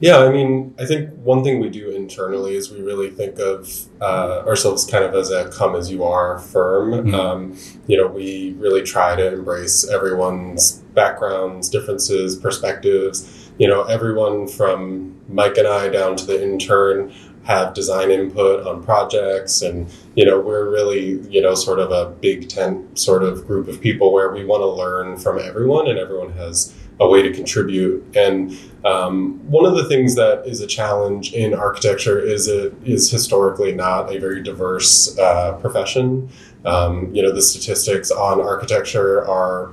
Yeah, 0.00 0.20
I 0.20 0.32
mean, 0.32 0.74
I 0.80 0.86
think 0.86 1.10
one 1.22 1.44
thing 1.44 1.60
we 1.60 1.68
do 1.68 1.90
internally 1.90 2.56
is 2.56 2.70
we 2.70 2.80
really 2.80 3.10
think 3.10 3.38
of 3.38 3.70
uh, 4.00 4.44
ourselves 4.46 4.86
kind 4.86 5.04
of 5.04 5.14
as 5.14 5.30
a 5.30 5.50
come 5.50 5.76
as 5.76 5.90
you 5.90 6.04
are 6.04 6.38
firm. 6.38 6.90
Mhm. 6.90 7.14
Um, 7.14 7.56
you 7.86 7.98
know, 7.98 8.06
we 8.06 8.56
really 8.58 8.82
try 8.82 9.14
to 9.14 9.30
embrace 9.30 9.86
everyone's 9.86 10.78
backgrounds, 10.94 11.68
differences, 11.68 12.34
perspectives. 12.34 13.50
You 13.58 13.68
know, 13.68 13.82
everyone 13.82 14.48
from 14.48 15.16
Mike 15.28 15.58
and 15.58 15.68
I 15.68 15.88
down 15.88 16.16
to 16.16 16.26
the 16.26 16.42
intern 16.42 17.12
have 17.44 17.74
design 17.74 18.10
input 18.10 18.66
on 18.66 18.82
projects 18.82 19.62
and 19.62 19.92
you 20.14 20.24
know 20.24 20.40
we're 20.40 20.70
really 20.70 21.20
you 21.28 21.40
know 21.40 21.54
sort 21.54 21.78
of 21.78 21.90
a 21.90 22.10
big 22.20 22.48
tent 22.48 22.98
sort 22.98 23.22
of 23.22 23.46
group 23.46 23.68
of 23.68 23.80
people 23.80 24.12
where 24.12 24.30
we 24.30 24.44
want 24.44 24.60
to 24.60 24.66
learn 24.66 25.16
from 25.16 25.38
everyone 25.38 25.88
and 25.88 25.98
everyone 25.98 26.32
has 26.32 26.74
a 27.00 27.08
way 27.08 27.22
to 27.22 27.32
contribute 27.32 28.04
and 28.14 28.56
um, 28.84 29.38
one 29.48 29.64
of 29.64 29.76
the 29.76 29.88
things 29.88 30.16
that 30.16 30.46
is 30.46 30.60
a 30.60 30.66
challenge 30.66 31.32
in 31.32 31.54
architecture 31.54 32.18
is 32.18 32.48
it 32.48 32.74
is 32.84 33.10
historically 33.10 33.72
not 33.72 34.14
a 34.14 34.18
very 34.18 34.42
diverse 34.42 35.16
uh, 35.18 35.52
profession. 35.60 36.28
Um, 36.64 37.14
you 37.14 37.22
know, 37.22 37.32
the 37.32 37.42
statistics 37.42 38.10
on 38.10 38.40
architecture 38.40 39.24
are 39.28 39.72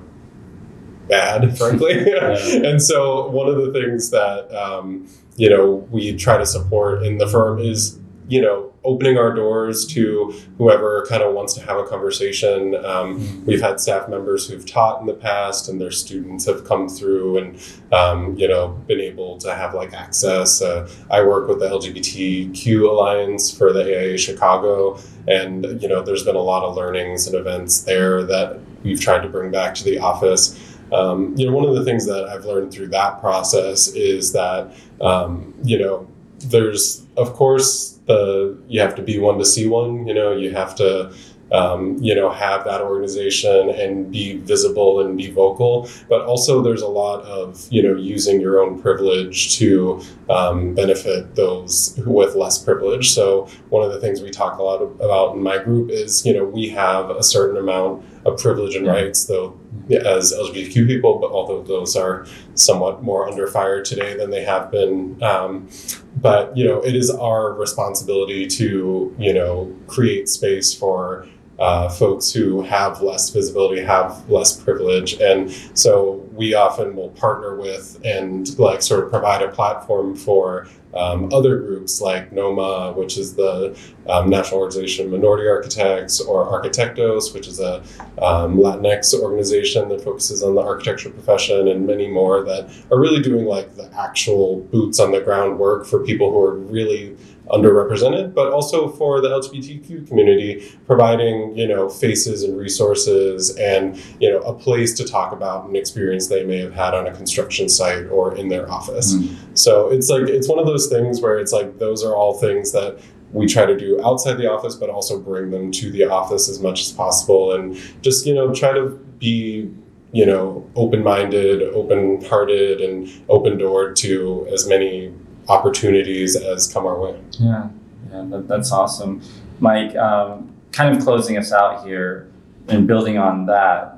bad, 1.08 1.58
frankly. 1.58 2.06
and 2.64 2.82
so, 2.82 3.30
one 3.30 3.48
of 3.48 3.58
the 3.58 3.74
things 3.74 4.12
that 4.12 4.52
um, 4.56 5.08
you 5.40 5.50
know 5.50 5.88
we 5.90 6.16
try 6.16 6.38
to 6.38 6.46
support 6.46 7.04
in 7.04 7.18
the 7.18 7.28
firm 7.28 7.60
is 7.60 7.98
you 8.28 8.42
know 8.42 8.72
opening 8.84 9.18
our 9.18 9.34
doors 9.34 9.86
to 9.86 10.34
whoever 10.58 11.06
kind 11.08 11.22
of 11.22 11.34
wants 11.34 11.54
to 11.54 11.62
have 11.62 11.78
a 11.78 11.84
conversation. 11.84 12.74
Um, 12.86 13.46
we've 13.46 13.62
had 13.62 13.80
staff 13.80 14.08
members 14.08 14.48
who've 14.48 14.66
taught 14.66 15.02
in 15.02 15.08
the 15.08 15.14
past, 15.14 15.68
and 15.68 15.82
their 15.82 15.92
students 15.92 16.46
have 16.46 16.64
come 16.64 16.88
through 16.88 17.38
and 17.40 17.80
um, 17.92 18.36
you 18.38 18.48
know 18.48 18.70
been 18.88 19.00
able 19.00 19.38
to 19.40 19.56
have 19.56 19.74
like 19.74 19.94
access. 19.94 20.62
Uh, 20.62 20.90
I 21.10 21.22
work 21.24 21.48
with 21.48 21.60
the 21.60 21.70
LGBTQ 21.70 22.90
Alliance 22.90 23.50
for 23.50 23.72
the 23.72 23.84
AIA 23.84 24.18
Chicago, 24.18 25.00
and 25.28 25.82
you 25.82 25.88
know 25.88 26.02
there's 26.04 26.24
been 26.24 26.36
a 26.36 26.42
lot 26.54 26.64
of 26.64 26.76
learnings 26.76 27.28
and 27.28 27.36
events 27.36 27.82
there 27.82 28.24
that 28.24 28.60
we've 28.84 29.00
tried 29.00 29.22
to 29.22 29.30
bring 29.30 29.52
back 29.52 29.74
to 29.76 29.84
the 29.86 30.00
office. 30.00 30.60
Um, 30.92 31.36
you 31.38 31.46
know, 31.46 31.54
one 31.54 31.68
of 31.68 31.76
the 31.76 31.84
things 31.84 32.06
that 32.06 32.28
I've 32.30 32.46
learned 32.46 32.72
through 32.72 32.88
that 32.90 33.20
process 33.20 33.88
is 33.90 34.34
that 34.34 34.72
um, 35.02 35.54
you 35.64 35.80
know 35.80 36.08
there's 36.40 37.06
of 37.18 37.34
course 37.34 38.00
the 38.06 38.58
you 38.68 38.80
have 38.80 38.96
to 38.96 39.02
be 39.02 39.20
one 39.20 39.38
to 39.40 39.46
see 39.46 39.68
one. 39.68 40.08
You 40.08 40.14
know, 40.14 40.32
you 40.32 40.52
have 40.52 40.76
to 40.76 41.14
um, 41.52 41.98
you 42.02 42.14
know 42.14 42.30
have 42.30 42.64
that 42.66 42.82
organization 42.82 43.70
and 43.70 44.12
be 44.12 44.38
visible 44.38 45.02
and 45.02 45.18
be 45.18 45.32
vocal. 45.32 45.90
But 46.08 46.22
also, 46.22 46.62
there's 46.62 46.82
a 46.82 46.88
lot 46.88 47.24
of 47.24 47.68
you 47.72 47.82
know 47.84 47.96
using 47.96 48.42
your 48.42 48.60
own 48.60 48.82
privilege 48.82 49.58
to 49.58 50.02
um, 50.30 50.76
benefit 50.76 51.36
those 51.36 52.00
with 52.06 52.36
less 52.36 52.58
privilege. 52.64 53.12
So 53.12 53.48
one 53.70 53.84
of 53.84 53.92
the 53.92 54.00
things 54.00 54.22
we 54.22 54.30
talk 54.32 54.60
a 54.60 54.64
lot 54.64 54.82
about 54.82 55.36
in 55.36 55.44
my 55.44 55.58
group 55.58 55.90
is 55.90 56.26
you 56.26 56.34
know 56.34 56.46
we 56.46 56.70
have 56.70 57.10
a 57.10 57.24
certain 57.24 57.58
amount 57.58 58.06
of 58.26 58.40
privilege 58.40 58.76
and 58.76 58.86
rights, 58.86 59.26
though 59.26 59.59
as 59.90 60.34
LGBTQ 60.34 60.88
people, 60.88 61.20
but 61.20 61.32
although 61.32 61.64
those 61.64 61.96
are 61.96 62.26
somewhat 62.56 63.04
more 63.04 63.28
under 63.28 63.48
fire 63.48 63.82
today 63.82 64.16
than 64.16 64.30
they 64.30 64.44
have 64.44 64.72
been. 64.72 65.22
Um, 65.24 65.70
but 66.18 66.56
you 66.56 66.66
know, 66.66 66.80
it 66.82 66.96
is 66.96 67.10
our 67.10 67.54
responsibility 67.54 68.48
to 68.48 69.16
you 69.18 69.34
know 69.34 69.76
create 69.88 70.30
space 70.30 70.74
for 70.74 71.28
uh, 71.60 71.90
folks 71.90 72.32
who 72.32 72.62
have 72.62 73.02
less 73.02 73.30
visibility, 73.30 73.82
have 73.82 74.30
less 74.30 74.62
privilege, 74.62 75.20
and 75.20 75.52
so 75.74 76.26
we 76.34 76.54
often 76.54 76.96
will 76.96 77.10
partner 77.10 77.56
with 77.56 78.00
and 78.06 78.58
like 78.58 78.82
sort 78.82 79.04
of 79.04 79.12
provide 79.12 79.42
a 79.42 79.50
platform 79.50 80.16
for 80.16 80.68
um, 80.94 81.32
other 81.32 81.60
groups 81.60 82.02
like 82.02 82.32
NOMA, 82.32 82.94
which 82.94 83.18
is 83.18 83.36
the 83.36 83.78
um, 84.08 84.30
National 84.30 84.62
Organization 84.62 85.06
of 85.06 85.12
Minority 85.12 85.48
Architects, 85.48 86.20
or 86.20 86.46
Arquitectos, 86.48 87.34
which 87.34 87.48
is 87.48 87.60
a 87.60 87.78
um, 88.22 88.58
Latinx 88.58 89.14
organization 89.14 89.90
that 89.90 90.02
focuses 90.02 90.42
on 90.42 90.56
the 90.56 90.62
architecture 90.62 91.10
profession, 91.10 91.68
and 91.68 91.86
many 91.86 92.08
more 92.08 92.44
that 92.44 92.70
are 92.92 93.00
really 93.00 93.22
doing 93.22 93.46
like 93.46 93.76
the 93.76 93.90
actual 93.96 94.62
boots 94.72 95.00
on 95.00 95.12
the 95.12 95.22
ground 95.22 95.60
work 95.60 95.86
for 95.86 96.04
people 96.04 96.32
who 96.32 96.42
are 96.42 96.56
really 96.56 97.16
underrepresented, 97.50 98.34
but 98.34 98.52
also 98.52 98.90
for 98.90 99.22
the 99.22 99.30
LGBTQ 99.30 100.08
community, 100.08 100.72
providing 100.86 101.56
you 101.56 101.68
know 101.68 101.90
faces 101.90 102.44
and 102.44 102.58
resources 102.58 103.56
and 103.58 104.02
you 104.20 104.32
know 104.32 104.40
a 104.40 104.54
place 104.54 104.94
to 104.96 105.04
talk 105.06 105.32
about 105.32 105.68
an 105.68 105.76
experience 105.76 106.28
they 106.28 106.44
may 106.44 106.60
have 106.60 106.74
had 106.74 106.94
on 106.94 107.08
a 107.08 107.14
construction 107.14 107.68
site 107.70 108.06
or 108.08 108.36
in 108.36 108.50
their 108.50 108.70
office. 108.72 109.16
Hmm. 109.16 109.36
So 109.56 109.90
it's 109.90 110.10
like 110.10 110.28
it's 110.28 110.48
one 110.48 110.60
of 110.60 110.66
those 110.66 110.88
things 110.88 111.22
where 111.22 111.40
it's 111.40 111.52
like 111.52 111.80
those 111.80 112.04
are 112.04 112.16
all 112.16 112.34
things 112.34 112.72
that 112.72 113.00
we 113.32 113.46
try 113.46 113.66
to 113.66 113.78
do 113.78 114.02
outside 114.04 114.36
the 114.36 114.52
office, 114.52 114.76
but 114.76 114.90
also 114.90 115.20
bring 115.20 115.52
them 115.52 115.72
to 115.72 115.92
the 115.92 116.06
office 116.06 116.50
as 116.50 116.60
much 116.60 116.82
as 116.82 116.92
possible, 116.92 117.54
and 117.54 117.78
just 118.02 118.26
you 118.26 118.34
know 118.34 118.54
try 118.54 118.72
to 118.72 118.90
be 119.20 119.72
you 120.12 120.26
know 120.26 120.68
open-minded, 120.76 121.62
open-hearted, 121.62 122.82
and 122.82 123.10
open-doored 123.30 123.96
to 123.98 124.48
as 124.52 124.68
many 124.68 125.14
opportunities 125.50 126.36
as 126.36 126.72
come 126.72 126.86
our 126.86 127.00
way. 127.00 127.20
Yeah, 127.32 127.70
yeah, 128.12 128.26
that, 128.30 128.48
that's 128.48 128.72
awesome. 128.72 129.22
Mike, 129.60 129.96
um, 129.96 130.54
kind 130.72 130.96
of 130.96 131.04
closing 131.04 131.38
us 131.38 131.52
out 131.52 131.86
here 131.86 132.32
and 132.68 132.88
building 132.88 133.18
on 133.18 133.48
that, 133.48 133.98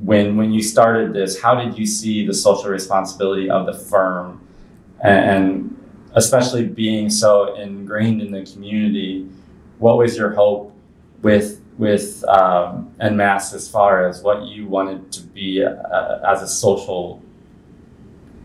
when 0.00 0.36
when 0.36 0.52
you 0.52 0.62
started 0.62 1.12
this, 1.12 1.40
how 1.40 1.54
did 1.54 1.78
you 1.78 1.86
see 1.86 2.26
the 2.26 2.34
social 2.34 2.70
responsibility 2.70 3.48
of 3.48 3.66
the 3.66 3.72
firm, 3.72 4.46
and, 5.02 5.30
and 5.30 5.76
especially 6.14 6.66
being 6.66 7.08
so 7.08 7.54
ingrained 7.54 8.20
in 8.20 8.30
the 8.32 8.44
community? 8.44 9.28
What 9.78 9.98
was 9.98 10.16
your 10.16 10.32
hope 10.32 10.74
with 11.22 11.60
with 11.78 12.22
um, 12.28 12.92
as 13.00 13.68
far 13.68 14.06
as 14.06 14.22
what 14.22 14.42
you 14.42 14.66
wanted 14.66 15.10
to 15.12 15.22
be 15.22 15.64
uh, 15.64 16.32
as 16.32 16.42
a 16.42 16.46
social 16.46 17.22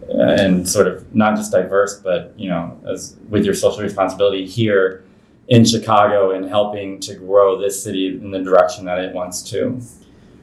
and 0.09 0.67
sort 0.67 0.87
of 0.87 1.13
not 1.15 1.35
just 1.35 1.51
diverse, 1.51 1.99
but 1.99 2.33
you 2.37 2.49
know, 2.49 2.79
as 2.87 3.17
with 3.29 3.45
your 3.45 3.53
social 3.53 3.83
responsibility 3.83 4.45
here 4.45 5.03
in 5.47 5.63
Chicago 5.63 6.31
and 6.31 6.45
helping 6.45 6.99
to 6.99 7.15
grow 7.15 7.59
this 7.59 7.81
city 7.81 8.07
in 8.07 8.31
the 8.31 8.39
direction 8.39 8.85
that 8.85 8.99
it 8.99 9.13
wants 9.13 9.41
to. 9.41 9.81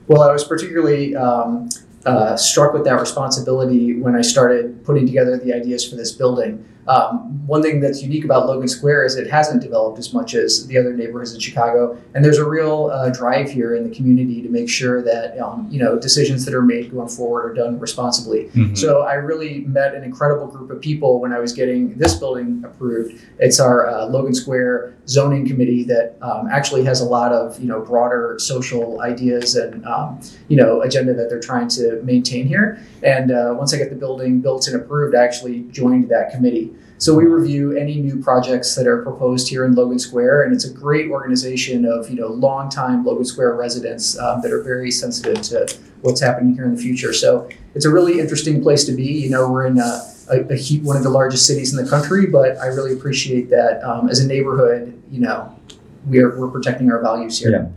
Well, 0.07 0.23
I 0.23 0.33
was 0.33 0.45
particularly 0.45 1.15
um, 1.17 1.69
uh, 2.07 2.37
struck 2.37 2.73
with 2.73 2.85
that 2.85 3.01
responsibility 3.01 3.99
when 3.99 4.15
I 4.15 4.23
started 4.23 4.85
putting 4.85 5.07
together 5.07 5.39
the 5.39 5.55
ideas 5.55 5.89
for 5.89 5.97
this 5.97 6.13
building. 6.13 6.65
Um, 6.87 7.47
one 7.47 7.63
thing 7.63 7.81
that's 7.81 8.03
unique 8.03 8.25
about 8.25 8.47
Logan 8.47 8.69
Square 8.69 9.05
is 9.05 9.17
it 9.17 9.31
hasn't 9.31 9.63
developed 9.63 9.99
as 9.99 10.13
much 10.13 10.35
as 10.35 10.67
the 10.67 10.79
other 10.79 10.93
neighborhoods 10.93 11.35
in 11.35 11.41
Chicago, 11.41 11.99
and 12.15 12.25
there's 12.25 12.39
a 12.39 12.49
real 12.49 12.91
uh, 12.93 13.11
drive 13.11 13.51
here 13.51 13.75
in 13.75 13.89
the 13.89 13.95
community 13.95 14.43
to 14.43 14.49
make 14.49 14.69
sure 14.69 15.03
that 15.03 15.39
um, 15.39 15.67
you 15.71 15.83
know 15.83 15.99
decisions 15.99 16.45
that 16.45 16.55
are 16.55 16.63
made 16.63 16.91
going 16.91 17.09
forward 17.09 17.51
are 17.51 17.55
done 17.55 17.79
responsibly. 17.79 18.51
So 18.75 19.03
I 19.03 19.15
really 19.15 19.61
met 19.61 19.95
an 19.95 20.05
incredible 20.05 20.47
group 20.47 20.71
of 20.71 20.81
people 20.81 21.21
when 21.21 21.33
I 21.33 21.39
was 21.39 21.53
getting 21.53 21.95
this 21.97 22.15
building 22.15 22.63
approved. 22.65 23.23
It's 23.39 23.61
our 23.61 23.87
uh, 23.87 24.07
Logan 24.07 24.35
Square 24.35 24.97
zoning 25.07 25.47
committee 25.47 25.85
that 25.85 26.17
um, 26.23 26.49
actually 26.51 26.85
has 26.85 27.01
a 27.01 27.05
lot 27.05 27.33
of 27.33 27.61
you 27.61 27.67
know 27.67 27.81
broader 27.81 28.37
social 28.39 29.01
ideas 29.01 29.57
and 29.57 29.85
um, 29.87 30.21
you 30.49 30.57
know 30.57 30.83
agenda 30.83 31.15
that 31.15 31.29
they're 31.29 31.41
trying 31.41 31.69
to 31.69 32.01
maintain 32.03 32.47
here. 32.47 32.79
And 33.03 33.31
uh, 33.31 33.55
once 33.57 33.75
I 33.75 33.79
get 33.79 33.91
the 33.91 33.97
building 33.97 34.41
built 34.41 34.67
and 34.67 34.81
approved, 34.81 35.15
I 35.15 35.25
actually 35.25 35.63
joined 35.65 36.09
that 36.09 36.31
committee. 36.31 36.74
So 36.99 37.15
we 37.15 37.25
review 37.25 37.77
any 37.77 38.01
new 38.01 38.23
projects 38.23 38.75
that 38.77 38.87
are 38.87 39.03
proposed 39.03 39.49
here 39.49 39.65
in 39.65 39.75
Logan 39.75 39.99
Square, 39.99 40.45
and 40.45 40.55
it's 40.55 40.65
a 40.65 40.73
great 40.73 41.11
organization 41.11 41.85
of 41.85 42.09
you 42.09 42.17
know 42.17 42.29
longtime 42.29 43.05
Logan 43.05 43.25
Square 43.25 43.57
residents 43.57 44.19
um, 44.19 44.41
that 44.43 44.53
are 44.53 44.63
very 44.63 44.91
sensitive 44.91 45.43
to 45.43 45.67
what's 46.03 46.21
happening 46.21 46.55
here 46.55 46.65
in 46.65 46.75
the 46.75 46.81
future. 46.81 47.13
So 47.13 47.49
it's 47.75 47.85
a 47.85 47.91
really 47.91 48.21
interesting 48.21 48.63
place 48.63 48.85
to 48.85 48.93
be. 48.93 49.05
You 49.05 49.31
know, 49.31 49.51
we're 49.51 49.67
in 49.67 49.79
a, 49.79 50.03
a, 50.31 50.41
a 50.53 50.57
heat, 50.57 50.83
one 50.83 50.97
of 50.97 51.03
the 51.03 51.11
largest 51.11 51.47
cities 51.47 51.77
in 51.77 51.83
the 51.83 51.91
country, 51.91 52.27
but 52.27 52.59
I 52.59 52.67
really 52.67 52.93
appreciate 52.93 53.51
that 53.51 53.83
um, 53.83 54.09
as 54.09 54.21
a 54.21 54.27
neighborhood. 54.27 55.01
You 55.11 55.21
know, 55.21 55.59
we're 56.07 56.39
we're 56.39 56.51
protecting 56.51 56.91
our 56.91 57.03
values 57.03 57.39
here. 57.39 57.51
Yeah. 57.51 57.69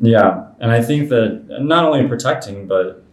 Yeah, 0.00 0.48
and 0.58 0.72
I 0.72 0.82
think 0.82 1.10
that 1.10 1.60
not 1.60 1.84
only 1.84 2.08
protecting, 2.08 2.66
but 2.66 3.04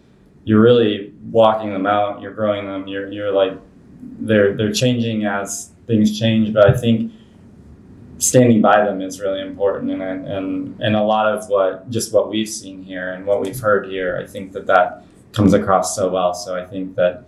you're 0.43 0.59
really 0.59 1.13
walking 1.29 1.71
them 1.71 1.85
out. 1.85 2.19
You're 2.19 2.33
growing 2.33 2.65
them. 2.65 2.87
You're 2.87 3.11
you're 3.11 3.31
like 3.31 3.53
they're 4.01 4.55
they're 4.55 4.73
changing 4.73 5.25
as 5.25 5.71
things 5.87 6.17
change. 6.17 6.53
But 6.53 6.67
I 6.67 6.77
think 6.77 7.11
standing 8.19 8.61
by 8.61 8.83
them 8.83 9.01
is 9.01 9.19
really 9.19 9.41
important. 9.41 9.91
And 9.91 10.27
and 10.27 10.79
and 10.81 10.95
a 10.95 11.03
lot 11.03 11.33
of 11.33 11.47
what 11.49 11.89
just 11.89 12.13
what 12.13 12.29
we've 12.29 12.49
seen 12.49 12.83
here 12.83 13.13
and 13.13 13.25
what 13.25 13.41
we've 13.41 13.59
heard 13.59 13.87
here 13.87 14.19
i 14.21 14.25
think 14.27 14.51
that 14.53 14.67
that 14.67 15.05
comes 15.31 15.53
across 15.53 15.95
so 15.95 16.09
well. 16.09 16.33
So 16.33 16.55
i 16.55 16.65
think 16.65 16.95
that 16.95 17.25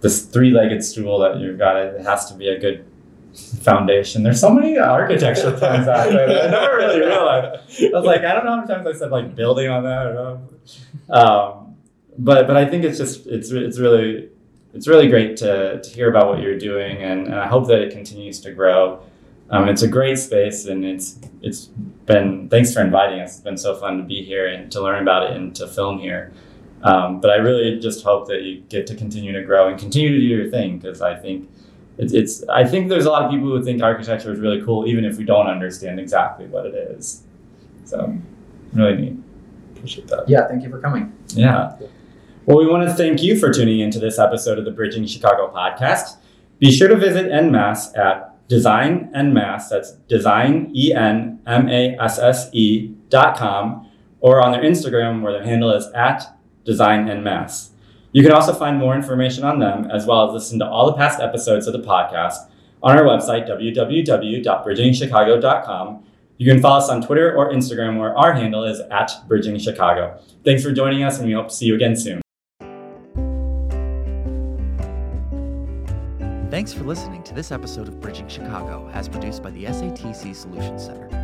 this 0.00 0.26
three-legged 0.26 0.84
stool 0.84 1.18
that 1.20 1.38
you've 1.38 1.58
got 1.58 1.76
it 1.76 2.00
has 2.02 2.26
to 2.26 2.34
be 2.34 2.48
a 2.48 2.58
good 2.58 2.84
foundation. 3.62 4.22
There's 4.22 4.40
so 4.40 4.50
many 4.50 4.78
architecture 4.78 5.50
plans 5.52 5.88
out 5.96 6.10
there 6.10 6.28
i 6.28 6.50
never 6.50 6.76
really 6.76 7.00
realized. 7.00 7.62
I 7.80 7.96
was 7.98 8.04
like 8.04 8.22
i 8.22 8.32
don't 8.34 8.44
know 8.44 8.50
how 8.50 8.56
many 8.56 8.68
times 8.68 8.86
i 8.86 8.92
said 8.98 9.10
like 9.10 9.34
building 9.34 9.68
on 9.70 9.82
that 9.84 10.40
um, 11.10 11.76
but 12.18 12.46
but 12.46 12.56
i 12.56 12.64
think 12.64 12.84
it's 12.84 12.98
just 12.98 13.26
it's 13.26 13.50
it's 13.50 13.78
really 13.78 14.28
it's 14.74 14.88
really 14.88 15.08
great 15.08 15.36
to, 15.36 15.80
to 15.80 15.90
hear 15.90 16.10
about 16.10 16.28
what 16.28 16.40
you're 16.40 16.58
doing 16.58 16.98
and, 17.02 17.26
and 17.26 17.36
i 17.36 17.46
hope 17.46 17.66
that 17.66 17.80
it 17.80 17.92
continues 17.92 18.40
to 18.40 18.52
grow 18.52 19.00
um, 19.50 19.68
it's 19.68 19.82
a 19.82 19.88
great 19.88 20.18
space, 20.18 20.66
and 20.66 20.84
it's 20.84 21.18
it's 21.42 21.66
been 22.06 22.48
thanks 22.48 22.72
for 22.72 22.80
inviting 22.80 23.20
us. 23.20 23.34
It's 23.34 23.40
been 23.40 23.58
so 23.58 23.76
fun 23.76 23.98
to 23.98 24.02
be 24.02 24.24
here 24.24 24.46
and 24.46 24.70
to 24.72 24.82
learn 24.82 25.02
about 25.02 25.30
it 25.30 25.36
and 25.36 25.54
to 25.56 25.68
film 25.68 25.98
here. 25.98 26.32
Um, 26.82 27.20
but 27.20 27.30
I 27.30 27.36
really 27.36 27.78
just 27.78 28.04
hope 28.04 28.26
that 28.28 28.42
you 28.42 28.60
get 28.68 28.86
to 28.88 28.94
continue 28.94 29.32
to 29.32 29.42
grow 29.42 29.68
and 29.68 29.78
continue 29.78 30.10
to 30.10 30.18
do 30.18 30.26
your 30.26 30.50
thing 30.50 30.78
because 30.78 31.00
I 31.00 31.14
think 31.14 31.48
it's, 31.98 32.12
it's 32.12 32.42
I 32.48 32.64
think 32.64 32.88
there's 32.88 33.06
a 33.06 33.10
lot 33.10 33.24
of 33.24 33.30
people 33.30 33.48
who 33.48 33.62
think 33.62 33.82
architecture 33.82 34.32
is 34.32 34.40
really 34.40 34.62
cool 34.62 34.86
even 34.86 35.04
if 35.04 35.16
we 35.16 35.24
don't 35.24 35.46
understand 35.46 36.00
exactly 36.00 36.46
what 36.46 36.66
it 36.66 36.74
is. 36.74 37.22
So 37.84 38.16
really 38.72 38.96
neat. 38.96 39.16
Appreciate 39.76 40.08
that. 40.08 40.24
Yeah, 40.28 40.46
thank 40.48 40.62
you 40.62 40.70
for 40.70 40.80
coming. 40.80 41.12
Yeah. 41.28 41.76
Well, 42.46 42.58
we 42.58 42.66
want 42.66 42.86
to 42.88 42.94
thank 42.94 43.22
you 43.22 43.38
for 43.38 43.52
tuning 43.52 43.80
into 43.80 43.98
this 43.98 44.18
episode 44.18 44.58
of 44.58 44.64
the 44.64 44.70
Bridging 44.70 45.06
Chicago 45.06 45.50
podcast. 45.50 46.16
Be 46.58 46.70
sure 46.70 46.88
to 46.88 46.96
visit 46.96 47.32
En 47.32 47.50
Masse 47.50 47.92
at 47.94 48.34
design 48.48 49.10
en 49.14 49.32
masse 49.32 49.70
that's 49.70 49.92
design 50.08 50.70
e 50.74 50.92
n 50.94 51.38
m 51.46 51.68
a 51.68 51.96
s 51.98 52.18
s 52.18 52.50
e 52.52 52.88
dot 53.08 53.36
com 53.36 53.88
or 54.20 54.40
on 54.40 54.52
their 54.52 54.62
instagram 54.62 55.22
where 55.22 55.32
their 55.32 55.44
handle 55.44 55.72
is 55.72 55.88
at 55.94 56.22
design 56.64 57.08
en 57.08 57.22
masse. 57.22 57.70
You 58.12 58.22
can 58.22 58.32
also 58.32 58.52
find 58.52 58.76
more 58.78 58.94
information 58.94 59.44
on 59.44 59.58
them 59.58 59.90
as 59.90 60.04
well 60.06 60.28
as 60.28 60.34
listen 60.34 60.58
to 60.60 60.66
all 60.66 60.86
the 60.86 60.96
past 60.96 61.20
episodes 61.20 61.66
of 61.66 61.72
the 61.72 61.80
podcast 61.80 62.36
on 62.82 62.98
our 62.98 63.04
website 63.04 63.48
www.bridgingchicago.com 63.48 66.04
you 66.36 66.52
can 66.52 66.60
follow 66.60 66.78
us 66.78 66.88
on 66.90 67.00
twitter 67.00 67.32
or 67.34 67.50
instagram 67.52 67.98
where 67.98 68.14
our 68.16 68.34
handle 68.34 68.64
is 68.64 68.80
at 68.90 69.10
bridging 69.26 69.58
chicago. 69.58 70.20
Thanks 70.44 70.62
for 70.62 70.72
joining 70.72 71.02
us 71.02 71.18
and 71.18 71.26
we 71.26 71.32
hope 71.32 71.48
to 71.48 71.54
see 71.54 71.64
you 71.66 71.74
again 71.74 71.96
soon 71.96 72.23
Thanks 76.64 76.78
for 76.78 76.84
listening 76.84 77.22
to 77.24 77.34
this 77.34 77.52
episode 77.52 77.88
of 77.88 78.00
Bridging 78.00 78.26
Chicago, 78.26 78.88
as 78.94 79.06
produced 79.06 79.42
by 79.42 79.50
the 79.50 79.64
SATC 79.64 80.34
Solutions 80.34 80.86
Center. 80.86 81.23